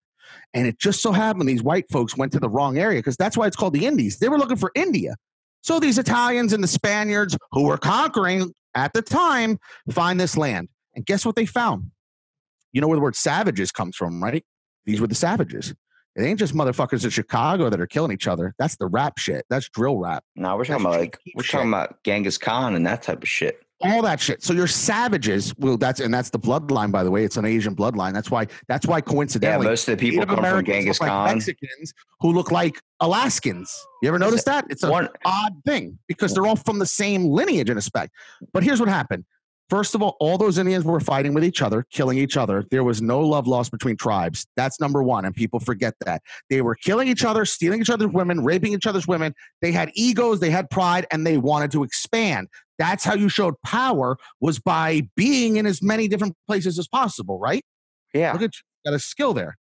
[0.53, 3.35] And it just so happened these white folks went to the wrong area because that's
[3.35, 4.19] why it's called the Indies.
[4.19, 5.15] They were looking for India.
[5.61, 9.57] So these Italians and the Spaniards who were conquering at the time
[9.91, 10.69] find this land.
[10.95, 11.91] And guess what they found?
[12.71, 14.43] You know where the word savages comes from, right?
[14.85, 15.73] These were the savages.
[16.15, 18.53] It ain't just motherfuckers in Chicago that are killing each other.
[18.59, 19.45] That's the rap shit.
[19.49, 20.23] That's drill rap.
[20.35, 21.51] No, we're talking That's about like we're shit.
[21.53, 23.59] talking about Genghis Khan and that type of shit.
[23.81, 24.43] all that shit.
[24.43, 25.55] So you're savages.
[25.57, 27.23] Well, that's and that's the bloodline, by the way.
[27.23, 28.13] It's an Asian bloodline.
[28.13, 28.45] That's why.
[28.67, 31.93] That's why Yeah, coincidentally, most of the people Native come from Genghis look like Mexicans
[32.19, 33.75] who look like Alaskans.
[34.03, 34.65] You ever notice that?
[34.69, 38.11] It's an One, odd thing because they're all from the same lineage in respect.
[38.53, 39.25] But here's what happened.
[39.69, 42.65] First of all, all those Indians were fighting with each other, killing each other.
[42.69, 44.45] There was no love lost between tribes.
[44.55, 46.21] That's number one, and people forget that.
[46.49, 49.33] They were killing each other, stealing each other's women, raping each other's women.
[49.61, 52.49] They had egos, they had pride, and they wanted to expand.
[52.77, 57.39] That's how you showed power was by being in as many different places as possible,
[57.39, 57.63] right?
[58.13, 59.57] yeah, Look at you, got a skill there.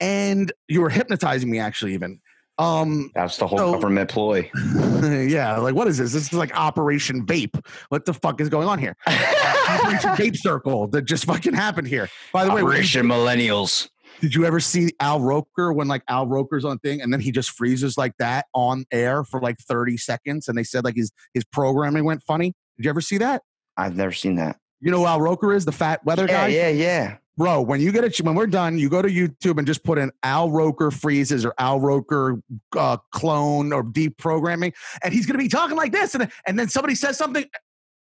[0.00, 2.20] And you were hypnotizing me actually even.
[2.60, 4.50] Um that's the whole So- government ploy.
[5.02, 6.12] yeah, like what is this?
[6.12, 7.58] This is like Operation Vape.
[7.88, 8.96] What the fuck is going on here?
[9.06, 12.08] Operation Vape Circle that just fucking happened here.
[12.32, 13.88] By the way, Operation Millennials.
[14.20, 17.30] did you ever see Al Roker when like Al Roker's on thing and then he
[17.32, 21.10] just freezes like that on air for like 30 seconds and they said like his
[21.34, 22.52] his programming went funny?
[22.76, 23.42] Did you ever see that?
[23.76, 24.56] I've never seen that.
[24.80, 26.46] You know who Al Roker is, the fat weather Yeah, guy?
[26.48, 27.16] yeah, yeah.
[27.36, 29.98] Bro, when you get it, when we're done, you go to YouTube and just put
[29.98, 32.42] in Al Roker freezes or Al Roker
[32.76, 36.94] uh, clone or deprogramming, and he's gonna be talking like this, and and then somebody
[36.94, 37.44] says something,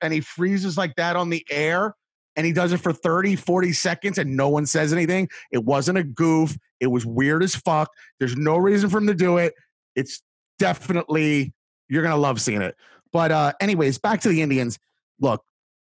[0.02, 1.96] and he freezes like that on the air,
[2.36, 5.28] and he does it for 30, 40 seconds, and no one says anything.
[5.52, 6.56] It wasn't a goof.
[6.80, 7.90] It was weird as fuck.
[8.20, 9.54] There's no reason for him to do it.
[9.96, 10.22] It's
[10.60, 11.54] definitely
[11.90, 12.76] you're gonna love seeing it.
[13.12, 14.78] But uh, anyways, back to the Indians.
[15.20, 15.44] Look,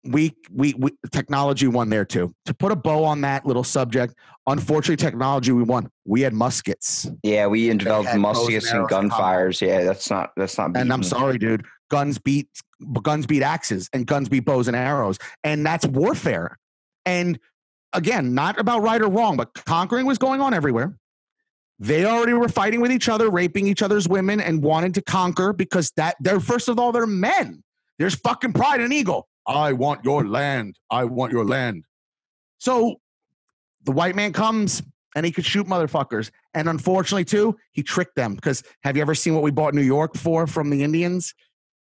[0.05, 2.35] we, we we technology won there too.
[2.47, 4.15] To put a bow on that little subject,
[4.47, 5.91] unfortunately, technology we won.
[6.05, 9.61] We had muskets, Yeah, we developed muskets and gunfires.
[9.61, 10.73] Yeah, that's not that's not.
[10.73, 10.83] Bad.
[10.83, 11.67] And I'm sorry, dude.
[11.91, 12.49] Guns beat
[13.03, 16.59] guns beat axes, and guns beat bows and arrows, and that's warfare.
[17.05, 17.39] And
[17.93, 20.97] again, not about right or wrong, but conquering was going on everywhere.
[21.79, 25.53] They already were fighting with each other, raping each other's women, and wanted to conquer
[25.53, 27.63] because that they're first of all they're men.
[27.99, 29.27] There's fucking pride and ego.
[29.51, 30.79] I want your land.
[30.91, 31.85] I want your land.
[32.59, 33.01] So
[33.85, 34.83] the white man comes
[35.17, 36.31] and he could shoot motherfuckers.
[36.55, 38.37] And unfortunately, too, he tricked them.
[38.37, 41.35] Because have you ever seen what we bought New York for from the Indians?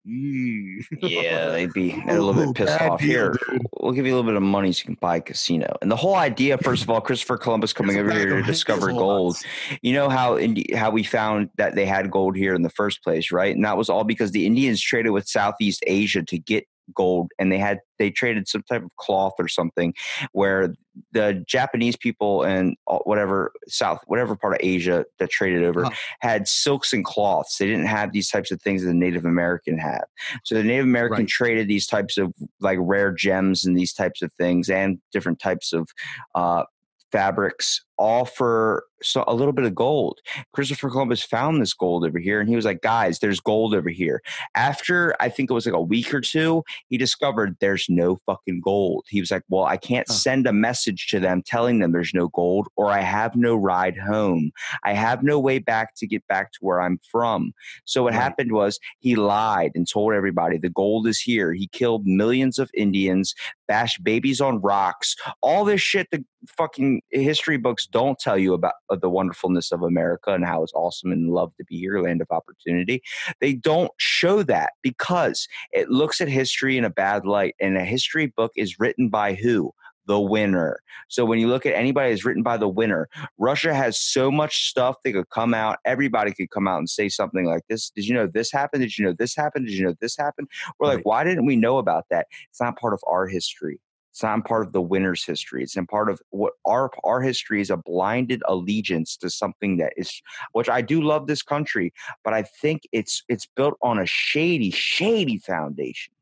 [0.09, 3.35] Yeah, they'd be a little bit pissed bad off deal, here.
[3.51, 3.67] dude.
[3.81, 5.77] We'll give you a little bit of money so you can buy a casino.
[5.83, 9.37] And the whole idea, first of all, Christopher Columbus coming over here to discover gold.
[9.83, 13.03] You know how Indi- how we found that they had gold here in the first
[13.03, 13.53] place, right?
[13.53, 17.51] And that was all because the Indians traded with Southeast Asia to get gold, and
[17.51, 19.95] they had they traded some type of cloth or something,
[20.33, 20.75] where
[21.13, 25.91] the Japanese people and whatever South whatever part of Asia that traded over Huh.
[26.21, 27.59] had silks and cloths.
[27.59, 30.05] They didn't have these types of things that the Native American had.
[30.45, 31.29] So the Native American Right.
[31.29, 35.73] traded these types of like rare gems and these types of things and different types
[35.73, 35.89] of
[36.35, 36.65] uh,
[37.13, 40.21] fabrics for so a little bit of gold.
[40.53, 43.91] Christopher Columbus found this gold over here and he was like, guys, there's gold over
[43.91, 44.23] here.
[44.55, 48.63] After I think it was like a week or two, he discovered there's no fucking
[48.65, 49.05] gold.
[49.09, 52.29] He was like, well, I can't send a message to them telling them there's no
[52.29, 54.51] gold or I have no ride home.
[54.85, 57.53] I have no way back to get back to where I'm from.
[57.85, 58.23] So what Right.
[58.23, 61.53] happened was he lied and told everybody the gold is here.
[61.53, 63.35] He killed millions of Indians,
[63.69, 66.25] bashed babies on rocks, all this shit the
[66.57, 70.73] fucking history books don't tell you about uh, the wonderfulness of America and how it's
[70.75, 73.03] awesome and love to be here, land of opportunity.
[73.41, 77.55] They don't show that because it looks at history in a bad light.
[77.61, 79.73] And a history book is written by who?
[80.07, 80.81] The winner.
[81.09, 83.09] So when you look at anybody that's written by the winner,
[83.39, 85.79] Russia has so much stuff that could come out.
[85.85, 87.91] Everybody could come out and say something like this.
[87.91, 88.83] Did you know this happened?
[88.83, 89.67] Did you know this happened?
[89.67, 90.49] Did you know this happened?
[90.79, 92.29] We're like, why didn't we know about that?
[92.51, 93.81] It's not part of our history.
[94.17, 95.63] It's not part of the winner's history.
[95.63, 99.93] It's in part of what our our history is a blinded allegiance to something that
[99.99, 100.23] is
[100.53, 101.93] which I do love this country,
[102.25, 106.15] but I think it's it's built on a shady, shady foundation.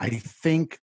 [0.00, 0.80] I think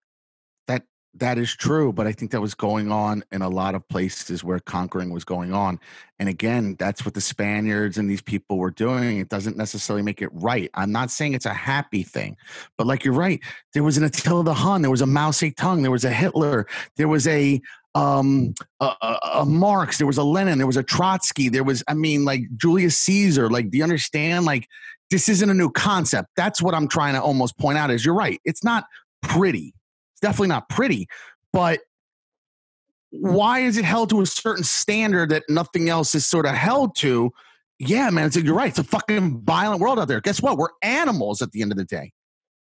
[1.15, 4.43] that is true, but I think that was going on in a lot of places
[4.43, 5.79] where conquering was going on.
[6.19, 9.19] And again, that's what the Spaniards and these people were doing.
[9.19, 10.71] It doesn't necessarily make it right.
[10.75, 12.37] I'm not saying it's a happy thing,
[12.79, 13.41] but like you're right,
[13.75, 16.67] there was an Attila the Hun, there was a Mao Zedong, there was a Hitler,
[16.97, 17.61] there was a
[17.95, 21.85] um a, a, a Marx, there was a Lenin, there was a Trotsky, there was
[21.89, 23.51] I mean like Julius Caesar.
[23.51, 24.47] Like, do you understand?
[24.47, 24.67] Like,
[25.11, 26.31] this isn't a new concept.
[26.37, 27.91] That's what I'm trying to almost point out.
[27.91, 28.41] Is you're right.
[28.47, 28.85] It's not
[29.21, 29.75] pretty.
[30.23, 31.09] Definitely not pretty,
[31.53, 31.81] but
[33.11, 36.97] why is it held to a certain standard that nothing else is sort of held
[36.97, 37.31] to?
[37.79, 38.69] Yeah, man, it's, you're right.
[38.69, 40.21] It's a fucking violent world out there.
[40.21, 40.57] Guess what?
[40.57, 42.13] We're animals at the end of the day.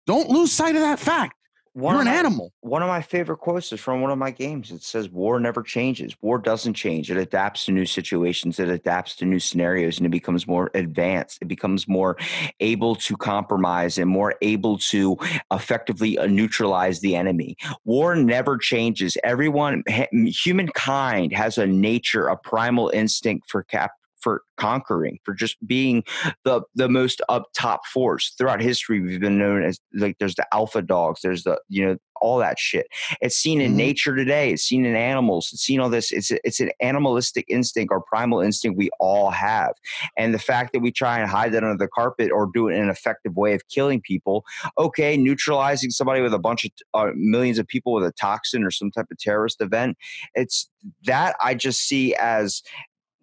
[0.08, 1.36] Don't lose sight of that fact.
[1.74, 2.54] One you're an my- animal.
[2.62, 4.72] One of my favorite quotes is from one of my games.
[4.72, 6.14] It says, War never changes.
[6.22, 7.10] War doesn't change.
[7.10, 11.40] It adapts to new situations, it adapts to new scenarios, and it becomes more advanced.
[11.42, 12.18] It becomes more
[12.60, 15.18] able to compromise and more able to
[15.52, 17.56] effectively uh, neutralize the enemy.
[17.86, 19.18] War never changes.
[19.24, 23.92] Everyone, humankind has a nature, a primal instinct for cap.
[24.22, 26.04] For conquering, for just being
[26.46, 30.46] the the most up top force throughout history, we've been known as like there's the
[30.54, 32.86] alpha dogs, there's the you know all that shit.
[33.20, 33.78] It's seen in Mhm.
[33.78, 34.52] nature today.
[34.52, 35.50] It's seen in animals.
[35.52, 36.12] It's seen all this.
[36.12, 39.74] It's it's an animalistic instinct or primal instinct we all have.
[40.18, 42.76] And the fact that we try and hide that under the carpet or do it
[42.76, 44.46] in an effective way of killing people,
[44.78, 48.70] okay, neutralizing somebody with a bunch of uh, millions of people with a toxin or
[48.70, 49.98] some type of terrorist event,
[50.36, 50.70] it's
[51.06, 52.62] that I just see as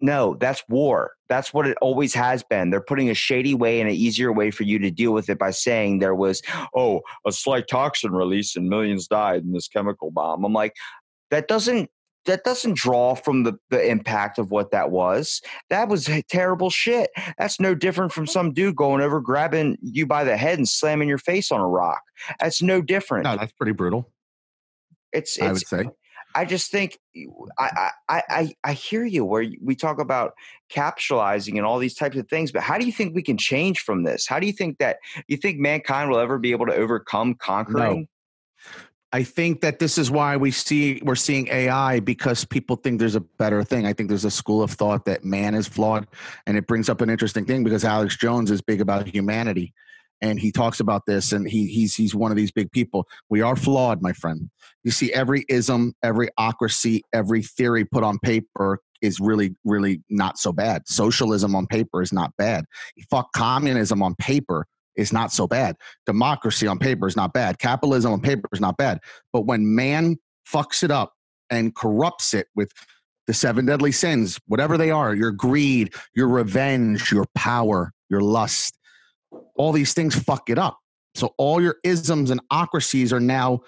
[0.01, 1.11] no, that's war.
[1.27, 2.69] That's what it always has been.
[2.69, 5.37] They're putting a shady way and an easier way for you to deal with it
[5.37, 6.41] by saying there was,
[6.75, 10.43] oh, a slight toxin release and millions died in this chemical bomb.
[10.45, 10.75] I'm like,
[11.31, 11.89] that doesn't
[12.25, 15.41] that doesn't draw from the, the impact of what that was.
[15.69, 17.09] That was terrible shit.
[17.37, 21.07] That's no different from some dude going over, grabbing you by the head and slamming
[21.07, 22.01] your face on a rock.
[22.39, 23.23] That's no different.
[23.23, 24.11] No, that's pretty brutal.
[25.11, 25.89] It's I would say.
[26.35, 26.99] I just think
[27.57, 30.33] I, I I I hear you where we talk about
[30.69, 33.79] capitalizing and all these types of things, but how do you think we can change
[33.79, 34.27] from this?
[34.27, 34.97] How do you think that
[35.27, 38.07] you think mankind will ever be able to overcome conquering?
[39.11, 43.15] I think that this is why we see we're seeing AI because people think there's
[43.15, 43.87] a better thing.
[43.87, 46.07] I think there's a school of thought that man is flawed,
[46.45, 49.73] and it brings up an interesting thing because Alex Jones is big about humanity,
[50.21, 53.07] and he talks about this, and he he's he's one of these big people.
[53.29, 54.49] We are flawed, my friend.
[54.83, 60.37] You see, every ism, every ocracy, every theory put on paper is really really not
[60.37, 60.83] so bad.
[60.87, 62.65] Socialism on paper is not bad.
[63.09, 64.65] Fuck communism on paper
[64.95, 65.75] is not so bad
[66.05, 68.99] democracy on paper is not bad capitalism on paper is not bad
[69.31, 70.17] but when man
[70.51, 71.13] fucks it up
[71.49, 72.71] and corrupts it with
[73.27, 78.77] the seven deadly sins whatever they are your greed your revenge your power your lust
[79.59, 80.79] all these things fuck it up
[81.13, 83.59] so all your isms and ocracies are now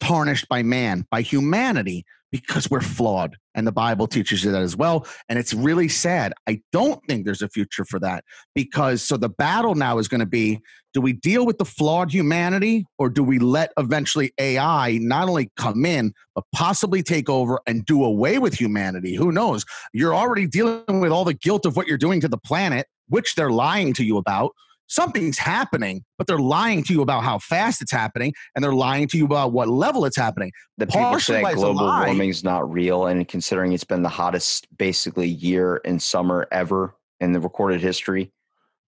[0.00, 4.76] tarnished by man by humanity because we're flawed and the bible teaches you that as
[4.76, 8.24] well and it's really sad i don't think there's a future for that
[8.54, 10.58] because so the battle now is going to be
[10.92, 15.50] do we deal with the flawed humanity or do we let eventually AI not only
[15.56, 19.14] come in, but possibly take over and do away with humanity?
[19.14, 19.64] Who knows?
[19.92, 23.36] You're already dealing with all the guilt of what you're doing to the planet, which
[23.36, 24.52] they're lying to you about.
[24.90, 29.06] Something's happening, but they're lying to you about how fast it's happening and they're lying
[29.08, 30.50] to you about what level it's happening.
[30.78, 32.06] The people Partially say it's a global lie.
[32.06, 36.96] warming is not real, and considering it's been the hottest basically year in summer ever
[37.20, 38.32] in the recorded history.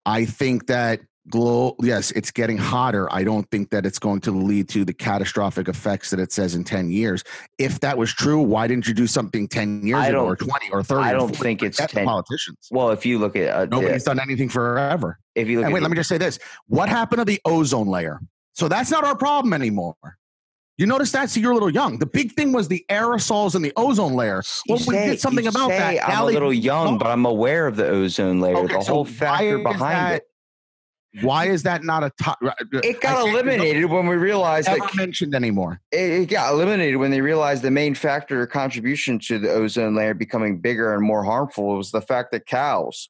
[0.07, 1.01] I think that
[1.31, 3.13] glow yes it's getting hotter.
[3.13, 6.55] I don't think that it's going to lead to the catastrophic effects that it says
[6.55, 7.25] in 10 years.
[7.59, 10.83] If that was true why didn't you do something 10 years ago or 20 or
[10.83, 12.69] 30 I don't think it's 10 politicians.
[12.71, 15.19] Well, if you look at uh, nobody's the, done anything forever.
[15.35, 16.39] If you look and at wait the- let me just say this.
[16.67, 18.21] What happened to the ozone layer?
[18.55, 19.95] So that's not our problem anymore.
[20.79, 21.29] You notice that?
[21.29, 21.99] So you're a little young.
[21.99, 24.43] The big thing was the aerosols in the ozone layer.
[24.69, 26.05] Well, we did something about say that.
[26.05, 26.99] I'm Now a little young, Oh.
[26.99, 28.57] but I'm aware of the ozone layer.
[28.59, 30.23] Okay, the so whole factor behind that it.
[31.23, 34.97] Why is that not a top uh, It got eliminated when we realized never that
[34.97, 39.39] mentioned anymore it, it got eliminated when they realized the main factor or contribution to
[39.39, 43.09] the ozone layer becoming bigger and more harmful was the fact that cows,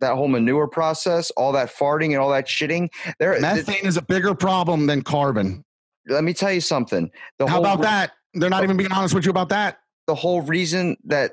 [0.00, 2.88] that whole manure process, all that farting and all that shitting.
[3.18, 5.64] There, methane is a bigger problem than carbon
[6.10, 7.10] let me tell you something.
[7.38, 8.12] The How about re- that?
[8.34, 8.64] They're not oh.
[8.64, 9.78] even being honest with you about that.
[10.06, 11.32] The whole reason that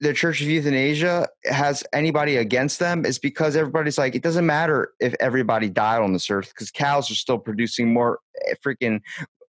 [0.00, 4.92] the Church of Euthanasia has anybody against them is because everybody's like, it doesn't matter
[5.00, 9.00] if everybody died on this earth because cows are still producing more eh, freaking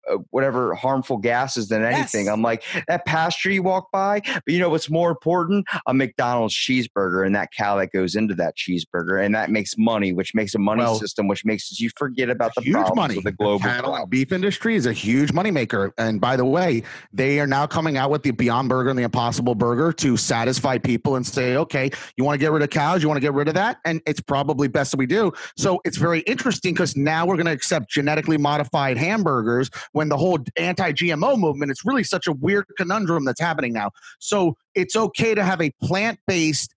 [0.09, 2.25] Uh, whatever harmful gases than anything.
[2.25, 2.33] Yes.
[2.33, 5.65] I'm like, that pasture you walk by, but you know what's more important?
[5.85, 9.23] A McDonald's cheeseburger and that cow that goes into that cheeseburger.
[9.23, 12.55] And that makes money, which makes a money Well, system, which makes you forget about
[12.55, 13.17] the huge problems money.
[13.17, 15.91] of the global cattle and beef industry is a huge moneymaker.
[15.97, 19.03] And by the way, they are now coming out with the Beyond Burger and the
[19.03, 23.01] Impossible Burger to satisfy people and say, okay, you want to get rid of cows,
[23.01, 25.31] you want to get rid of that, and it's probably best that we do.
[25.55, 30.17] So it's very interesting because now we're going to accept genetically modified hamburgers when the
[30.17, 31.71] whole anti-GMO movement.
[31.71, 33.89] It's really such a weird conundrum that's happening now.
[34.19, 36.71] So it's okay to have a plant-based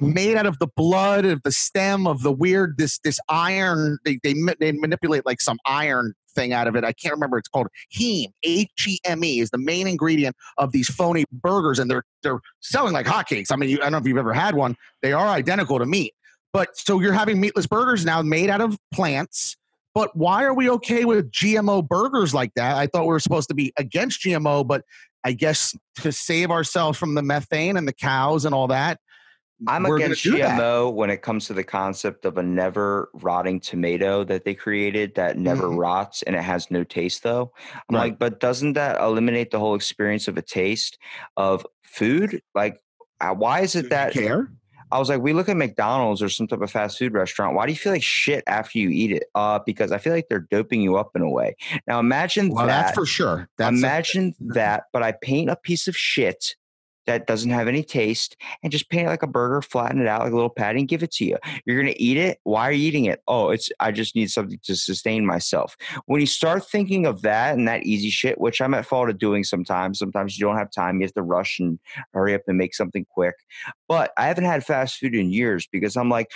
[0.00, 4.18] made out of the blood of the stem of the weird this this iron they
[4.22, 7.66] they, they manipulate like some iron thing out of it i can't remember it's called
[7.98, 13.06] heme h-e-m-e is the main ingredient of these phony burgers and they're they're selling like
[13.06, 15.78] hotcakes i mean you, i don't know if you've ever had one they are identical
[15.78, 16.12] to meat
[16.52, 19.56] but so you're having meatless burgers now made out of plants
[19.96, 23.48] but why are we okay with gmo burgers like that i thought we were supposed
[23.48, 24.84] to be against gmo but
[25.24, 29.00] i guess to save ourselves from the methane and the cows and all that
[29.68, 30.60] I'm against do that.
[30.60, 35.14] GMO when it comes to the concept of a never rotting tomato that they created
[35.14, 35.78] that never Mhm.
[35.78, 37.52] rots and it has no taste though.
[37.88, 38.02] I'm Right.
[38.02, 40.98] like, but doesn't that eliminate the whole experience of a taste
[41.38, 42.42] of food?
[42.54, 42.82] Like,
[43.22, 44.50] uh, why is it that care
[44.92, 47.56] I was like, we look at McDonald's or some type of fast food restaurant.
[47.56, 49.24] Why do you feel like shit after you eat it?
[49.34, 51.56] Uh, because I feel like they're doping you up in a way.
[51.86, 52.84] Now imagine Well, that.
[52.86, 53.48] that's for sure.
[53.58, 56.54] That's a- Imagine that, but I paint a piece of shit
[57.06, 60.20] that doesn't have any taste and just paint it like a burger, flatten it out
[60.20, 61.36] like a little patty and give it to you.
[61.64, 62.38] You're gonna eat it.
[62.44, 63.22] Why are you eating it?
[63.28, 65.76] Oh, it's I just need something to sustain myself.
[66.06, 69.18] When you start thinking of that and that easy shit, which I'm at fault of
[69.18, 71.78] doing sometimes, sometimes you don't have time, you have to rush and
[72.12, 73.34] hurry up and make something quick.
[73.88, 76.30] But I haven't had fast food in years because I'm like,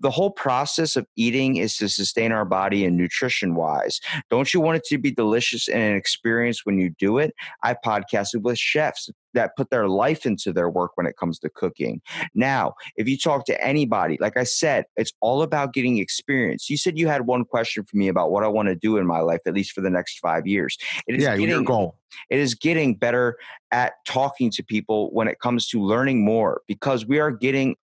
[0.00, 4.00] the whole process of eating is to sustain our body and nutrition wise.
[4.30, 7.34] Don't you want it to be delicious and an experience when you do it?
[7.62, 11.50] I podcasted with chefs that put their life into their work when it comes to
[11.50, 12.00] cooking.
[12.34, 16.70] Now, if you talk to anybody, like I said, it's all about getting experience.
[16.70, 19.06] You said you had one question for me about what I want to do in
[19.06, 20.78] my life, at least for the next five years.
[21.06, 21.96] It is yeah, your goal.
[22.30, 23.36] it is getting better
[23.70, 27.76] at talking to people when it comes to learning more because we are getting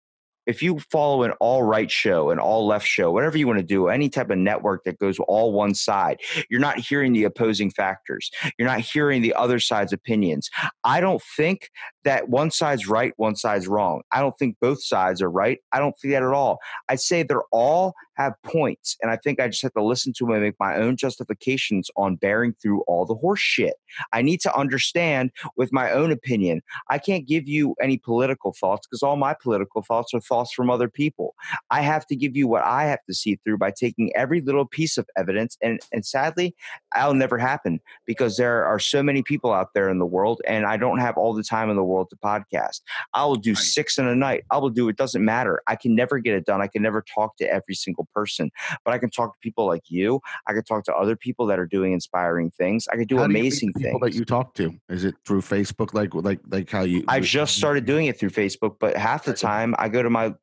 [0.47, 3.65] if you follow an all right show an all left show whatever you want to
[3.65, 7.71] do any type of network that goes all one side you're not hearing the opposing
[7.71, 8.31] factors.
[8.59, 10.51] You're not hearing the other side's opinions.
[10.85, 11.71] I don't think
[12.05, 15.79] that one side's right one side's wrong i don't think both sides are right i
[15.79, 16.59] don't think that at all
[16.89, 20.25] i say they're all have points and i think i just have to listen to
[20.25, 23.75] them and make my own justifications on bearing through all the horse shit
[24.13, 26.61] i need to understand with my own opinion
[26.91, 30.71] I can't give you any political thoughts because all my political thoughts are thoughts from
[30.71, 31.35] other people.
[31.71, 34.67] I have to give you what I have to see through by taking every little
[34.67, 35.57] piece of evidence.
[35.63, 36.55] And, and sadly,
[36.95, 40.67] that'll never happen because there are so many people out there in the world, and
[40.67, 42.81] I don't have all the time in the world to podcast.
[43.15, 43.59] I will do Right.
[43.59, 44.45] six in a night.
[44.51, 45.63] I will do it doesn't matter.
[45.67, 46.61] I can never get it done.
[46.61, 48.51] I can never talk to every single person,
[48.85, 50.21] but I can talk to people like you.
[50.49, 52.87] I can talk to other people that are doing inspiring things.
[52.93, 54.15] I can do How amazing the people things.
[54.15, 54.73] that you talk to.
[54.89, 55.95] Is it through Facebook?
[55.95, 57.05] Like like like how you?
[57.09, 60.35] I just started doing it through Facebook, but half the time I go to my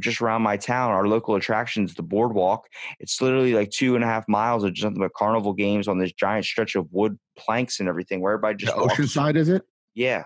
[0.00, 2.66] just around my town, our local attractions, the boardwalk.
[3.00, 5.98] It's literally like two and a half miles of just nothing but carnival games on
[5.98, 8.94] this giant stretch of wood planks and everything where everybody The just walks.
[8.94, 9.62] Oceanside, is it?
[9.94, 10.24] Yeah.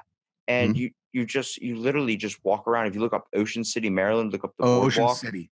[0.49, 0.79] And Mhm.
[0.79, 2.87] you you just you literally just walk around.
[2.87, 5.09] If you look up Ocean City, Maryland, look up the Oh, Ocean.
[5.11, 5.51] City.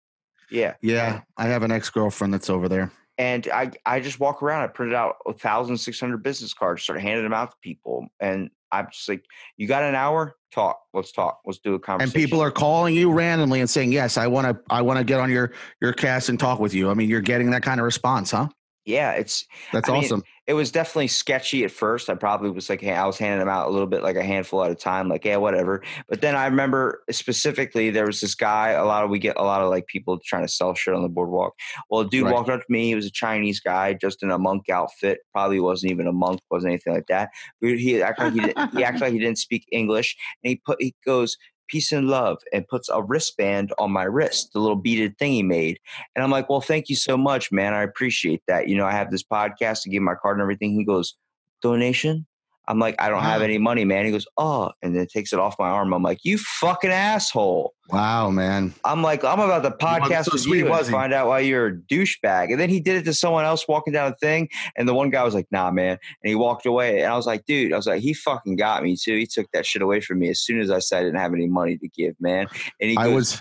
[0.50, 0.74] Yeah.
[0.80, 2.90] Yeah, I have an ex girlfriend that's over there.
[3.18, 4.62] And I I just walk around.
[4.62, 8.08] I printed out a thousand six hundred business cards, started handing them out to people.
[8.20, 9.24] And I'm just like,
[9.56, 10.36] you got an hour?
[10.52, 10.80] Talk.
[10.92, 11.40] Let's talk.
[11.46, 12.18] Let's do a conversation.
[12.18, 14.62] And people are calling you randomly and saying, "Yes, I want to.
[14.70, 17.20] I want to get on your your cast and talk with you." I mean, you're
[17.20, 18.48] getting that kind of response, huh?
[18.86, 20.22] Yeah, it's That's I mean, awesome.
[20.46, 22.08] it was definitely sketchy at first.
[22.08, 24.22] I probably was like, hey, I was handing them out a little bit, like a
[24.22, 25.82] handful at a time, like, yeah, whatever.
[26.08, 28.70] But then I remember specifically there was this guy.
[28.70, 31.02] A lot of we get a lot of like people trying to sell shit on
[31.02, 31.54] the boardwalk.
[31.90, 32.32] Well, a dude Right.
[32.32, 32.86] walked up to me.
[32.86, 35.18] He was a Chinese guy, just in a monk outfit.
[35.32, 37.30] Probably wasn't even a monk, wasn't anything like that.
[37.60, 40.60] But he acted like he, didn't, he acted like he didn't speak English, and he
[40.64, 41.36] put he goes.
[41.68, 45.42] Peace and love, and puts a wristband on my wrist, the little beaded thing he
[45.42, 45.78] made.
[46.14, 47.74] And I'm like, well, thank you so much, man.
[47.74, 48.68] I appreciate that.
[48.68, 50.72] You know, I have this podcast to give my card and everything.
[50.72, 51.16] He goes,
[51.62, 52.26] donation?
[52.68, 54.04] I'm like, I don't have any money, man.
[54.04, 55.92] He goes, oh, and then takes it off my arm.
[55.94, 57.74] I'm like, you fucking asshole.
[57.90, 58.74] Wow, man.
[58.84, 61.66] I'm like, I'm about to podcast so with sweet, you and find out why you're
[61.66, 62.50] a douchebag.
[62.50, 64.48] And then he did it to someone else walking down the thing.
[64.76, 65.92] And the one guy was like, nah, man.
[66.22, 67.02] And he walked away.
[67.02, 69.16] And I was like, dude, I was like, he fucking got me too.
[69.16, 71.34] He took that shit away from me as soon as I said I didn't have
[71.34, 72.48] any money to give, man.
[72.80, 73.40] And he I was.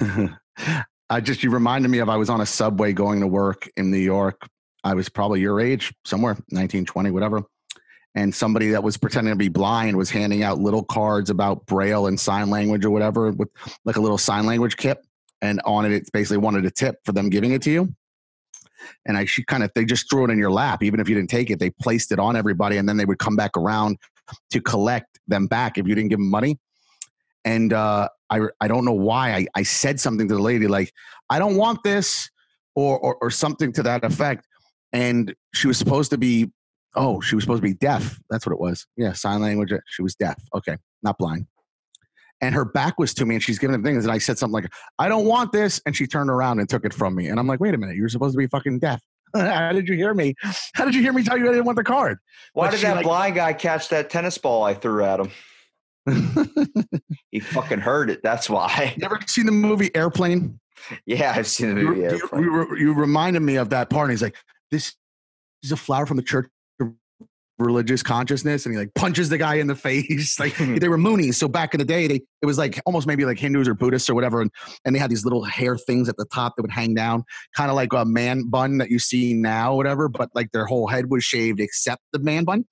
[1.10, 3.90] I just you reminded me of I was on a subway going to work in
[3.90, 4.40] New York.
[4.84, 7.42] I was probably your age, somewhere 19, 20, whatever.
[8.14, 12.06] And somebody that was pretending to be blind was handing out little cards about braille
[12.06, 13.48] and sign language or whatever with
[13.84, 14.98] like a little sign language kit.
[15.42, 17.94] And on it, it basically wanted a tip for them giving it to you.
[19.06, 21.14] And I she kind of they just threw it in your lap, even if you
[21.14, 21.58] didn't take it.
[21.58, 23.98] They placed it on everybody, and then they would come back around
[24.50, 26.58] to collect them back if you didn't give them money.
[27.44, 30.92] And uh, I I don't know why I, I said something to the lady like
[31.30, 32.30] I don't want this
[32.74, 34.46] or, or or something to that effect.
[34.92, 36.50] And she was supposed to be
[36.96, 38.18] oh she was supposed to be deaf.
[38.30, 38.86] That's what it was.
[38.96, 39.72] Yeah, sign language.
[39.72, 40.36] Uh, she was deaf.
[40.54, 41.46] Okay, not blind.
[42.40, 44.04] And her back was to me, and she's giving the things.
[44.04, 46.84] And I said something like, "I don't want this," and she turned around and took
[46.84, 47.28] it from me.
[47.28, 49.00] And I'm like, "Wait a minute, you're supposed to be fucking deaf.
[49.34, 50.34] How did you hear me?
[50.74, 52.18] How did you hear me tell you I didn't want the card?"
[52.52, 55.30] why but did that like- blind guy catch that tennis ball I threw at him?
[57.30, 58.22] He fucking heard it.
[58.22, 58.94] That's why.
[58.96, 60.60] you ever seen the movie Airplane?
[61.06, 62.00] yeah, I've seen the you, movie.
[62.02, 62.42] you- Airplane.
[62.44, 64.04] you re- you reminded me of that part.
[64.04, 64.36] And he's like,
[64.70, 64.94] "This
[65.64, 66.48] is a flower from the Church
[67.58, 70.38] Religious Consciousness," and he like punches the guy in the face.
[70.38, 73.24] like they were Moonies, so back in the day, they it was like almost maybe
[73.24, 74.50] like Hindus or Buddhists or whatever, and
[74.84, 77.24] and they had these little hair things at the top that would hang down,
[77.56, 80.10] kind of like a man bun that you see now, whatever.
[80.10, 82.66] But like their whole head was shaved except the man bun,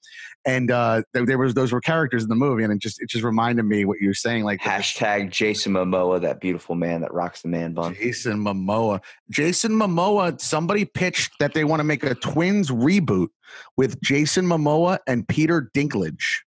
[0.44, 3.09] and uh, there, there was those were characters in the movie, and it just it
[3.09, 7.40] just reminded me what you're saying, like Hashtag Jason Momoa, that beautiful man that rocks
[7.40, 7.94] the man bun.
[7.94, 9.01] Jason Momoa.
[9.31, 13.28] Jason Momoa, somebody pitched that they want to make a twins reboot
[13.78, 16.40] with Jason Momoa and Peter Dinklage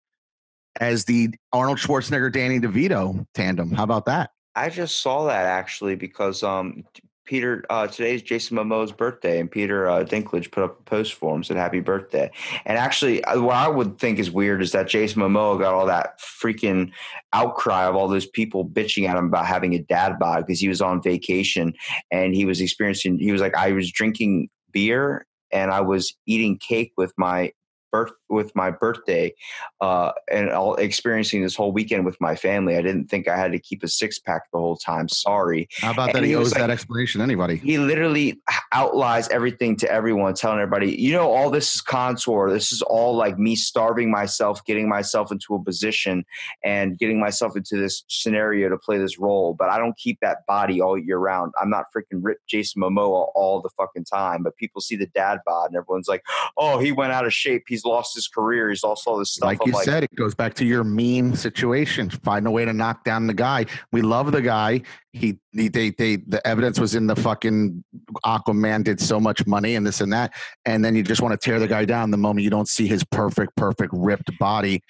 [0.80, 3.70] as the Arnold Schwarzenegger Danny DeVito tandem.
[3.72, 4.30] How about that?
[4.54, 6.84] I just saw that actually because um
[7.24, 11.34] Peter uh today's Jason Momoa's birthday and Peter uh, Dinklage put up a post for
[11.34, 12.30] him said happy birthday.
[12.64, 15.86] And actually uh, what I would think is weird is that Jason Momoa got all
[15.86, 16.92] that freaking
[17.32, 20.68] outcry of all those people bitching at him about having a dad bod because he
[20.68, 21.72] was on vacation
[22.10, 26.58] and he was experiencing he was like I was drinking beer and I was eating
[26.58, 27.52] cake with my
[27.94, 29.32] birth with my birthday
[29.80, 32.76] uh, and all experiencing this whole weekend with my family.
[32.76, 35.08] I didn't think I had to keep a six pack the whole time.
[35.08, 35.68] Sorry.
[35.78, 36.22] How about And that?
[36.24, 37.54] He, he owes that explanation to anybody.
[37.54, 38.40] He literally
[38.72, 42.50] outlies everything to everyone, telling everybody, you know, all this is contour.
[42.50, 46.24] This is all like me starving myself, getting myself into a position
[46.64, 49.54] and getting myself into this scenario to play this role.
[49.56, 51.52] But I don't keep that body all year round.
[51.62, 54.42] I'm not freaking ripped Jason Momoa all the fucking time.
[54.42, 56.24] But people see the dad bod and everyone's like,
[56.56, 57.62] oh, he went out of shape.
[57.68, 58.70] He's lost his career.
[58.70, 59.46] He's lost all this stuff.
[59.46, 62.10] Like I'm you said, it goes back to your meme situation.
[62.10, 63.66] Find a way to knock down the guy.
[63.92, 64.82] We love the guy.
[65.12, 67.84] He, he they, they, the evidence was in the fucking
[68.24, 70.34] Aquaman did so much money and this and that,
[70.64, 72.86] and then you just want to tear the guy down the moment you don't see
[72.86, 74.82] his perfect, perfect ripped body.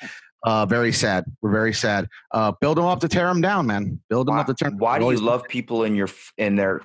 [0.45, 1.25] Uh, very sad.
[1.41, 2.07] We're very sad.
[2.31, 3.99] Uh, build him up to tear him down, man.
[4.11, 4.69] Build him why, up to tear.
[4.69, 6.83] him why do you love people in your in their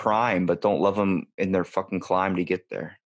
[0.00, 2.98] prime but don't love them in their fucking climb to get there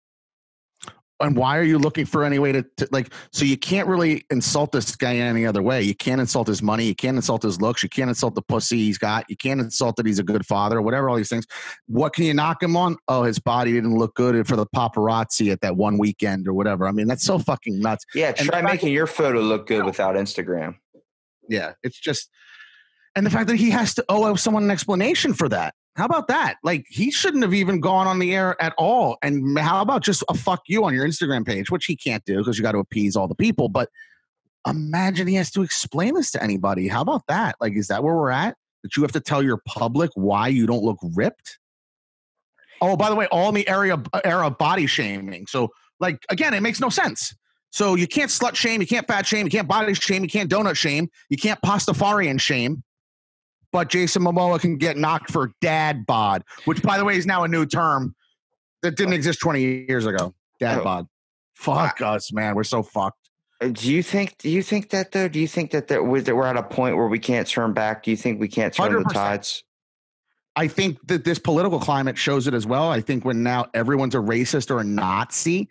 [1.22, 4.24] and why are you looking for any way to, to like so you can't really
[4.30, 5.82] insult this guy any other way.
[5.82, 6.84] You can't insult his money.
[6.86, 7.82] You can't insult his looks.
[7.82, 9.24] You can't insult the pussy he's got.
[9.28, 11.46] You can't insult that he's a good father whatever all these things.
[11.86, 12.96] What can you knock him on?
[13.08, 16.86] Oh his body didn't look good for the paparazzi at that one weekend or whatever.
[16.86, 18.04] I mean that's so fucking nuts.
[18.14, 20.76] Yeah And try fact- making your photo look good without instagram.
[21.48, 22.28] Yeah it's just
[23.14, 26.28] and the fact that he has to owe someone an explanation for that how about
[26.28, 26.56] that?
[26.62, 29.18] Like he shouldn't have even gone on the air at all.
[29.22, 32.38] And how about just a fuck you on your instagram page which he can't do
[32.38, 33.68] because you got to appease all the people.
[33.68, 33.90] But
[34.66, 36.88] imagine he has to explain this to anybody.
[36.88, 37.56] How about that?
[37.60, 38.56] Like is that where we're at?
[38.82, 41.58] That you have to tell your public why you don't look ripped?
[42.80, 45.46] Oh by the way all in the area era body shaming.
[45.46, 45.68] So
[46.00, 47.34] like again it makes no sense.
[47.70, 50.50] So you can't slut shame, you can't fat shame, you can't body shame, you can't
[50.50, 52.82] donut shame, you can't pastafarian shame.
[53.72, 57.42] But Jason Momoa can get knocked for dad bod, which by the way is now
[57.44, 58.14] a new term
[58.82, 60.34] that didn't exist 20 years ago.
[60.60, 60.84] Dad Oh.
[60.84, 61.06] bod.
[61.54, 62.54] Fuck us, man.
[62.54, 63.18] We're so fucked.
[63.60, 64.36] Uh, Do you think?
[64.38, 65.28] Do you think that though?
[65.28, 68.02] Do you think that that we're at a point where we can't turn back?
[68.02, 69.12] Do you think we can't turn the 100%.
[69.12, 69.64] tides?
[70.56, 72.90] I think that this political climate shows it as well.
[72.90, 75.68] I think when now everyone's a racist or a Nazi,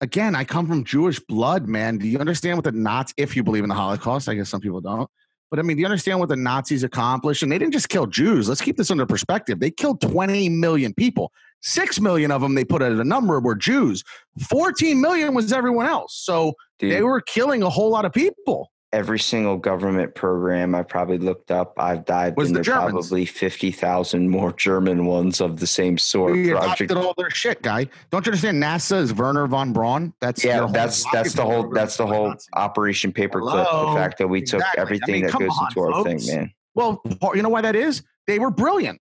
[0.00, 1.98] again, I come from Jewish blood, man.
[1.98, 4.60] Do you understand what the Nazis, if you believe in the Holocaust, I guess some
[4.60, 5.10] people don't.
[5.54, 7.44] But I mean, do you understand what the Nazis accomplished?
[7.44, 8.48] And they didn't just kill Jews.
[8.48, 9.60] Let's keep this under perspective.
[9.60, 11.30] They killed 20 million people.
[11.62, 14.02] Six million of them, they put at a number, were Jews.
[14.48, 16.20] 14 million was everyone else.
[16.24, 18.72] So Dude, they were killing a whole lot of people.
[18.94, 22.92] Every single government program I probably looked up, I've dived Was into Germans.
[22.92, 26.34] probably fifty thousand more German ones of the same sort.
[26.34, 27.88] Project adopted all their shit, guy.
[28.10, 28.62] Don't you understand?
[28.62, 30.14] NASA is Wernher von Braun.
[30.20, 33.66] That's Yeah, that's that's the whole that's the whole Operation Paperclip.
[33.66, 33.94] Hello?
[33.94, 34.78] The fact that we took Exactly.
[34.78, 36.52] I everything mean, that goes on, into our thing, man.
[36.76, 37.02] Well,
[37.34, 38.04] you know why that is?
[38.28, 39.00] They were brilliant.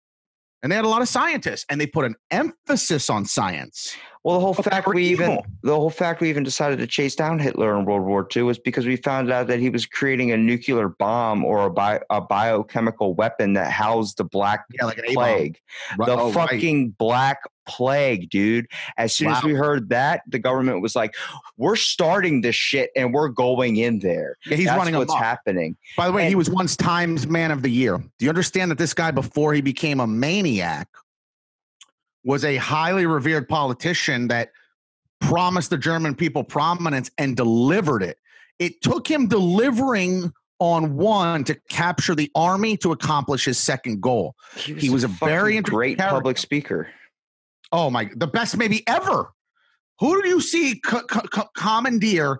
[0.63, 3.95] And they had a lot of scientists and they put an emphasis on science.
[4.23, 7.15] Well, the whole But fact we even the whole fact we even decided to chase
[7.15, 10.31] down Hitler in World War II was because we found out that he was creating
[10.31, 14.97] a nuclear bomb or a, bi- a biochemical weapon that housed the Black Yeah, like
[14.97, 15.59] an Plague.
[15.97, 16.49] Right- the oh, right.
[16.49, 18.67] fucking Black Plague, dude.
[18.97, 21.15] As soon as we heard that, the government was like,
[21.57, 25.77] "We're starting this shit and we're going in there." Yeah, he's That's running what's happening.
[25.95, 27.97] By the way, he was once Times Man of the Year.
[27.97, 30.87] Do you understand that this guy, before he became a maniac,
[32.23, 34.51] was a highly revered politician that
[35.19, 38.17] promised the German people prominence and delivered it?
[38.59, 44.35] It took him delivering on one to capture the army to accomplish his second goal.
[44.55, 46.15] He was a fucking very great character.
[46.15, 46.89] public speaker.
[47.71, 49.33] Oh my, the best maybe ever.
[49.99, 52.39] Who do you see co- co- co- commandeer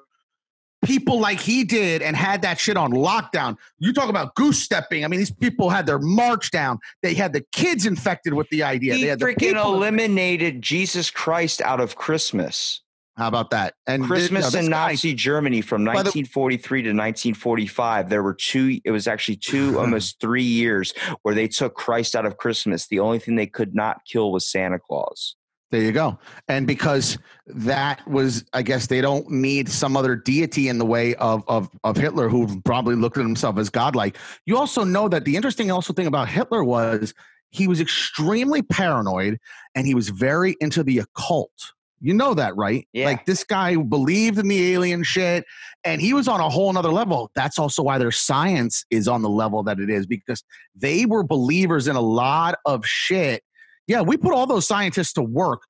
[0.85, 3.57] people like he did and had that shit on lockdown?
[3.79, 5.03] You talk about goose stepping.
[5.03, 6.79] I mean, these people had their march down.
[7.01, 8.93] They had the kids infected with the idea.
[8.95, 12.81] he they had freaking eliminated Jesus Christ out of Christmas.
[13.18, 13.73] How about that?
[13.88, 18.10] And Christmas no, this in guy- Nazi Germany from By the- 1943 to 1945.
[18.10, 22.27] There were two, it was actually two, almost three years where they took Christ out
[22.27, 22.88] of Christmas.
[22.88, 25.35] The only thing they could not kill was Santa Claus.
[25.72, 26.18] There you go.
[26.48, 27.18] And because
[27.48, 31.69] that was, I guess they don't need some other deity in the way of of
[31.84, 34.18] of Hitler, who probably looked at himself as godlike.
[34.45, 37.14] You also know that the interesting also thing about Hitler was
[37.49, 39.39] he was extremely paranoid
[39.76, 41.73] and he was very into the occult.
[41.99, 42.87] You know that, right?
[42.93, 43.05] Yeah.
[43.05, 45.45] Like this guy believed in the alien shit
[45.83, 47.31] and he was on a whole nother level.
[47.35, 50.43] That's also why their science is on the level that it is because
[50.75, 53.41] they were believers in a lot of shit.
[53.87, 55.61] Yeah, we put all those scientists to work.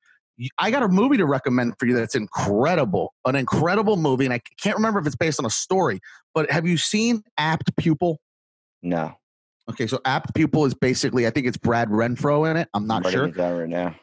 [0.60, 4.42] I got a movie to recommend for you that's incredible, an incredible movie, and I
[4.62, 6.00] can't remember if it's based on a story.
[6.36, 8.20] But have you seen Apt Pupil?
[8.84, 9.14] No.
[9.70, 12.70] Okay, so Apt Pupil is basically, I think it's Brad Renfro in it.
[12.74, 13.28] I'm not I'm sure.
[13.30, 13.96] right now.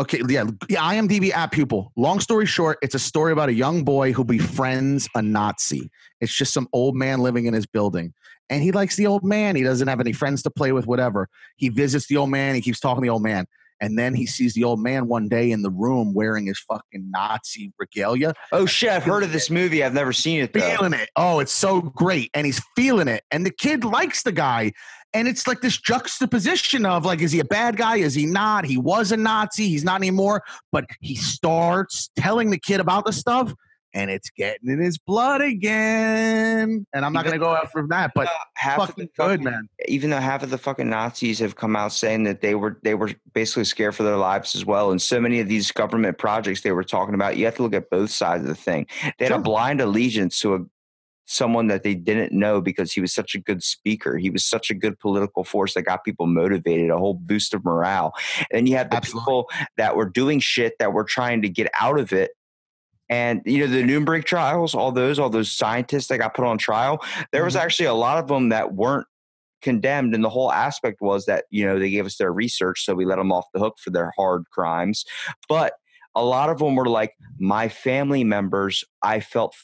[0.00, 1.92] Okay, yeah, IMDb Apt Pupil.
[1.94, 5.90] Long story short, it's a story about a young boy who befriends a Nazi.
[6.22, 8.14] It's just some old man living in his building.
[8.48, 9.56] And he likes the old man.
[9.56, 11.28] He doesn't have any friends to play with, whatever.
[11.56, 12.54] He visits the old man.
[12.54, 13.44] He keeps talking to the old man.
[13.80, 17.10] And then he sees the old man one day in the room wearing his fucking
[17.10, 18.90] Nazi regalia, Oh shit!
[18.90, 19.82] I've heard of this movie.
[19.82, 20.60] I've never seen it though.
[20.60, 21.10] feeling it.
[21.16, 22.30] Oh, it's so great.
[22.34, 23.24] And he's feeling it.
[23.30, 24.72] And the kid likes the guy.
[25.12, 27.96] And it's like this juxtaposition of like, is he a bad guy?
[27.96, 28.64] Is he not?
[28.64, 29.68] He was a Nazi.
[29.68, 30.42] He's not anymore.
[30.70, 33.52] But he starts telling the kid about the stuff,
[33.94, 36.86] and it's getting in his blood again.
[36.92, 39.68] And I'm not going to go after that, but half fucking the good, man.
[39.88, 42.94] even though half of the fucking Nazis have come out saying that they were they
[42.94, 46.60] were basically scared for their lives as well, and so many of these government projects
[46.62, 48.86] they were talking about, you have to look at both sides of the thing.
[49.18, 49.38] They had Sure.
[49.38, 50.58] a blind allegiance to a
[51.26, 54.18] someone that they didn't know because he was such a good speaker.
[54.18, 57.64] He was such a good political force that got people motivated, a whole boost of
[57.64, 58.12] morale.
[58.52, 59.20] And you have the Absolutely.
[59.22, 62.32] people that were doing shit that were trying to get out of it.
[63.10, 66.56] And you know the Nuremberg trials, all those, all those scientists that got put on
[66.56, 67.04] trial.
[67.32, 67.60] There was Mhm.
[67.60, 69.06] actually a lot of them that weren't
[69.62, 72.94] condemned and the whole aspect was that you know they gave us their research so
[72.94, 75.04] we let them off the hook for their hard crimes
[75.50, 75.74] but
[76.14, 79.54] a lot of them were like my family members i felt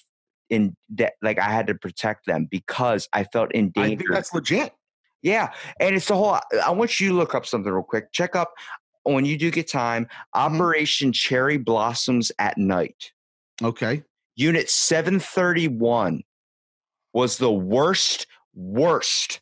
[0.50, 4.12] in that like i had to protect them because i felt in I think danger
[4.12, 4.74] that's legit.
[5.22, 5.50] yeah
[5.80, 8.52] and it's the whole i want you to look up something real quick check up
[9.04, 10.04] when you do get time
[10.36, 10.56] Mm-hmm.
[10.60, 13.12] operation cherry blossoms at night
[13.62, 14.02] Okay.
[14.34, 16.22] unit 731
[17.12, 19.40] was the worst worst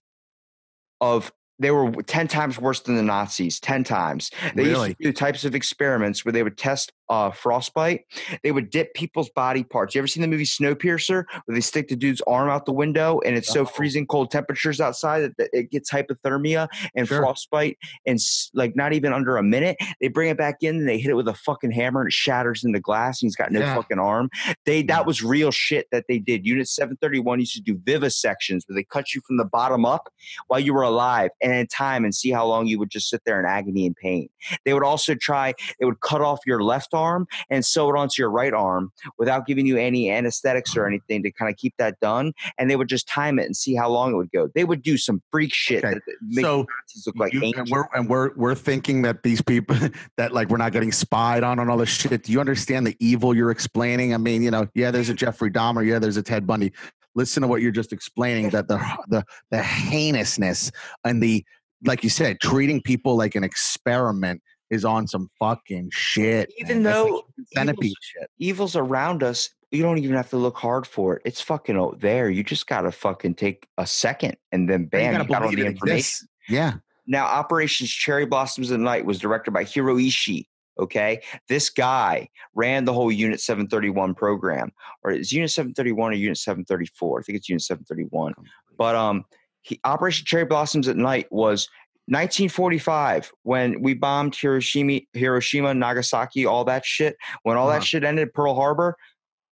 [1.00, 4.88] of they were 10 times worse than the nazis 10 times they Really?
[4.88, 8.02] used to do types of experiments where they would test uh, frostbite,
[8.42, 9.94] they would dip people's body parts.
[9.94, 13.20] You ever seen the movie Snowpiercer where they stick the dude's arm out the window
[13.24, 17.18] and it's so freezing cold temperatures outside that- that it gets hypothermia and Sure.
[17.18, 17.76] frostbite
[18.06, 18.18] and
[18.54, 19.76] like not even under a minute.
[20.00, 22.12] They bring it back in and they hit it with a fucking hammer and it
[22.14, 23.74] shatters into glass and he's got no Yeah.
[23.74, 24.30] fucking arm.
[24.64, 26.46] They that was real shit that they did.
[26.46, 30.08] Unit 731 used to do vivisections where they cut you from the bottom up
[30.46, 33.20] while you were alive and in time and see how long you would just sit
[33.26, 34.28] there in agony and pain.
[34.64, 38.22] They would also try, they would cut off your left arm and sew it onto
[38.22, 41.98] your right arm without giving you any anesthetics or anything to kind of keep that
[42.00, 42.32] done.
[42.58, 44.48] And they would just time it and see how long it would go.
[44.54, 45.98] They would do some freak shit Okay.
[46.42, 46.66] So
[47.06, 49.76] look like you- and we're and we're we're thinking that these people
[50.16, 52.22] that like we're not getting spied on and all this shit.
[52.24, 54.14] Do you understand the evil you're explaining?
[54.14, 56.72] I mean, you know, yeah, there's a Jeffrey Dahmer, yeah, there's a Ted Bundy.
[57.14, 60.70] Listen to what you're just explaining that the the the heinousness
[61.04, 61.44] and the
[61.86, 64.40] like you said, treating people like an experiment
[64.74, 66.52] is on some fucking shit.
[66.58, 66.92] Even man.
[66.92, 67.22] Like though
[67.54, 68.30] centipede evil's- shit.
[68.38, 71.22] evil's around us, you don't even have to look hard for it.
[71.24, 72.28] It's fucking out there.
[72.30, 75.50] You just gotta fucking take a second and then You bam, you, gotta got all
[75.50, 75.88] the information.
[75.96, 76.26] exists.
[76.48, 76.74] Yeah.
[77.06, 80.46] Now, Operations Cherry Blossoms of the Night was directed by Shiro Ishii.
[80.80, 84.72] Okay, this guy ran the whole Unit 731 program,
[85.04, 87.20] or is Unit 731 or Unit 734?
[87.20, 88.34] I think it's Unit 731.
[88.76, 89.24] But um,
[89.60, 91.68] he, Operation Cherry Blossoms at Night was
[92.06, 97.16] 1945 when we bombed Hiroshima, Hiroshima, Nagasaki, all that shit.
[97.42, 97.78] When all Uh-huh.
[97.78, 98.96] that shit ended, Pearl Harbor,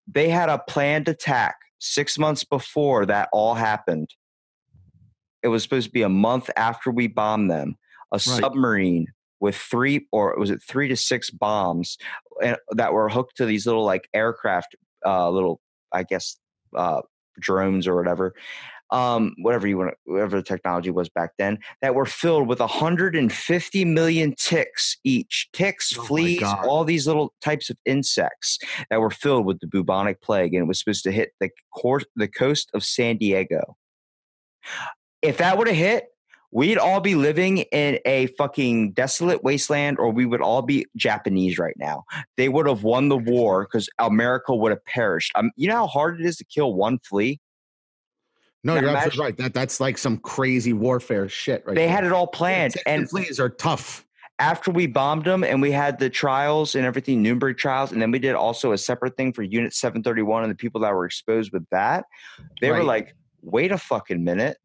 [0.08, 4.10] they had a planned attack six months before that all happened.
[5.44, 7.76] It was supposed to be a month after we bombed them.
[8.14, 9.08] A submarine
[9.42, 11.98] with three, or was it three to six bombs
[12.42, 14.76] uh, that were hooked to these little like aircraft,
[15.06, 15.60] uh, little,
[15.92, 16.38] I guess,
[16.76, 17.02] uh,
[17.40, 18.34] drones or whatever
[18.92, 23.86] um, whatever you want, whatever the technology was back then, that were filled with 150
[23.86, 25.50] million ticks each.
[25.54, 28.60] Ticks, Oh fleas, all these little types of insects
[28.90, 32.06] that were filled with the bubonic plague, and it was supposed to hit the course,
[32.16, 33.78] the coast of San Diego.
[35.22, 36.06] If that would have hit,
[36.52, 41.58] we'd all be living in a fucking desolate wasteland, or we would all be Japanese
[41.58, 42.04] right now.
[42.38, 45.32] They would have won the war because America would have perished.
[45.36, 47.40] Um, you know how hard it is to kill one flea?
[48.64, 49.38] No, Now you're imagine- absolutely right.
[49.38, 51.76] That that's like some crazy warfare shit, right?
[51.76, 51.90] They there.
[51.96, 54.06] had it all planned, Ticks and fleas are tough.
[54.40, 58.12] after we bombed them and we had the trials and everything, Nuremberg trials, and then
[58.12, 61.52] we did also a separate thing for Unit 731 and the people that were exposed
[61.54, 62.06] with that.
[62.62, 64.58] They were like, wait a fucking minute.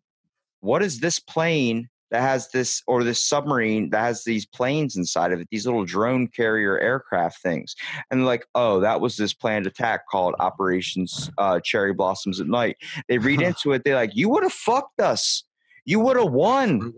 [0.60, 5.32] What is this plane that has this, or this submarine that has these planes inside
[5.32, 7.74] of it, these little drone carrier aircraft things?
[8.10, 12.76] And like, oh, that was this planned attack called Operations uh, Cherry Blossoms at Night.
[13.08, 15.42] They read into it, they're like, you would have fucked us.
[15.84, 16.92] You would have won.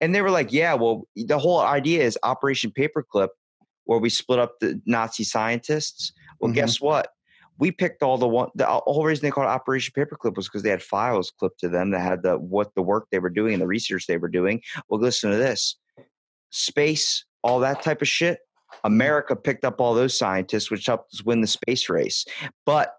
[0.00, 3.28] And they were like, yeah, well, the whole idea is Operation Paperclip,
[3.84, 6.12] where we split up the Nazi scientists.
[6.40, 6.54] Well, Mhm.
[6.56, 7.08] guess what?
[7.58, 8.48] We picked all the one.
[8.54, 11.90] The whole reason they called Operation Paperclip was because they had files clipped to them
[11.90, 14.60] that had the what the work they were doing and the research they were doing.
[14.88, 15.76] Well, listen to this:
[16.50, 18.40] space, all that type of shit.
[18.82, 22.24] America picked up all those scientists, which helped us win the space race.
[22.66, 22.92] But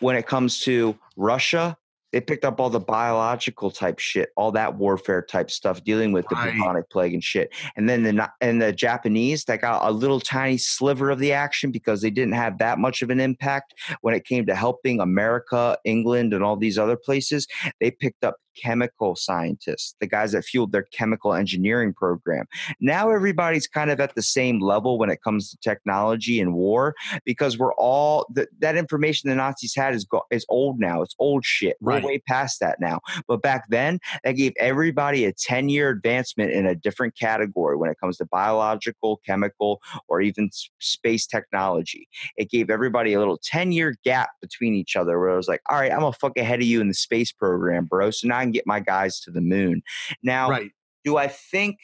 [0.00, 1.76] when it comes to Russia,
[2.14, 6.28] they picked up all the biological type shit, all that warfare type stuff, dealing with
[6.28, 6.54] the Right.
[6.54, 7.52] bubonic plague and shit.
[7.74, 11.72] And then the and the Japanese that got a little tiny sliver of the action
[11.72, 15.76] because they didn't have that much of an impact when it came to helping America,
[15.84, 17.48] England, and all these other places.
[17.80, 22.46] They picked up chemical scientists, the guys that fueled their chemical engineering program.
[22.80, 26.94] Now everybody's kind of at the same level when it comes to technology and war
[27.24, 31.02] because we're all that that information the Nazis had is go, is old now.
[31.02, 31.76] It's old shit.
[31.80, 32.02] Right.
[32.02, 33.00] We're way past that now.
[33.28, 37.90] But back then, that gave everybody a 10 year advancement in a different category when
[37.90, 42.08] it comes to biological, chemical, or even space technology.
[42.36, 45.62] It gave everybody a little 10 year gap between each other where it was like,
[45.68, 48.10] all right, I'm a fuck ahead of you in the space program, bro.
[48.10, 49.82] So now Can get my guys to the moon.
[50.22, 50.70] Now, Right.
[51.04, 51.78] do I think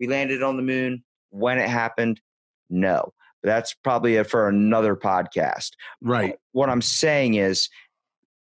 [0.00, 2.20] we landed on the moon when it happened?
[2.70, 3.12] No.
[3.42, 5.70] But that's probably for another podcast.
[6.02, 6.36] Right.
[6.52, 7.68] What I'm saying is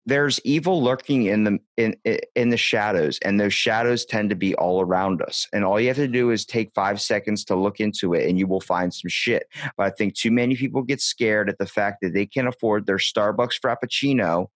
[0.05, 4.37] there's evil lurking in the in in- in the shadows and those shadows tend to
[4.37, 7.55] be all around us and all you have to do is take 5 seconds to
[7.55, 9.47] look into it and you will find some shit
[9.77, 12.85] but i think too many people get scared at the fact that they can afford
[12.85, 14.49] their starbucks frappuccino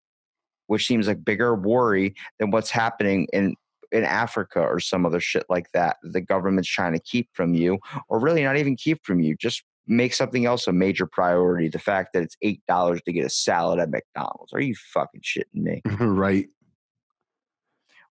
[0.67, 3.55] which seems like bigger worry than what's happening in
[3.93, 7.79] in Africa or some other shit like that the government's trying to keep from you
[8.09, 11.79] or really not even keep from you just make something else a major priority the
[11.79, 15.45] fact that it's eight dollars to get a salad at mcdonald's are you fucking shitting
[15.55, 16.49] me right.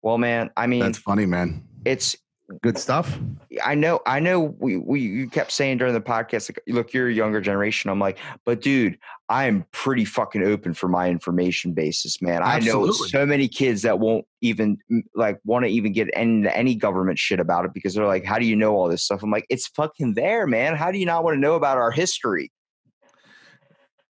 [0.03, 1.65] well man i mean That's funny, man.
[1.87, 2.15] it's
[2.63, 3.19] Good stuff.
[3.65, 4.55] I know, I know.
[4.59, 7.91] We, we you kept saying during the podcast, like, look, you're a younger generation.
[7.91, 8.99] I'm like, but dude,
[9.29, 12.43] I am pretty fucking open for my information basis, man.
[12.43, 14.79] I know so many kids that won't even
[15.15, 18.39] like want to even get any any government shit about it because they're like, how
[18.39, 19.23] do you know all this stuff?
[19.23, 20.75] I'm like, it's fucking there, man.
[20.77, 22.51] How do you not want to know about our history?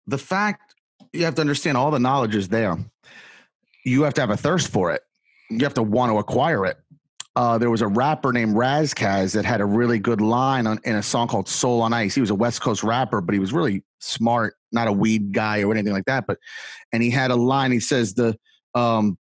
[0.08, 0.74] the fact
[1.12, 2.76] you have to understand all the knowledge is there.
[3.84, 5.02] You have to have a thirst for it.
[5.50, 6.78] You have to want to acquire it.
[7.38, 10.80] Uh, there was a rapper named Ras Kass that had a really good line on,
[10.82, 13.38] in a song called "Soul on Ice." He was a West Coast rapper, but he
[13.38, 16.24] was really smart, not a weed guy or anything like that.
[16.26, 16.38] But
[16.92, 17.70] and he had a line.
[17.70, 18.36] He says the
[18.74, 19.16] um,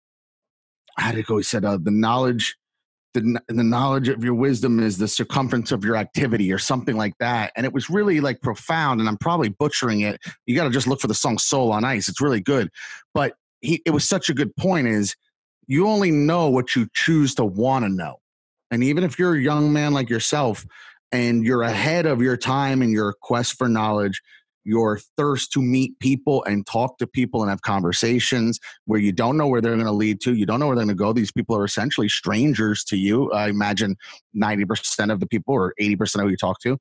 [0.97, 1.35] how did it go?
[1.35, 2.55] He said uh, the knowledge
[3.15, 7.17] the, the knowledge of your wisdom is the circumference of your activity or something like
[7.19, 10.69] that and it was really like profound and i'm probably butchering it you got to
[10.69, 12.69] just look for the song soul on ice it's really good
[13.13, 15.15] but he it was such a good point is
[15.67, 18.15] you only know what you choose to want to know
[18.71, 20.65] and even if you're a young man like yourself
[21.11, 24.21] and you're ahead of your time in your quest for knowledge
[24.65, 29.37] your thirst to meet people and talk to people and have conversations where you don't
[29.37, 30.33] know where they're going to lead to.
[30.33, 31.13] You don't know where they're going to go.
[31.13, 33.31] These people are essentially strangers to you.
[33.31, 33.95] I imagine
[34.35, 36.79] 90% of the people or 80% of who you talk to.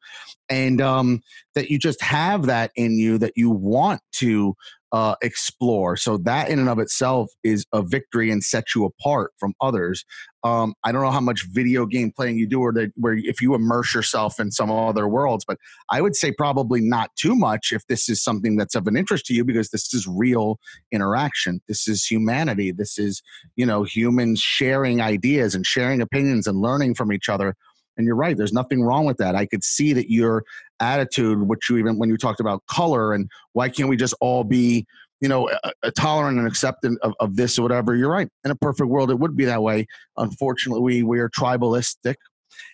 [0.49, 1.21] And um,
[1.55, 4.57] that you just have that in you that you want to
[4.95, 5.97] uh, explore.
[5.97, 10.05] So that in and of itself is a victory and sets you apart from others.
[10.45, 13.43] Um, I don't know how much video game playing you do, or that where if
[13.43, 15.59] you immerse yourself in some other worlds, but
[15.91, 19.27] I would say probably not too much if this is something that's of an interest
[19.27, 20.61] to you because this is real
[20.93, 21.61] interaction.
[21.67, 22.71] This is humanity.
[22.71, 23.21] This is
[23.57, 27.57] you know humans sharing ideas and sharing opinions and learning from each other.
[27.97, 28.37] And you're right.
[28.37, 29.35] There's nothing wrong with that.
[29.35, 30.45] I could see that your
[30.81, 34.45] attitude, which you even when you talked about color and why can't we just all
[34.45, 34.87] be
[35.21, 37.97] you know, a, a tolerant and acceptant of, of this or whatever.
[37.97, 38.29] You're right.
[38.45, 39.87] In a perfect world, it would be that way.
[40.19, 42.17] Unfortunately, we, we are tribalistic.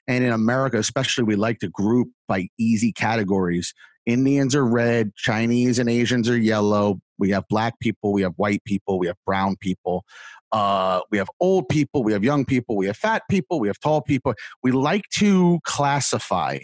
[0.08, 3.72] And in America, especially, we like to group by easy categories.
[4.06, 7.00] Indians are red, Chinese and Asians are yellow.
[7.18, 10.04] We have black people, we have white people, we have brown people.
[10.52, 13.78] Uh, we have old people, we have young people, we have fat people, we have
[13.80, 14.34] tall people.
[14.62, 16.58] We like to classify.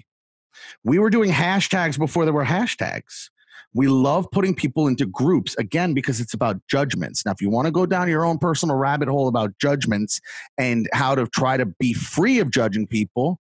[0.85, 3.29] We were doing hashtags before there were hashtags.
[3.75, 7.27] We love putting people into groups again because it's about judgments.
[7.27, 10.19] Now, if you want to go down your own personal rabbit hole about judgments
[10.57, 13.39] and how to try to be free of judging people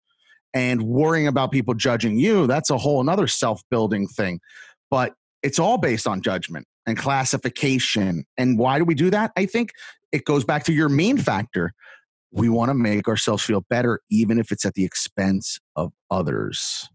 [0.52, 4.40] and worrying about people judging you, that's a whole another self building thing.
[4.90, 8.24] But it's all based on judgment and classification.
[8.36, 9.32] And why do we do that?
[9.36, 9.72] I think
[10.12, 11.72] it goes back to your mean factor.
[12.32, 16.88] We want to make ourselves feel better, even if it's at the expense of others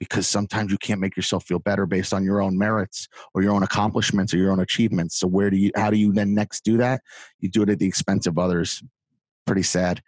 [0.00, 3.52] because sometimes you can't make yourself feel better based on your own merits or your
[3.52, 5.20] own accomplishments or your own achievements.
[5.20, 7.02] So where do you how do you then next do that?
[7.38, 8.82] You do it at the expense of others.
[9.46, 10.02] Pretty sad.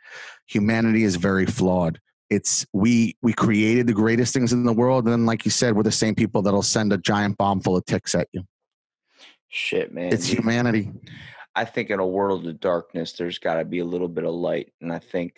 [0.48, 2.00] Humanity is very flawed.
[2.30, 5.76] It's we we created the greatest things in the world, and then like you said,
[5.76, 8.42] we're the same people that'll send a giant bomb full of ticks at you.
[9.48, 10.10] Shit, man.
[10.10, 10.38] It's dude.
[10.38, 10.90] humanity.
[11.54, 14.34] I think in a world of darkness, there's got to be a little bit of
[14.34, 15.34] light, and I think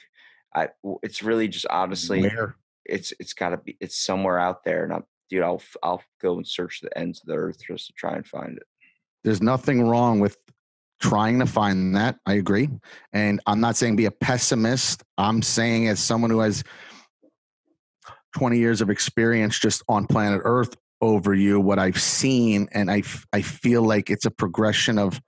[0.54, 0.68] I
[1.02, 2.56] it's really just honestly Where?
[2.84, 6.36] it's it's got to be it's somewhere out there, and I'm dude, I'll I'll go
[6.36, 8.64] and search the ends of the earth just to try and find it.
[9.24, 10.36] There's nothing wrong with
[11.00, 12.16] trying to find that.
[12.26, 12.68] I agree.
[13.12, 15.02] And I'm not saying be a pessimist.
[15.18, 16.62] I'm saying as someone who has
[18.36, 23.02] 20 years of experience just on planet Earth over you, what I've seen, and I
[23.32, 25.20] I feel like it's a progression of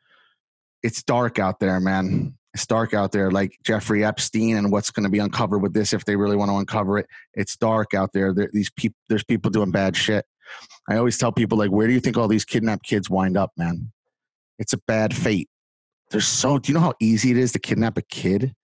[0.86, 2.32] it's dark out there, man.
[2.54, 5.92] It's dark out there, like Jeffrey Epstein and what's going to be uncovered with this
[5.92, 7.06] if they really want to uncover it.
[7.34, 8.32] It's dark out there.
[8.32, 10.24] there these people, there's people doing bad shit.
[10.88, 13.50] I always tell people like, where do you think all these kidnapped kids wind up,
[13.56, 13.90] man?
[14.60, 15.48] It's a bad fate.
[16.12, 16.58] There's so.
[16.58, 18.54] Do you know how easy it is to kidnap a kid?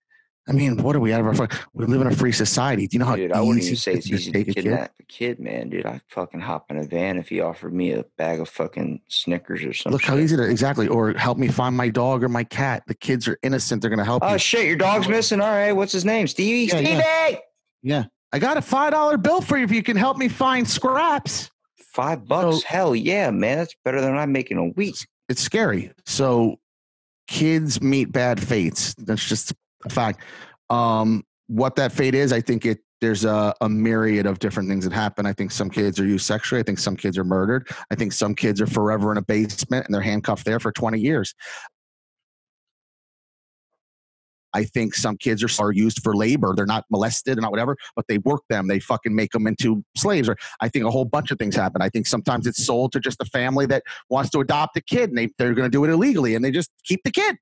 [0.49, 1.49] I mean, what are we out of our?
[1.73, 2.89] We live in a free society.
[2.89, 4.55] Do you know how Dude, easy I wouldn't even say it's easy to take a
[4.55, 4.65] kid?
[4.65, 5.71] kidnap a kid, man.
[5.71, 9.03] Dude, I'd fucking hop in a van if he offered me a bag of fucking
[9.09, 9.93] Snickers or something.
[9.93, 10.89] Look how easy to exactly.
[10.89, 12.83] Or help me find my dog or my cat.
[12.89, 13.83] The kids are innocent.
[13.83, 14.39] They're going to help Oh you.
[14.39, 15.41] shit, your dog's missing.
[15.41, 16.27] All right, what's his name?
[16.27, 16.73] Stevie.
[16.73, 16.91] Yeah, Stevie.
[16.91, 17.37] yeah.
[17.85, 20.69] Yeah, I got a five dollar bill for you if you can help me find
[20.69, 21.51] scraps.
[21.77, 22.57] Five bucks.
[22.63, 23.59] So- Hell yeah, man.
[23.59, 24.97] That's better than I'm making a week.
[25.29, 25.93] It's scary.
[26.05, 26.59] So
[27.29, 28.95] kids meet bad fates.
[28.95, 29.53] That's just
[29.91, 30.23] fact.
[30.71, 34.85] Um, what that fate is, I think it there's a, a myriad of different things
[34.85, 35.27] that happen.
[35.27, 36.61] I think some kids are used sexually.
[36.61, 37.69] I think some kids are murdered.
[37.91, 41.01] I think some kids are forever in a basement and they're handcuffed there for 20
[41.01, 41.35] years.
[44.55, 46.55] I think some kids are, are used for labor.
[46.55, 48.69] They're not molested and not whatever, but they work them.
[48.69, 50.29] They fucking make them into slaves.
[50.29, 51.83] Or I think a whole bunch of things happen.
[51.83, 55.09] I think sometimes it's sold to just a family that wants to adopt a kid
[55.09, 57.37] and they, they're going to do it illegally and they just keep the kid.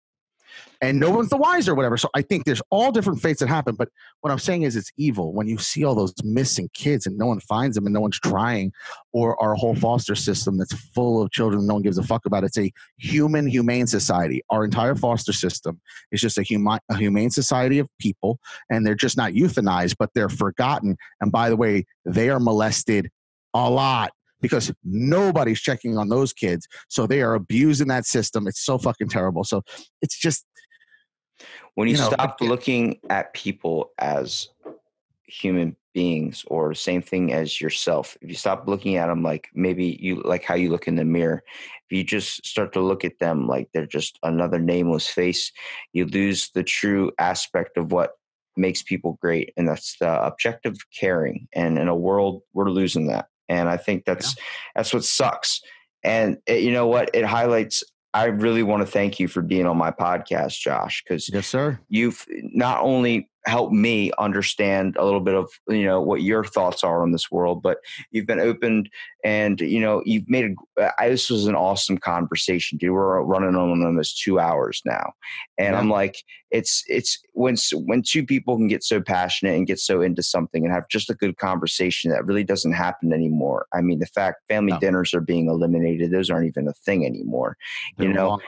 [0.82, 1.96] And no one's the wiser whatever.
[1.96, 3.74] So I think there's all different fates that happen.
[3.74, 3.88] But
[4.20, 7.26] what I'm saying is it's evil when you see all those missing kids and no
[7.26, 8.72] one finds them and no one's trying,
[9.12, 12.44] or our whole foster system that's full of children no one gives a fuck about.
[12.44, 14.42] It's a human, humane society.
[14.50, 15.80] Our entire foster system
[16.12, 18.38] is just a, human, a humane society of people,
[18.70, 20.96] and they're just not euthanized, but they're forgotten.
[21.20, 23.10] And by the way, they are molested
[23.54, 26.66] a lot because nobody's checking on those kids.
[26.88, 28.46] So they are abusing that system.
[28.46, 29.44] It's so fucking terrible.
[29.44, 29.62] So
[30.02, 30.44] it's just
[31.74, 34.48] when you, You know, stop looking at people as
[35.26, 39.98] human beings or same thing as yourself if you stop looking at them like maybe
[40.00, 41.42] you like how you look in the mirror
[41.90, 45.50] if you just start to look at them like they're just another nameless face
[45.92, 48.12] you lose the true aspect of what
[48.56, 53.26] makes people great and that's the objective caring and in a world we're losing that
[53.50, 54.34] and i think that's
[54.74, 55.60] that's what sucks.
[56.02, 57.10] And it, you know what?
[57.12, 61.28] It highlights i really want to thank you for being on my podcast josh because
[61.32, 61.78] yes, sir.
[61.88, 66.84] you've not only helped me understand a little bit of you know what your thoughts
[66.84, 67.78] are on this world but
[68.10, 68.88] you've been opened
[69.24, 72.92] and you know you've made a uh, I, this was an awesome conversation dude.
[72.92, 75.12] We're running on almost two hours now
[75.58, 75.78] and Yeah.
[75.78, 76.16] i'm like
[76.50, 77.56] it's it's when
[77.86, 81.08] when two people can get so passionate and get so into something and have just
[81.08, 83.66] a good conversation that really doesn't happen anymore.
[83.72, 84.80] I mean the fact family No.
[84.80, 87.56] dinners are being eliminated those aren't even a thing anymore
[87.98, 88.40] You They're know,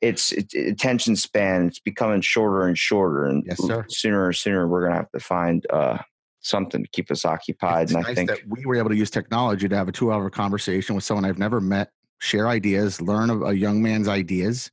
[0.00, 4.84] it's, it's attention span it's becoming shorter and shorter and Yes, sooner or sooner we're
[4.84, 5.96] gonna have to find uh
[6.40, 8.96] something to keep us occupied It's and i nice think that we were able to
[8.96, 13.30] use technology to have a two-hour conversation with someone I've never met, share ideas, learn
[13.30, 14.70] of a young man's ideas.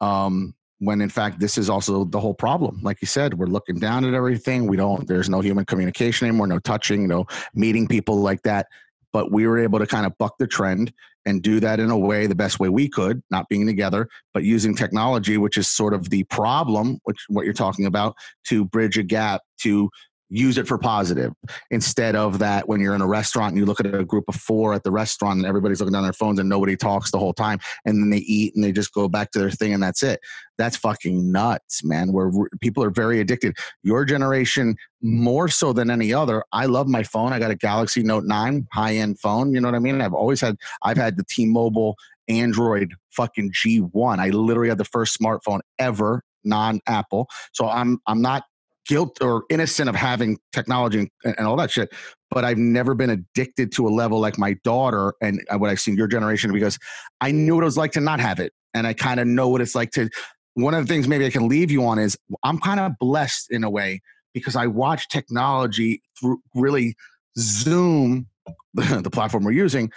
[0.00, 2.80] Um, when in fact this is also the whole problem.
[2.82, 4.68] Like you said, we're looking down at everything.
[4.68, 5.08] We don't.
[5.08, 6.46] There's no human communication anymore.
[6.46, 7.08] No touching.
[7.08, 8.68] No meeting people like that.
[9.12, 10.92] But we were able to kind of buck the trend
[11.28, 14.44] and do that in a way the best way we could, not being together, but
[14.44, 18.96] using technology, which is sort of the problem, which what you're talking about, to bridge
[18.96, 19.90] a gap to
[20.30, 21.32] use it for positive
[21.70, 24.34] instead of that when you're in a restaurant and you look at a group of
[24.34, 27.32] four at the restaurant and everybody's looking down their phones and nobody talks the whole
[27.32, 30.02] time and then they eat and they just go back to their thing and that's
[30.02, 30.20] it.
[30.58, 32.30] That's fucking nuts man where
[32.60, 33.56] people are very addicted.
[33.82, 37.32] Your generation more so than any other i love my phone.
[37.32, 40.00] I got a galaxy note 9 high end phone you know what i mean?
[40.00, 41.94] I've always had i've had the t-mobile
[42.28, 48.20] android fucking g1 i literally had the first smartphone ever non apple so i'm i'm
[48.20, 48.42] not
[48.88, 51.92] guilt or innocent of having technology and, and all that shit
[52.30, 55.78] but i've never been addicted to a level like my daughter and uh, what i've
[55.78, 56.78] seen your generation because
[57.20, 59.48] i knew what it was like to not have it and i kind of know
[59.48, 60.08] what it's like to
[60.54, 63.50] one of the things maybe i can leave you on is i'm kind of blessed
[63.50, 64.00] in a way
[64.32, 66.96] because i watch technology through really
[67.38, 68.26] zoom
[68.74, 69.92] the platform we're using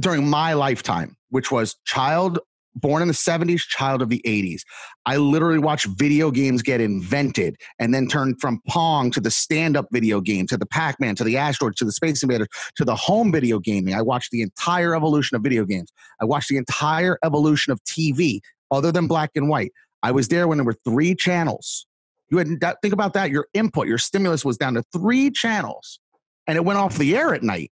[0.00, 2.40] during my lifetime which was child
[2.74, 4.62] born in the 70s, child of the 80s.
[5.06, 9.76] I literally watched video games get invented and then turned from Pong to the stand
[9.76, 12.84] up video game to the Pac Man to the Asteroid to the Space Invaders to
[12.84, 13.94] the home video gaming.
[13.94, 15.90] I watched the entire evolution of video games.
[16.20, 18.40] I watched the entire evolution of TV,
[18.70, 19.72] other than black and white.
[20.02, 21.86] I was there when there were three channels.
[22.30, 22.48] You had
[22.80, 23.30] think about that.
[23.30, 25.98] Your input, your stimulus was down to three channels,
[26.46, 27.72] and it went off the air at night.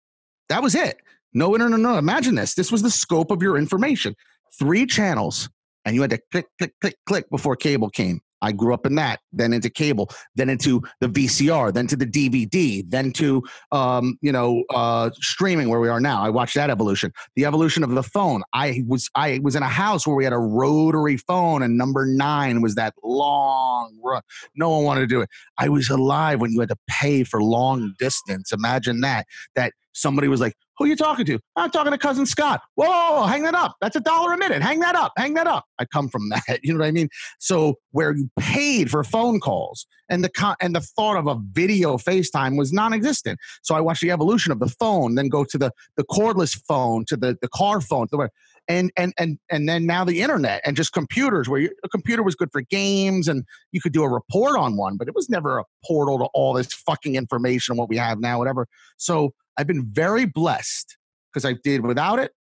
[0.49, 0.97] That was it.
[1.35, 1.79] No internet.
[1.79, 2.55] No, imagine this.
[2.55, 4.15] This was the scope of your information
[4.59, 5.49] three channels
[5.85, 8.21] and you had to click, click, click, click before cable came.
[8.43, 12.07] I grew up in that, then into cable, then into the VCR, then to the
[12.07, 13.43] DVD, then to
[13.73, 16.23] um, you know uh, streaming where we are now.
[16.23, 18.43] I watched that evolution, the evolution of the phone.
[18.53, 22.07] I was I was in a house where we had a rotary phone, and number
[22.07, 24.23] nine was that long run.
[24.55, 25.31] No one wanted to do it.
[25.59, 28.53] I was alive when you had to pay for long distance.
[28.53, 29.27] Imagine that.
[29.55, 31.39] That somebody was like, who are you talking to?
[31.57, 32.61] I'm talking to cousin Scott.
[32.75, 33.77] Whoa, whoa, whoa, hang that up.
[33.81, 34.63] That's a dollar a minute.
[34.63, 35.13] Hang that up.
[35.17, 35.65] Hang that up.
[35.79, 36.61] I come from that.
[36.63, 37.09] You know what I mean?
[37.39, 41.97] So where you paid for phone calls and the and the thought of a video
[41.97, 43.39] FaceTime was non-existent.
[43.63, 47.05] So I watched the evolution of the phone, then go to the the cordless phone,
[47.07, 48.29] to the the car phone, to the
[48.69, 52.23] and and and and then now the internet and just computers where you, a computer
[52.23, 55.29] was good for games and you could do a report on one, but it was
[55.29, 58.67] never a portal to all this fucking information what we have now, whatever.
[58.97, 60.97] So I've been very blessed
[61.33, 62.33] because I did without it,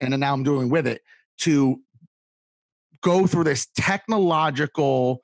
[0.00, 1.00] and now I'm doing with it
[1.38, 1.80] to
[3.02, 5.20] go through this technological.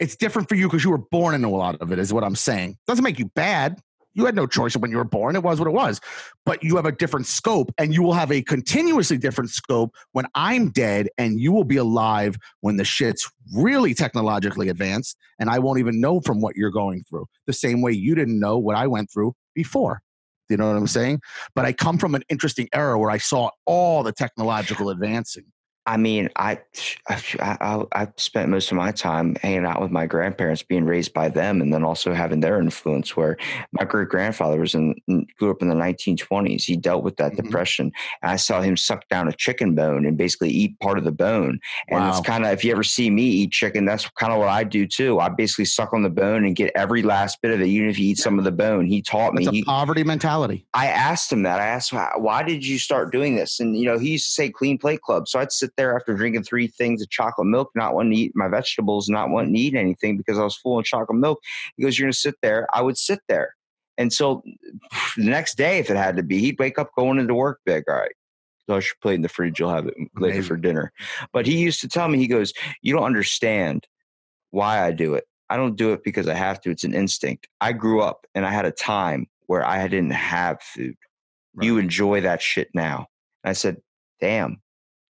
[0.00, 2.24] It's different for you because you were born into a lot of it, is what
[2.24, 2.76] I'm saying.
[2.86, 3.78] Doesn't make you bad.
[4.14, 5.36] You had no choice when you were born.
[5.36, 6.00] It was what it was.
[6.44, 10.26] But you have a different scope, and you will have a continuously different scope when
[10.34, 15.58] I'm dead, and you will be alive when the shit's really technologically advanced, and I
[15.58, 17.26] won't even know from what you're going through.
[17.46, 20.02] The same way you didn't know what I went through before.
[20.48, 21.20] You know what I'm saying?
[21.54, 25.44] But I come from an interesting era where I saw all the technological advancing.
[25.84, 26.60] I mean, I,
[27.08, 31.12] I I I spent most of my time hanging out with my grandparents, being raised
[31.12, 33.16] by them, and then also having their influence.
[33.16, 33.36] Where
[33.72, 34.94] my great grandfather was in
[35.38, 36.62] grew up in the 1920s.
[36.64, 37.44] He dealt with that Mhm.
[37.44, 37.92] depression,
[38.22, 41.10] and I saw him suck down a chicken bone and basically eat part of the
[41.12, 41.58] bone.
[41.88, 44.48] And it's kind of if you ever see me eat chicken, that's kind of what
[44.50, 45.18] I do too.
[45.18, 47.98] I basically suck on the bone and get every last bit of it, even if
[47.98, 48.86] you eat some of the bone.
[48.86, 49.42] He taught me.
[49.42, 50.64] It's a He, poverty mentality.
[50.74, 51.58] I asked him that.
[51.60, 53.58] I asked him, "Why- why did you start doing this?
[53.58, 55.26] And, you know, he used to say clean plate club.
[55.28, 58.32] So I'd sit there after drinking three things of chocolate milk, not wanting to eat
[58.34, 61.40] my vegetables, not wanting to eat anything because I was full of chocolate milk.
[61.76, 62.66] He goes, You're going to sit there.
[62.72, 63.54] I would sit there.
[63.98, 64.42] And so
[65.16, 67.84] the next day, if it had to be, he'd wake up going into work big.
[67.88, 68.12] All right.
[68.68, 69.58] Toss your plate in the fridge.
[69.58, 70.42] You'll have it later Amazing.
[70.42, 70.92] for dinner.
[71.32, 73.86] But he used to tell me, he goes, You don't understand
[74.50, 75.24] why I do it.
[75.50, 76.70] I don't do it because I have to.
[76.70, 77.48] It's an instinct.
[77.60, 80.96] I grew up and I had a time where I didn't have food.
[81.60, 83.08] You enjoy that shit now.
[83.44, 83.76] And I said,
[84.20, 84.62] damn,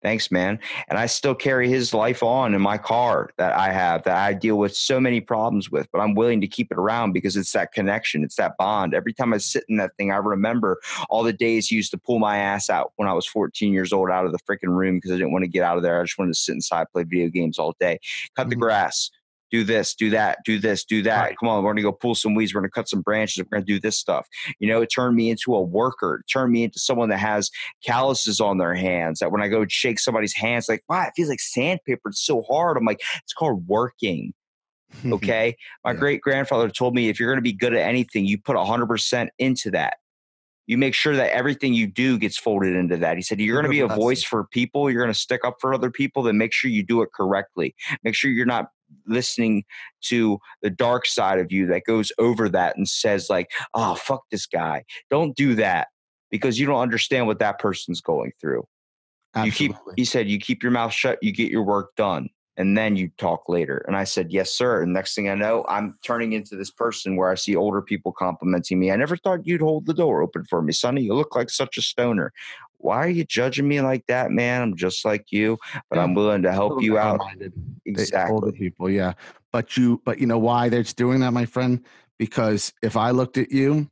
[0.05, 0.61] thanks, man.
[0.89, 4.35] And I still carry his life on in my car that I have that I
[4.35, 7.53] deal with so many problems with, but I'm willing to keep it around because it's
[7.53, 8.95] that connection, it's that bond.
[8.95, 11.99] Every time I sit in that thing, I remember all the days he used to
[11.99, 14.99] pull my ass out when I was 14 years old out of the freaking room
[14.99, 15.99] because I didn't want to get out of there.
[15.99, 17.99] I just wanted to sit inside, play video games all day,
[18.37, 18.61] cut the Mhm.
[18.61, 19.11] grass.
[19.55, 21.21] Do this, do that, do this, do that.
[21.21, 21.37] Right.
[21.39, 22.53] Come on, we're gonna go pull some weeds.
[22.53, 23.39] We're gonna cut some branches.
[23.39, 24.27] We're gonna do this stuff.
[24.59, 26.17] You know, it turned me into a worker.
[26.17, 27.51] It turned me into someone that has
[27.87, 29.21] calluses on their hands.
[29.21, 32.09] That when I go shake somebody's hands, like, wow, it feels like sandpaper.
[32.09, 32.77] It's so hard.
[32.77, 34.35] I'm like, it's called working.
[35.13, 35.55] Okay.
[35.85, 35.99] My Yeah.
[35.99, 39.29] great grandfather told me if you're going to be good at anything, you put 100%
[39.39, 39.99] into that.
[40.67, 43.17] You make sure that everything you do gets folded into that.
[43.17, 44.91] He said, You're going to be a voice for people.
[44.91, 46.23] You're going to stick up for other people.
[46.23, 47.75] Then make sure you do it correctly.
[48.03, 48.69] Make sure you're not
[49.07, 49.65] listening
[50.03, 54.23] to the dark side of you that goes over that and says, like, oh, fuck
[54.31, 54.85] this guy.
[55.11, 55.89] Don't do that
[56.31, 58.65] because you don't understand what that person's going through.
[59.43, 62.79] You keep, he said, you keep your mouth shut, you get your work done, and
[62.79, 63.85] then you talk later.
[63.89, 64.81] And I said, yes, sir.
[64.81, 68.13] And next thing I know, I'm turning into this person where I see older people
[68.13, 68.93] complimenting me.
[68.93, 71.03] I never thought you'd hold the door open for me, Sonny.
[71.03, 72.33] You look like such a stoner.
[72.79, 74.63] Why are you judging me like that, man?
[74.63, 75.59] I'm just like you,
[75.91, 77.21] but I'm willing to help you out.
[77.39, 77.51] They-
[77.87, 78.01] older
[78.49, 78.53] Exactly.
[78.53, 79.13] people yeah
[79.53, 81.85] but you but you know why they're doing that my friend
[82.19, 83.91] because if i looked at you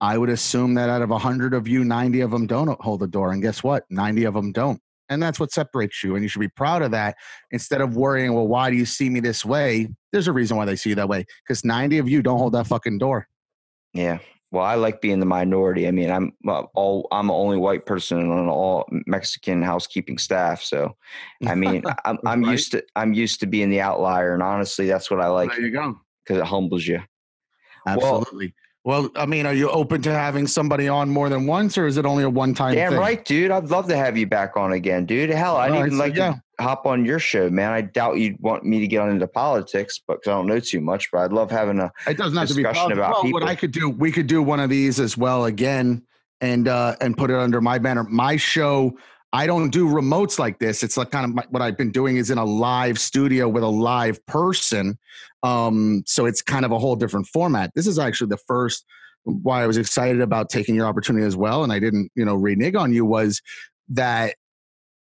[0.00, 3.06] i would assume that out of 100 of you 90 of them don't hold the
[3.06, 6.28] door and guess what 90 of them don't and that's what separates you and you
[6.28, 7.16] should be proud of that
[7.52, 10.64] instead of worrying well why do you see me this way there's a reason why
[10.64, 13.28] they see you that way because 90 of you don't hold that fucking door
[13.92, 14.18] Yeah.
[14.52, 15.86] Well, I like being the minority.
[15.86, 16.32] I mean, I'm
[16.74, 20.62] all I'm the only white person on all Mexican housekeeping staff.
[20.62, 20.96] So,
[21.46, 22.52] I mean, I'm I'm Right.
[22.52, 25.60] used to I'm used to being the outlier, and honestly, that's what I like there
[25.60, 27.00] you go because it humbles you.
[27.86, 31.86] absolutely well, i mean are you open to having somebody on more than once or
[31.86, 33.00] is it only a one-time Damn thing?
[33.00, 33.50] right, dude.
[33.50, 35.30] I'd love to have you back on again, dude.
[35.30, 36.32] Hell, I'd All right, even so like yeah.
[36.32, 37.72] to hop on your show, man.
[37.72, 40.80] I doubt you'd want me to get on into politics, but I don't know too
[40.80, 41.10] much.
[41.10, 43.42] But I'd love having a It doesn't have to be discussion about well, what.
[43.42, 46.02] I could do, we could do one of these as well again,
[46.40, 48.04] and uh, and put it under my banner.
[48.04, 48.96] My show,
[49.32, 50.82] I don't do remotes like this.
[50.82, 53.62] It's like kind of my, what I've been doing is in a live studio with
[53.62, 54.98] a live person.
[55.42, 57.70] Um, so it's kind of a whole different format.
[57.74, 58.84] This is actually the first.
[59.24, 62.34] Why I was excited about taking your opportunity as well, and I didn't, you know,
[62.34, 63.42] renege on you was
[63.90, 64.34] that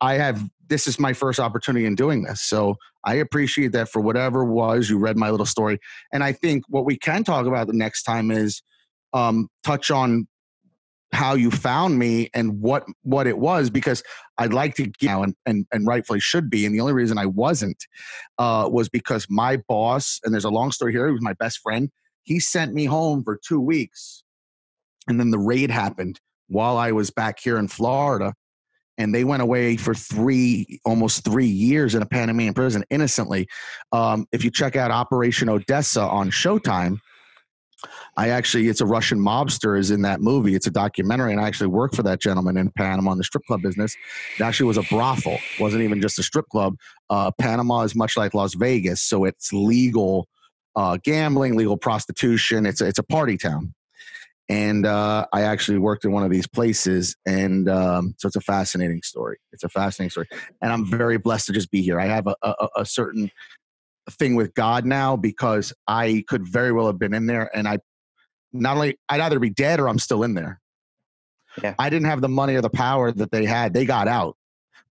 [0.01, 2.41] I have this is my first opportunity in doing this.
[2.41, 5.79] So I appreciate that for whatever was you read my little story.
[6.13, 8.61] And I think what we can talk about the next time is
[9.13, 10.27] um, touch on
[11.11, 14.03] how you found me and what what it was because
[14.37, 16.65] I'd like to get now and, and and rightfully should be.
[16.65, 17.83] And the only reason I wasn't
[18.37, 21.07] uh, was because my boss and there's a long story here.
[21.07, 21.89] He was my best friend.
[22.23, 24.23] He sent me home for two weeks,
[25.07, 28.33] and then the raid happened while I was back here in Florida
[28.99, 33.47] and they went away for three, almost three years in a Panamanian prison innocently.
[33.93, 36.99] Um, if you check out Operation Odessa on Showtime,
[38.17, 40.55] I actually, it's a Russian mobster is in that movie.
[40.55, 43.45] It's a documentary, and I actually worked for that gentleman in Panama in the strip
[43.45, 43.95] club business.
[44.37, 45.37] It actually was a brothel.
[45.59, 46.75] Wasn't even just a strip club.
[47.09, 50.27] Uh, Panama is much like Las Vegas, so it's legal
[50.75, 52.65] uh, gambling, legal prostitution.
[52.65, 53.73] It's a, it's a party town
[54.49, 58.41] and uh, I actually worked in one of these places, and um, so it's a
[58.41, 59.37] fascinating story.
[59.53, 60.27] It's a fascinating story,
[60.61, 61.99] and I'm very blessed to just be here.
[61.99, 63.29] I have a, a, a certain
[64.09, 67.79] thing with God now because I could very well have been in there, and I
[68.51, 70.59] not only I'd either be dead or I'm still in there.
[71.63, 71.75] Yeah.
[71.79, 73.73] I didn't have the money or the power that they had.
[73.73, 74.37] They got out,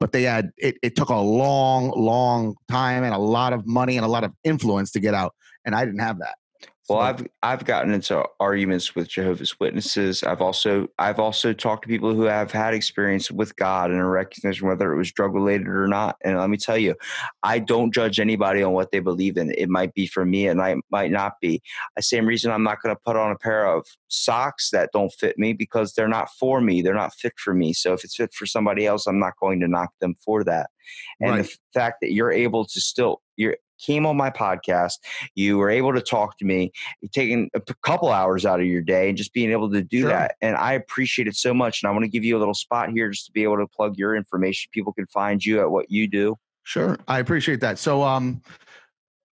[0.00, 0.76] but they had it.
[0.82, 4.32] It took a long, long time and a lot of money and a lot of
[4.44, 5.34] influence to get out,
[5.64, 6.36] and I didn't have that.
[6.88, 10.22] Well, I've I've gotten into arguments with Jehovah's Witnesses.
[10.22, 14.04] I've also I've also talked to people who have had experience with God and a
[14.04, 16.16] recognition whether it was drug related or not.
[16.22, 16.94] And let me tell you,
[17.42, 19.50] I don't judge anybody on what they believe in.
[19.58, 21.60] It might be for me, and I might not be.
[21.96, 25.12] The same reason I'm not going to put on a pair of socks that don't
[25.12, 26.82] fit me because they're not for me.
[26.82, 27.72] They're not fit for me.
[27.72, 30.70] So if it's fit for somebody else, I'm not going to knock them for that.
[31.20, 31.44] And Right.
[31.44, 34.94] the fact that you're able to still you came on my podcast,
[35.34, 36.72] you were able to talk to me,
[37.12, 40.10] taking a couple hours out of your day and just being able to do Sure.
[40.10, 40.36] that.
[40.40, 41.82] And I appreciate it so much.
[41.82, 43.66] And I want to give you a little spot here just to be able to
[43.66, 44.70] plug your information.
[44.72, 46.36] People can find you at what you do.
[46.64, 47.78] Sure, I appreciate that.
[47.78, 48.42] So, um,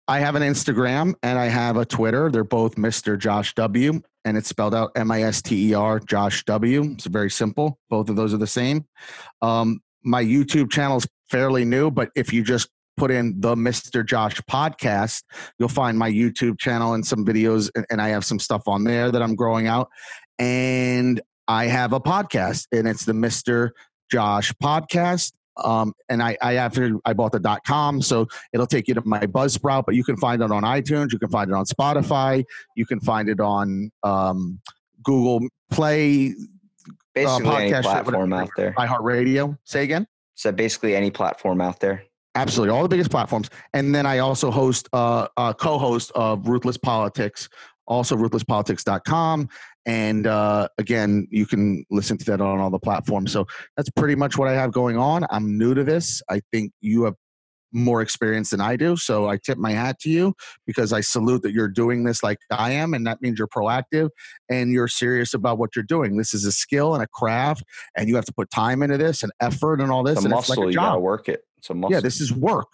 [0.07, 2.29] I have an Instagram and I have a Twitter.
[2.29, 3.17] They're both Mr.
[3.17, 6.83] Josh W, and it's spelled out M I S T E R Josh W.
[6.91, 7.79] It's very simple.
[7.89, 8.85] Both of those are the same.
[9.41, 12.67] Um, my YouTube channel is fairly new, but if you just
[13.01, 14.05] put in the Mr.
[14.05, 15.23] Josh podcast,
[15.57, 18.83] you'll find my YouTube channel and some videos, and, and I have some stuff on
[18.83, 19.89] there that I'm growing out.
[20.37, 23.71] And I have a podcast, and it's the Mr.
[24.11, 25.33] Josh podcast.
[25.57, 29.01] Um, and I, I after I bought the dot com, so it'll take you to
[29.03, 32.43] my Buzzsprout, but you can find it on iTunes, you can find it on Spotify,
[32.75, 34.61] you can find it on um,
[35.03, 36.35] Google Play,
[37.15, 38.75] Basically, any podcast, platform out there.
[38.77, 39.57] iHeartRadio.
[39.63, 40.05] Say again.
[40.35, 42.03] So basically, any platform out there.
[42.35, 43.49] Absolutely, all the biggest platforms.
[43.73, 47.49] And then I also host, uh, uh, co-host of Ruthless Politics,
[47.87, 49.49] also ruthlesspolitics.com.
[49.85, 53.31] And uh, again, you can listen to that on all the platforms.
[53.31, 55.25] So that's pretty much what I have going on.
[55.29, 56.21] I'm new to this.
[56.29, 57.15] I think you have
[57.73, 58.95] more experience than I do.
[58.97, 60.33] So I tip my hat to you
[60.65, 62.93] because I salute that you're doing this like I am.
[62.93, 64.09] And that means you're proactive
[64.49, 66.17] and you're serious about what you're doing.
[66.17, 67.63] This is a skill and a craft,
[67.95, 70.17] and you have to put time into this and effort and all this.
[70.17, 70.53] It's a and muscle.
[70.53, 71.43] it's like a you got to work it.
[71.57, 71.93] It's a muscle.
[71.93, 72.69] yeah this is work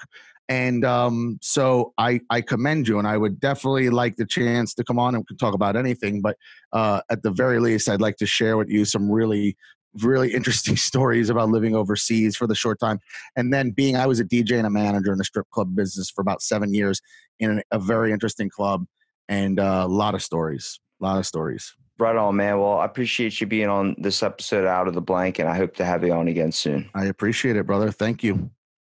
[0.49, 4.83] and um, so I, I commend you and i would definitely like the chance to
[4.83, 6.37] come on and we can talk about anything but
[6.73, 9.57] uh, at the very least i'd like to share with you some really
[10.03, 12.99] really interesting stories about living overseas for the short time
[13.35, 16.09] and then being i was a dj and a manager in the strip club business
[16.09, 17.01] for about seven years
[17.39, 18.85] in a very interesting club
[19.29, 22.59] and uh, a lot of stories a lot of stories Right on, man.
[22.59, 25.75] Well, I appreciate you being on this episode out of the blank, and I hope
[25.77, 26.89] to have you on again soon.
[26.93, 28.51] i appreciate it brother thank you